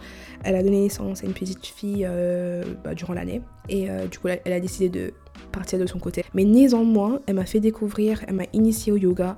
Elle 0.43 0.57
a 0.57 0.63
donné 0.63 0.81
naissance 0.81 1.23
à 1.23 1.27
une 1.27 1.33
petite 1.33 1.65
fille 1.65 2.05
euh, 2.05 2.65
bah, 2.85 2.95
durant 2.95 3.15
l'année. 3.15 3.43
Et 3.69 3.89
du 4.11 4.19
coup, 4.19 4.29
elle, 4.29 4.53
a 4.53 4.61
décidé 4.61 4.89
de 4.89 5.13
partir 5.53 5.79
de 5.79 5.87
son 5.87 5.99
côté. 5.99 6.25
Mais 6.35 6.45
néanmoins, 6.45 7.21
elle 7.27 7.35
m'a 7.35 7.47
fait 7.47 7.61
découvrir, 7.61 8.25
elle 8.29 8.35
m'a 8.35 8.45
initié 8.53 8.93
au 8.93 8.97
yoga. 8.97 9.37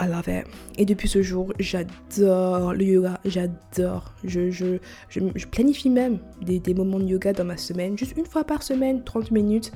I 0.00 0.06
love 0.06 0.28
it. 0.28 0.46
Et 0.76 0.84
depuis 0.84 1.08
ce 1.08 1.22
jour, 1.22 1.52
j'adore 1.58 2.74
le 2.74 2.84
yoga, 2.84 3.20
j'adore. 3.24 4.12
Je, 4.24 4.50
je, 4.50 4.78
je, 5.08 5.20
je 5.34 5.46
planifie 5.46 5.90
même 5.90 6.18
des, 6.40 6.60
des 6.60 6.74
moments 6.74 7.00
de 7.00 7.04
yoga 7.06 7.32
dans 7.32 7.44
ma 7.44 7.56
semaine, 7.56 7.98
juste 7.98 8.16
une 8.16 8.26
fois 8.26 8.44
par 8.44 8.62
semaine, 8.62 9.02
30 9.02 9.30
minutes. 9.32 9.72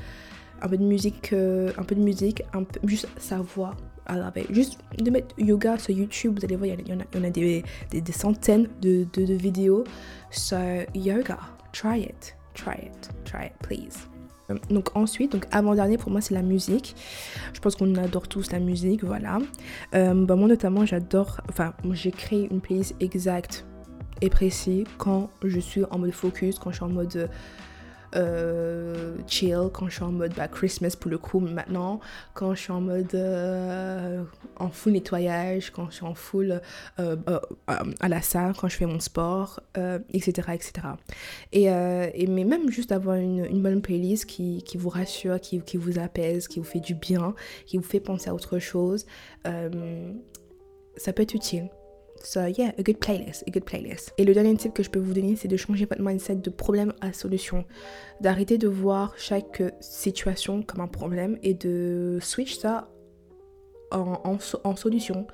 Un 0.60 0.68
peu 0.68 0.76
de 0.76 0.84
musique, 0.84 1.32
un 1.32 1.82
peu 1.82 1.96
de 1.96 2.00
musique, 2.00 2.42
un 2.52 2.62
peu, 2.62 2.78
juste 2.84 3.08
sa 3.18 3.38
voix. 3.38 3.76
I 4.08 4.16
love 4.16 4.36
it. 4.36 4.52
Juste 4.52 4.78
de 4.98 5.10
mettre 5.10 5.34
yoga 5.38 5.78
sur 5.78 5.94
YouTube, 5.94 6.38
vous 6.38 6.44
allez 6.44 6.56
voir, 6.56 6.66
il 6.66 6.88
y 6.88 6.92
en 6.92 7.00
a, 7.00 7.04
il 7.12 7.18
y 7.18 7.20
en 7.20 7.24
a 7.24 7.30
des, 7.30 7.64
des, 7.90 8.00
des 8.00 8.12
centaines 8.12 8.68
de, 8.80 9.06
de, 9.12 9.24
de 9.24 9.34
vidéos 9.34 9.84
sur 10.30 10.58
yoga. 10.94 11.38
Try 11.72 12.02
it, 12.02 12.36
try 12.54 12.74
it, 12.84 13.10
try 13.24 13.46
it, 13.46 13.52
please. 13.62 14.08
Donc 14.68 14.94
ensuite, 14.94 15.32
donc 15.32 15.46
avant-dernier 15.50 15.96
pour 15.96 16.10
moi 16.10 16.20
c'est 16.20 16.34
la 16.34 16.42
musique. 16.42 16.94
Je 17.54 17.60
pense 17.60 17.76
qu'on 17.76 17.94
adore 17.94 18.28
tous 18.28 18.50
la 18.52 18.58
musique, 18.58 19.02
voilà. 19.02 19.38
Euh, 19.94 20.26
bah, 20.26 20.36
moi 20.36 20.48
notamment 20.48 20.84
j'adore, 20.84 21.40
enfin 21.48 21.72
j'ai 21.92 22.10
créé 22.10 22.48
une 22.50 22.60
playlist 22.60 22.94
exacte 23.00 23.64
et 24.20 24.28
précise 24.28 24.84
quand 24.98 25.30
je 25.42 25.58
suis 25.58 25.84
en 25.90 25.98
mode 25.98 26.12
focus, 26.12 26.58
quand 26.58 26.70
je 26.70 26.76
suis 26.76 26.84
en 26.84 26.90
mode 26.90 27.30
euh, 28.14 29.16
chill, 29.26 29.70
quand 29.72 29.88
je 29.88 29.94
suis 29.94 30.02
en 30.02 30.12
mode 30.12 30.34
bah, 30.34 30.48
Christmas 30.48 30.94
pour 30.98 31.10
le 31.10 31.18
coup 31.18 31.40
maintenant, 31.40 32.00
quand 32.34 32.54
je 32.54 32.60
suis 32.60 32.72
en 32.72 32.80
mode 32.80 33.14
euh, 33.14 34.22
en 34.56 34.68
full 34.68 34.92
nettoyage, 34.92 35.70
quand 35.70 35.90
je 35.90 35.96
suis 35.96 36.04
en 36.04 36.14
full 36.14 36.60
euh, 37.00 37.16
à 37.66 38.08
la 38.08 38.22
salle, 38.22 38.54
quand 38.58 38.68
je 38.68 38.76
fais 38.76 38.86
mon 38.86 39.00
sport, 39.00 39.60
etc., 40.12 40.48
etc. 40.52 40.72
Et, 41.52 42.26
mais 42.26 42.44
même 42.44 42.70
juste 42.70 42.92
avoir 42.92 43.16
une, 43.16 43.44
une 43.44 43.62
bonne 43.62 43.82
playlist 43.82 44.26
qui, 44.26 44.62
qui 44.62 44.76
vous 44.76 44.88
rassure, 44.88 45.40
qui, 45.40 45.60
qui 45.60 45.76
vous 45.76 45.98
apaise, 45.98 46.48
qui 46.48 46.58
vous 46.58 46.64
fait 46.64 46.80
du 46.80 46.94
bien, 46.94 47.34
qui 47.66 47.76
vous 47.78 47.84
fait 47.84 48.00
penser 48.00 48.30
à 48.30 48.34
autre 48.34 48.58
chose, 48.58 49.06
ça 49.44 51.12
peut 51.12 51.22
être 51.22 51.34
utile. 51.34 51.68
So 52.24 52.46
yeah, 52.46 52.72
a 52.78 52.82
good 52.82 52.98
playlist, 53.00 53.42
a 53.46 53.50
good 53.50 53.64
playlist. 53.64 54.12
Et 54.16 54.24
le 54.24 54.32
dernier 54.32 54.54
tip 54.56 54.72
que 54.72 54.82
je 54.82 54.90
peux 54.90 55.00
vous 55.00 55.12
donner, 55.12 55.36
c'est 55.36 55.48
de 55.48 55.56
changer 55.56 55.86
votre 55.86 56.02
mindset 56.02 56.36
de 56.36 56.50
problème 56.50 56.92
à 57.00 57.12
solution. 57.12 57.64
D'arrêter 58.20 58.58
de 58.58 58.68
voir 58.68 59.14
chaque 59.16 59.62
situation 59.80 60.62
comme 60.62 60.80
un 60.80 60.88
problème 60.88 61.38
et 61.42 61.54
de 61.54 62.18
switch 62.20 62.56
ça 62.58 62.88
en 63.90 64.76
solution. 64.76 65.26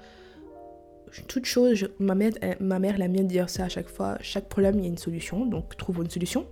Toute 1.26 1.44
chose, 1.44 1.88
ma 1.98 2.14
mère, 2.14 2.32
elle- 2.40 2.56
ma 2.60 2.78
mère 2.78 2.98
l'aime 2.98 3.12
bien 3.12 3.22
dire 3.24 3.48
ça 3.50 3.64
à 3.64 3.68
chaque 3.68 3.88
fois. 3.88 4.16
Chaque 4.20 4.48
problème, 4.48 4.76
il 4.78 4.82
y 4.82 4.86
a 4.86 4.88
une 4.88 4.98
solution, 4.98 5.46
donc 5.46 5.76
trouvons 5.76 6.02
une 6.02 6.10
solution. 6.10 6.46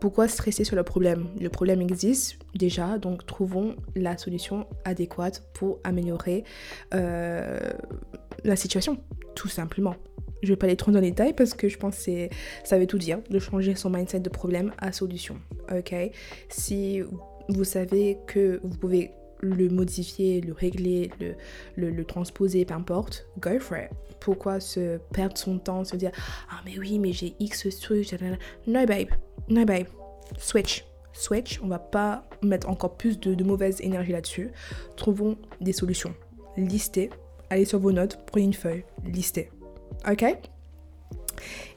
Pourquoi 0.00 0.26
stresser 0.28 0.64
sur 0.64 0.76
le 0.76 0.82
problème? 0.82 1.28
Le 1.40 1.48
problème 1.48 1.80
existe 1.80 2.38
déjà, 2.54 2.98
donc 2.98 3.26
trouvons 3.26 3.76
la 3.94 4.16
solution 4.18 4.66
adéquate 4.84 5.42
pour 5.54 5.80
améliorer 5.84 6.44
euh, 6.94 7.58
la 8.42 8.56
situation, 8.56 8.98
tout 9.34 9.48
simplement. 9.48 9.94
Je 10.42 10.48
vais 10.48 10.56
pas 10.56 10.66
aller 10.66 10.76
trop 10.76 10.90
dans 10.90 11.00
les 11.00 11.10
détails 11.10 11.32
parce 11.32 11.54
que 11.54 11.68
je 11.68 11.78
pense 11.78 12.04
que 12.04 12.28
ça 12.64 12.78
veut 12.78 12.86
tout 12.86 12.98
dire, 12.98 13.20
de 13.30 13.38
changer 13.38 13.74
son 13.76 13.88
mindset 13.90 14.20
de 14.20 14.28
problème 14.28 14.72
à 14.78 14.92
solution. 14.92 15.36
Ok? 15.74 15.94
Si 16.48 17.00
vous 17.48 17.64
savez 17.64 18.18
que 18.26 18.60
vous 18.62 18.76
pouvez 18.76 19.12
le 19.40 19.68
modifier, 19.68 20.40
le 20.40 20.52
régler, 20.52 21.10
le, 21.76 21.90
le, 21.90 22.04
transposer, 22.04 22.64
peu 22.64 22.74
importe, 22.74 23.26
go. 23.38 23.50
Pourquoi 24.20 24.60
se 24.60 24.98
perdre 25.12 25.36
son 25.36 25.58
temps, 25.58 25.84
se 25.84 25.96
dire 25.96 26.10
Ah, 26.50 26.60
mais 26.64 26.78
oui, 26.78 26.98
mais 26.98 27.12
j'ai 27.12 27.34
X 27.40 27.68
truc. 27.80 28.14
No, 28.66 28.86
babe. 28.86 29.08
No, 29.48 29.64
babe. 29.64 29.86
Switch. 30.38 30.84
Switch. 31.12 31.60
On 31.62 31.68
va 31.68 31.78
pas 31.78 32.24
mettre 32.42 32.68
encore 32.68 32.96
plus 32.96 33.20
de, 33.20 33.34
de 33.34 33.44
mauvaise 33.44 33.80
énergie 33.80 34.12
là-dessus. 34.12 34.50
Trouvons 34.96 35.36
des 35.60 35.72
solutions. 35.72 36.14
Listez. 36.56 37.10
Allez 37.50 37.64
sur 37.64 37.78
vos 37.78 37.92
notes, 37.92 38.18
prenez 38.26 38.46
une 38.46 38.54
feuille. 38.54 38.84
Listez. 39.04 39.50
Ok? 40.10 40.24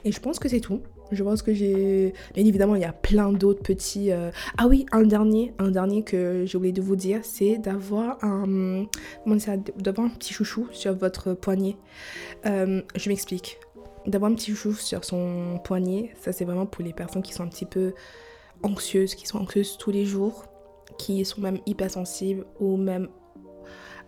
Et 0.06 0.12
je 0.12 0.20
pense 0.20 0.40
que 0.40 0.48
c'est 0.48 0.62
tout. 0.62 0.82
Je 1.12 1.24
pense 1.24 1.42
que 1.42 1.54
j'ai. 1.54 2.14
Bien 2.34 2.46
évidemment, 2.46 2.76
il 2.76 2.82
y 2.82 2.86
a 2.86 2.94
plein 2.94 3.32
d'autres 3.32 3.62
petits. 3.62 4.12
euh, 4.12 4.32
Ah 4.58 4.68
oui, 4.68 4.86
un 4.92 5.04
dernier, 5.04 5.54
un 5.60 5.72
dernier 5.72 6.04
que 6.04 6.44
j'ai 6.46 6.58
oublié 6.58 6.74
de 6.74 6.82
vous 6.82 6.96
dire, 6.96 7.20
c'est 7.24 7.58
d'avoir 7.58 8.24
un. 8.24 8.86
Comment 9.24 9.40
ça 9.40 9.58
D'avoir 9.78 10.08
un 10.08 10.10
petit 10.10 10.34
chouchou 10.34 10.68
sur 10.72 10.94
votre 10.96 11.34
poignet. 11.34 11.78
Euh, 12.46 12.82
je 12.96 13.10
m'explique. 13.10 13.60
D'avoir 14.06 14.32
un 14.32 14.36
petit 14.36 14.52
chouchou 14.52 14.74
sur 14.74 15.04
son 15.04 15.60
poignet, 15.64 16.12
ça 16.22 16.32
c'est 16.32 16.46
vraiment 16.46 16.66
pour 16.66 16.84
les 16.84 16.94
personnes 16.94 17.22
qui 17.22 17.34
sont 17.34 17.44
un 17.44 17.50
petit 17.50 17.66
peu 17.66 17.94
anxieuses, 18.64 19.16
qui 19.16 19.28
sont 19.28 19.40
anxieuses 19.40 19.78
tous 19.78 19.92
les 19.92 20.06
jours, 20.06 20.46
qui 20.98 21.26
sont 21.26 21.42
même 21.42 21.60
hypersensibles 21.66 22.46
ou 22.60 22.78
même 22.78 23.10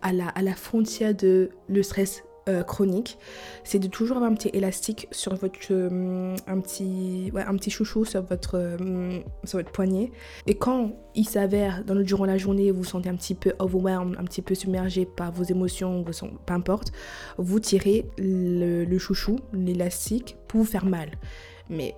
à 0.02 0.14
la, 0.14 0.30
à 0.30 0.42
la 0.42 0.54
frontière 0.54 1.14
de 1.14 1.50
le 1.68 1.84
stress 1.84 2.24
euh, 2.50 2.64
chronique, 2.64 3.18
c'est 3.64 3.80
de 3.80 3.88
toujours 3.88 4.18
avoir 4.18 4.32
un 4.32 4.36
petit 4.36 4.50
élastique 4.54 5.08
sur 5.12 5.36
votre 5.36 5.60
euh, 5.72 6.36
un 6.48 6.60
petit 6.60 7.32
ouais, 7.34 7.44
un 7.44 7.56
petit 7.56 7.70
chouchou 7.70 8.06
sur 8.06 8.24
votre 8.24 8.56
euh, 8.56 9.20
sur 9.44 9.60
votre 9.60 9.72
poignet 9.72 10.12
et 10.48 10.56
quand 10.56 10.94
il 11.16 11.28
s'avère 11.28 11.84
dans 11.86 11.94
le 11.94 12.04
durant 12.04 12.26
la 12.26 12.38
journée 12.38 12.72
vous 12.72 12.84
sentez 12.84 13.10
un 13.10 13.16
petit 13.16 13.36
peu 13.36 13.54
overwhelmed, 13.60 14.16
un 14.18 14.24
petit 14.24 14.42
peu 14.42 14.56
submergé 14.56 15.06
par 15.06 15.32
vos 15.32 15.44
émotions, 15.44 16.02
vos, 16.02 16.28
peu 16.46 16.54
importe, 16.54 16.92
vous 17.38 17.60
tirez 17.60 18.10
le, 18.18 18.84
le 18.84 18.98
chouchou, 18.98 19.38
l'élastique 19.54 20.38
pour 20.48 20.62
vous 20.62 20.66
faire 20.66 20.86
mal. 20.86 21.12
Mais 21.70 21.94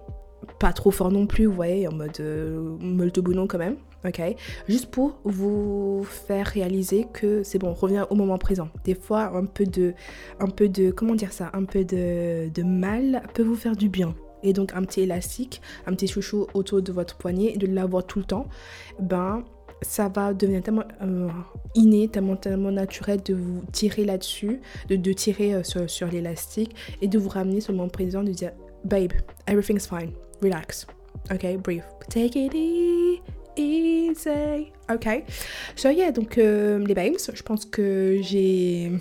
pas 0.60 0.74
trop 0.74 0.92
fort 0.92 1.12
non 1.12 1.28
plus, 1.28 1.46
vous 1.46 1.54
voyez, 1.54 1.88
en 1.88 1.94
mode 1.94 2.20
euh, 2.20 2.78
molto 2.80 3.22
boulon 3.22 3.48
quand 3.48 3.58
même, 3.58 3.76
ok 4.06 4.36
Juste 4.68 4.92
pour 4.92 5.20
vous 5.24 6.04
faire 6.04 6.48
réaliser 6.48 7.08
que 7.12 7.44
c'est 7.44 7.60
bon, 7.60 7.74
revenir 7.74 8.08
au 8.10 8.16
moment 8.16 8.38
présent. 8.38 8.70
Des 8.84 8.96
fois, 8.96 9.36
un 9.36 9.46
peu 9.46 9.66
de, 9.66 9.94
un 10.40 10.48
peu 10.48 10.70
de, 10.70 10.92
comment 10.92 11.16
dire 11.16 11.34
ça, 11.34 11.50
un 11.54 11.66
peu 11.66 11.84
de, 11.84 12.50
de 12.50 12.64
mal 12.64 13.24
peut 13.34 13.44
vous 13.44 13.56
faire 13.56 13.76
du 13.76 13.90
bien. 13.90 14.16
Et 14.44 14.54
donc 14.54 14.74
un 14.74 14.82
petit 14.84 15.02
élastique, 15.02 15.62
un 15.86 15.94
petit 15.94 16.08
chouchou 16.08 16.48
autour 16.54 16.82
de 16.82 16.92
votre 16.92 17.16
poignet, 17.18 17.58
de 17.58 17.68
l'avoir 17.68 18.06
tout 18.06 18.20
le 18.20 18.26
temps, 18.26 18.48
ben 19.00 19.44
ça 19.82 20.10
va 20.10 20.34
devenir 20.34 20.62
tellement 20.62 20.84
euh, 21.02 21.30
inné, 21.76 22.08
tellement, 22.08 22.36
tellement 22.36 22.72
naturel 22.72 23.22
de 23.24 23.34
vous 23.34 23.62
tirer 23.72 24.06
là-dessus, 24.06 24.62
de, 24.90 24.96
de 24.96 25.14
tirer 25.14 25.56
euh, 25.56 25.64
sur, 25.64 25.90
sur 25.90 26.08
l'élastique 26.08 26.76
et 27.02 27.08
de 27.08 27.18
vous 27.18 27.30
ramener 27.30 27.62
sur 27.62 27.72
le 27.72 27.78
moment 27.78 27.90
présent, 27.90 28.24
de 28.24 28.32
dire 28.32 28.52
Babe, 28.84 29.14
everything's 29.48 29.88
fine, 29.88 30.12
relax, 30.42 30.88
ok, 31.32 31.58
breathe, 31.58 31.84
take 32.10 32.36
it 32.36 32.54
easy, 33.58 34.72
ok. 34.90 35.24
So 35.76 35.90
yeah, 35.90 36.12
donc 36.12 36.38
euh, 36.38 36.80
les 36.80 36.94
babes, 36.94 37.18
je 37.34 37.44
pense 37.44 37.66
que 37.66 38.20
j'ai 38.22 38.92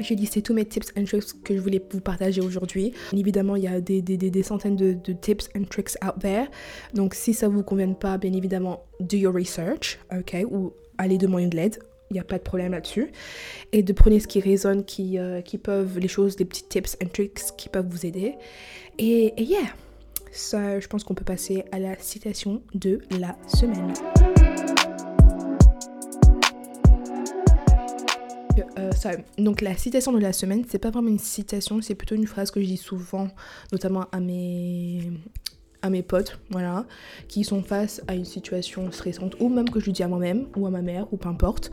j'ai 0.00 0.14
listé 0.14 0.42
tous 0.42 0.54
mes 0.54 0.64
tips 0.64 0.92
and 0.96 1.04
tricks 1.04 1.42
que 1.42 1.54
je 1.54 1.60
voulais 1.60 1.82
vous 1.90 2.00
partager 2.00 2.40
aujourd'hui. 2.40 2.92
Évidemment, 3.12 3.56
il 3.56 3.64
y 3.64 3.68
a 3.68 3.80
des, 3.80 4.02
des, 4.02 4.16
des, 4.16 4.30
des 4.30 4.42
centaines 4.42 4.76
de, 4.76 5.12
tips 5.12 5.48
and 5.56 5.64
tricks 5.64 5.96
out 6.04 6.18
there. 6.20 6.46
Donc, 6.94 7.14
si 7.14 7.32
ça 7.34 7.48
vous 7.48 7.62
convient 7.62 7.92
pas, 7.92 8.18
bien 8.18 8.32
évidemment, 8.32 8.84
do 9.00 9.16
your 9.16 9.34
research, 9.34 9.98
ok, 10.12 10.44
ou 10.50 10.72
allez 10.98 11.18
demander 11.18 11.46
de 11.46 11.56
l'aide. 11.56 11.78
Il 12.10 12.14
n'y 12.14 12.20
a 12.20 12.24
pas 12.24 12.38
de 12.38 12.42
problème 12.42 12.72
là-dessus. 12.72 13.10
Et 13.72 13.82
de 13.82 13.92
prenez 13.92 14.20
ce 14.20 14.28
qui 14.28 14.40
résonne, 14.40 14.84
qui, 14.84 15.18
euh, 15.18 15.40
qui 15.40 15.58
peuvent, 15.58 15.98
les 15.98 16.08
choses, 16.08 16.38
les 16.38 16.44
petits 16.44 16.62
tips 16.62 16.96
and 17.02 17.08
tricks 17.08 17.40
qui 17.56 17.68
peuvent 17.68 17.88
vous 17.88 18.06
aider. 18.06 18.34
Et 18.98 19.34
yeah, 19.42 19.74
ça, 20.30 20.80
je 20.80 20.86
pense 20.88 21.04
qu'on 21.04 21.14
peut 21.14 21.24
passer 21.24 21.64
à 21.72 21.78
la 21.78 21.96
citation 21.98 22.62
de 22.74 23.00
la 23.18 23.36
semaine. 23.46 23.92
Euh, 28.78 28.90
donc 29.38 29.60
la 29.60 29.76
citation 29.76 30.12
de 30.12 30.18
la 30.18 30.32
semaine, 30.32 30.64
c'est 30.68 30.78
pas 30.78 30.90
vraiment 30.90 31.08
une 31.08 31.18
citation, 31.18 31.80
c'est 31.80 31.94
plutôt 31.94 32.14
une 32.14 32.26
phrase 32.26 32.50
que 32.50 32.60
je 32.60 32.66
dis 32.66 32.76
souvent, 32.76 33.28
notamment 33.72 34.06
à 34.12 34.20
mes 34.20 35.12
à 35.82 35.90
mes 35.90 36.02
potes, 36.02 36.38
voilà, 36.50 36.84
qui 37.28 37.44
sont 37.44 37.62
face 37.62 38.02
à 38.08 38.14
une 38.14 38.24
situation 38.24 38.90
stressante, 38.90 39.36
ou 39.40 39.48
même 39.48 39.68
que 39.68 39.78
je 39.78 39.90
dis 39.90 40.02
à 40.02 40.08
moi-même, 40.08 40.46
ou 40.56 40.66
à 40.66 40.70
ma 40.70 40.82
mère, 40.82 41.06
ou 41.12 41.16
peu 41.16 41.28
importe. 41.28 41.70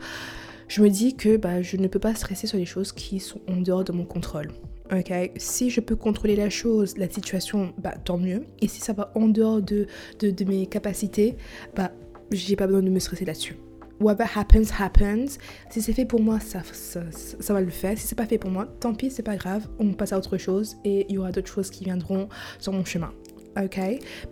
Je 0.68 0.82
me 0.82 0.88
dis 0.88 1.16
que 1.16 1.36
bah, 1.36 1.62
je 1.62 1.76
ne 1.76 1.88
peux 1.88 1.98
pas 1.98 2.14
stresser 2.14 2.46
sur 2.46 2.58
les 2.58 2.66
choses 2.66 2.92
qui 2.92 3.18
sont 3.18 3.40
en 3.48 3.56
dehors 3.56 3.84
de 3.84 3.92
mon 3.92 4.04
contrôle. 4.04 4.52
Ok, 4.92 5.12
si 5.36 5.70
je 5.70 5.80
peux 5.80 5.96
contrôler 5.96 6.36
la 6.36 6.50
chose, 6.50 6.96
la 6.98 7.08
situation, 7.08 7.72
bah 7.78 7.94
tant 8.04 8.18
mieux. 8.18 8.44
Et 8.60 8.68
si 8.68 8.80
ça 8.80 8.92
va 8.92 9.10
en 9.14 9.28
dehors 9.28 9.62
de, 9.62 9.86
de, 10.18 10.30
de 10.30 10.44
mes 10.44 10.66
capacités, 10.66 11.36
bah 11.74 11.90
j'ai 12.30 12.54
pas 12.56 12.66
besoin 12.66 12.82
de 12.82 12.90
me 12.90 12.98
stresser 12.98 13.24
là-dessus. 13.24 13.56
whatever 14.00 14.26
happens, 14.34 14.70
happens. 14.78 15.38
Si 15.70 15.80
c'est 15.80 15.92
fait 15.92 16.04
pour 16.04 16.20
moi, 16.20 16.40
ça, 16.40 16.62
ça, 16.72 17.00
ça 17.10 17.54
va 17.54 17.60
le 17.60 17.70
faire. 17.70 17.96
Si 17.96 18.06
c'est 18.06 18.14
pas 18.14 18.26
fait 18.26 18.38
pour 18.38 18.50
moi, 18.50 18.66
tant 18.80 18.94
pis, 18.94 19.10
c'est 19.10 19.22
pas 19.22 19.36
grave. 19.36 19.68
On 19.78 19.92
passe 19.94 20.12
à 20.12 20.18
autre 20.18 20.36
chose 20.36 20.76
et 20.84 21.06
il 21.08 21.14
y 21.14 21.18
aura 21.18 21.32
d'autres 21.32 21.50
choses 21.50 21.70
qui 21.70 21.84
viendront 21.84 22.28
sur 22.58 22.72
mon 22.72 22.84
chemin. 22.84 23.12
Ok 23.56 23.80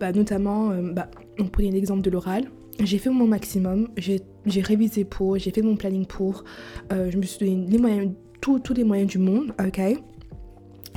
bah, 0.00 0.12
Notamment, 0.12 0.70
euh, 0.70 0.92
bah, 0.92 1.09
on 1.38 1.46
prenait 1.46 1.70
l'exemple 1.70 2.03
de 2.03 2.11
l'oral. 2.11 2.44
J'ai 2.80 2.98
fait 2.98 3.11
mon 3.11 3.26
maximum, 3.26 3.88
j'ai 3.98 4.61
révisé 4.62 5.05
pour, 5.05 5.38
j'ai 5.38 5.50
fait 5.50 5.61
mon 5.62 5.76
planning 5.76 6.07
pour, 6.07 6.42
euh, 6.90 7.11
je 7.11 7.18
me 7.18 7.22
suis 7.22 7.38
donné 7.38 7.66
les 7.68 7.78
moyens, 7.78 8.12
tous 8.40 8.74
les 8.74 8.82
moyens 8.82 9.11
du 9.11 9.18
monde, 9.18 9.55
ok 9.62 9.80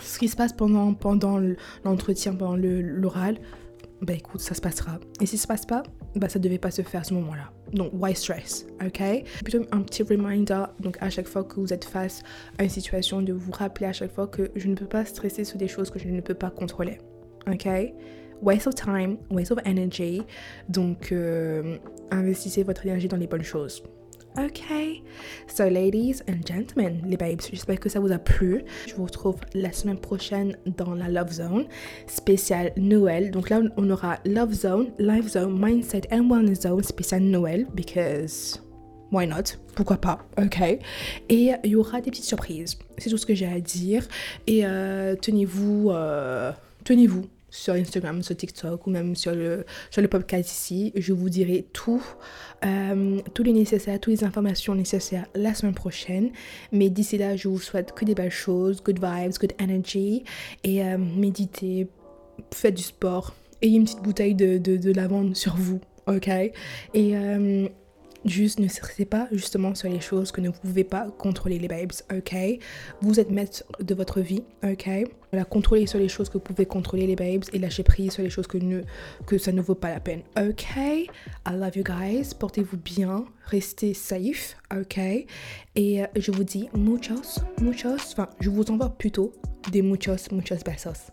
Ce 0.01 0.19
qui 0.19 0.27
se 0.27 0.35
passe 0.35 0.53
pendant, 0.53 0.93
pendant 0.93 1.39
l'entretien, 1.83 2.35
pendant 2.35 2.55
l'oral, 2.55 3.37
bah 4.01 4.13
écoute, 4.13 4.41
ça 4.41 4.53
se 4.53 4.61
passera. 4.61 4.99
Et 5.21 5.25
si 5.25 5.37
ça 5.37 5.43
se 5.43 5.47
passe 5.47 5.65
pas, 5.65 5.83
bah 6.15 6.29
ça 6.29 6.39
devait 6.39 6.57
pas 6.57 6.71
se 6.71 6.81
faire 6.81 7.01
à 7.01 7.03
ce 7.03 7.13
moment-là. 7.13 7.51
Donc, 7.73 7.91
why 7.93 8.15
stress, 8.15 8.67
ok? 8.85 9.01
Plutôt 9.43 9.65
un 9.71 9.81
petit 9.81 10.03
reminder, 10.03 10.65
donc 10.79 10.97
à 11.01 11.09
chaque 11.09 11.27
fois 11.27 11.43
que 11.43 11.59
vous 11.59 11.73
êtes 11.73 11.85
face 11.85 12.21
à 12.57 12.63
une 12.63 12.69
situation, 12.69 13.21
de 13.21 13.33
vous 13.33 13.51
rappeler 13.51 13.87
à 13.87 13.93
chaque 13.93 14.11
fois 14.11 14.27
que 14.27 14.51
je 14.55 14.67
ne 14.67 14.75
peux 14.75 14.85
pas 14.85 15.05
stresser 15.05 15.43
sur 15.43 15.57
des 15.57 15.67
choses 15.67 15.89
que 15.89 15.99
je 15.99 16.07
ne 16.07 16.21
peux 16.21 16.33
pas 16.33 16.49
contrôler, 16.49 16.99
ok? 17.47 17.67
Waste 18.41 18.67
of 18.67 18.75
time, 18.75 19.17
waste 19.31 19.51
of 19.51 19.59
energy. 19.65 20.21
Donc, 20.69 21.11
euh, 21.11 21.77
investissez 22.11 22.63
votre 22.63 22.85
énergie 22.85 23.07
dans 23.07 23.17
les 23.17 23.27
bonnes 23.27 23.43
choses. 23.43 23.81
Ok, 24.37 25.01
so 25.47 25.69
ladies 25.69 26.21
and 26.27 26.45
gentlemen, 26.45 27.01
les 27.05 27.15
babes, 27.15 27.39
j'espère 27.49 27.79
que 27.79 27.87
ça 27.87 28.01
vous 28.01 28.11
a 28.11 28.17
plu. 28.17 28.65
Je 28.85 28.93
vous 28.95 29.05
retrouve 29.05 29.37
la 29.53 29.71
semaine 29.71 29.97
prochaine 29.97 30.57
dans 30.65 30.93
la 30.93 31.07
Love 31.07 31.31
Zone 31.31 31.65
spéciale 32.07 32.73
Noël. 32.75 33.31
Donc 33.31 33.49
là, 33.49 33.61
on 33.77 33.89
aura 33.89 34.19
Love 34.25 34.51
Zone, 34.51 34.87
Life 34.99 35.29
Zone, 35.29 35.57
Mindset 35.57 36.01
and 36.11 36.27
Wellness 36.29 36.63
Zone 36.63 36.83
spéciale 36.83 37.23
Noël, 37.23 37.65
because 37.73 38.61
why 39.09 39.25
not? 39.25 39.57
Pourquoi 39.73 39.97
pas? 39.97 40.19
Ok. 40.37 40.59
Et 41.29 41.51
il 41.63 41.69
y 41.69 41.75
aura 41.77 42.01
des 42.01 42.11
petites 42.11 42.25
surprises. 42.25 42.77
C'est 42.97 43.09
tout 43.09 43.17
ce 43.17 43.25
que 43.25 43.35
j'ai 43.35 43.47
à 43.47 43.61
dire. 43.61 44.05
Et 44.47 44.65
euh, 44.65 45.15
tenez-vous, 45.15 45.91
euh, 45.91 46.51
tenez-vous 46.83 47.25
sur 47.55 47.73
Instagram, 47.73 48.21
sur 48.21 48.35
TikTok 48.35 48.85
ou 48.85 48.89
même 48.89 49.15
sur 49.15 49.33
le, 49.33 49.65
sur 49.89 50.01
le 50.01 50.07
podcast 50.07 50.49
ici. 50.51 50.91
Je 50.95 51.13
vous 51.13 51.29
dirai 51.29 51.65
tout, 51.73 52.03
euh, 52.65 53.19
tout 53.33 53.43
les 53.43 53.53
nécessaires, 53.53 53.99
toutes 53.99 54.13
les 54.13 54.23
informations 54.23 54.75
nécessaires 54.75 55.25
la 55.35 55.53
semaine 55.53 55.73
prochaine. 55.73 56.31
Mais 56.71 56.89
d'ici 56.89 57.17
là, 57.17 57.35
je 57.35 57.47
vous 57.47 57.59
souhaite 57.59 57.93
que 57.93 58.05
des 58.05 58.15
belles 58.15 58.29
choses, 58.29 58.83
good 58.83 58.99
vibes, 58.99 59.33
good 59.39 59.53
energy 59.61 60.23
et 60.63 60.83
euh, 60.83 60.97
méditez, 60.97 61.87
faites 62.53 62.75
du 62.75 62.83
sport, 62.83 63.33
ayez 63.61 63.77
une 63.77 63.85
petite 63.85 64.01
bouteille 64.01 64.35
de, 64.35 64.57
de, 64.57 64.77
de 64.77 64.91
lavande 64.91 65.35
sur 65.35 65.55
vous, 65.55 65.79
ok? 66.07 66.27
Et 66.27 66.51
euh, 66.95 67.67
Juste 68.25 68.59
ne 68.59 68.67
stressez 68.67 69.05
pas 69.05 69.27
justement 69.31 69.75
sur 69.75 69.87
les 69.87 69.99
choses 69.99 70.31
que 70.31 70.41
ne 70.41 70.49
pouvez 70.49 70.83
pas 70.83 71.11
contrôler 71.11 71.59
les 71.59 71.67
babes, 71.67 71.91
ok? 72.11 72.35
Vous 73.01 73.19
êtes 73.19 73.29
maître 73.29 73.63
de 73.79 73.93
votre 73.93 74.19
vie, 74.19 74.43
ok? 74.63 74.89
Voilà, 75.31 75.45
contrôlez 75.45 75.85
sur 75.85 75.99
les 75.99 76.07
choses 76.07 76.29
que 76.29 76.33
vous 76.33 76.43
pouvez 76.43 76.65
contrôler 76.65 77.05
les 77.05 77.15
babes 77.15 77.43
et 77.53 77.59
lâchez 77.59 77.83
prise 77.83 78.13
sur 78.13 78.23
les 78.23 78.31
choses 78.31 78.47
que, 78.47 78.57
ne, 78.57 78.81
que 79.27 79.37
ça 79.37 79.51
ne 79.51 79.61
vaut 79.61 79.75
pas 79.75 79.89
la 79.89 79.99
peine, 79.99 80.21
ok? 80.39 80.65
I 80.77 81.09
love 81.51 81.75
you 81.75 81.83
guys, 81.83 82.33
portez-vous 82.37 82.77
bien, 82.77 83.25
restez 83.45 83.93
safe, 83.93 84.57
ok? 84.75 84.97
Et 85.75 86.03
euh, 86.03 86.07
je 86.15 86.31
vous 86.31 86.43
dis 86.43 86.67
muchos, 86.75 87.41
muchos, 87.61 88.13
enfin 88.13 88.29
je 88.39 88.49
vous 88.49 88.71
envoie 88.71 88.89
plutôt 88.89 89.33
des 89.71 89.83
muchos, 89.83 90.31
muchos 90.31 90.63
besos. 90.65 91.11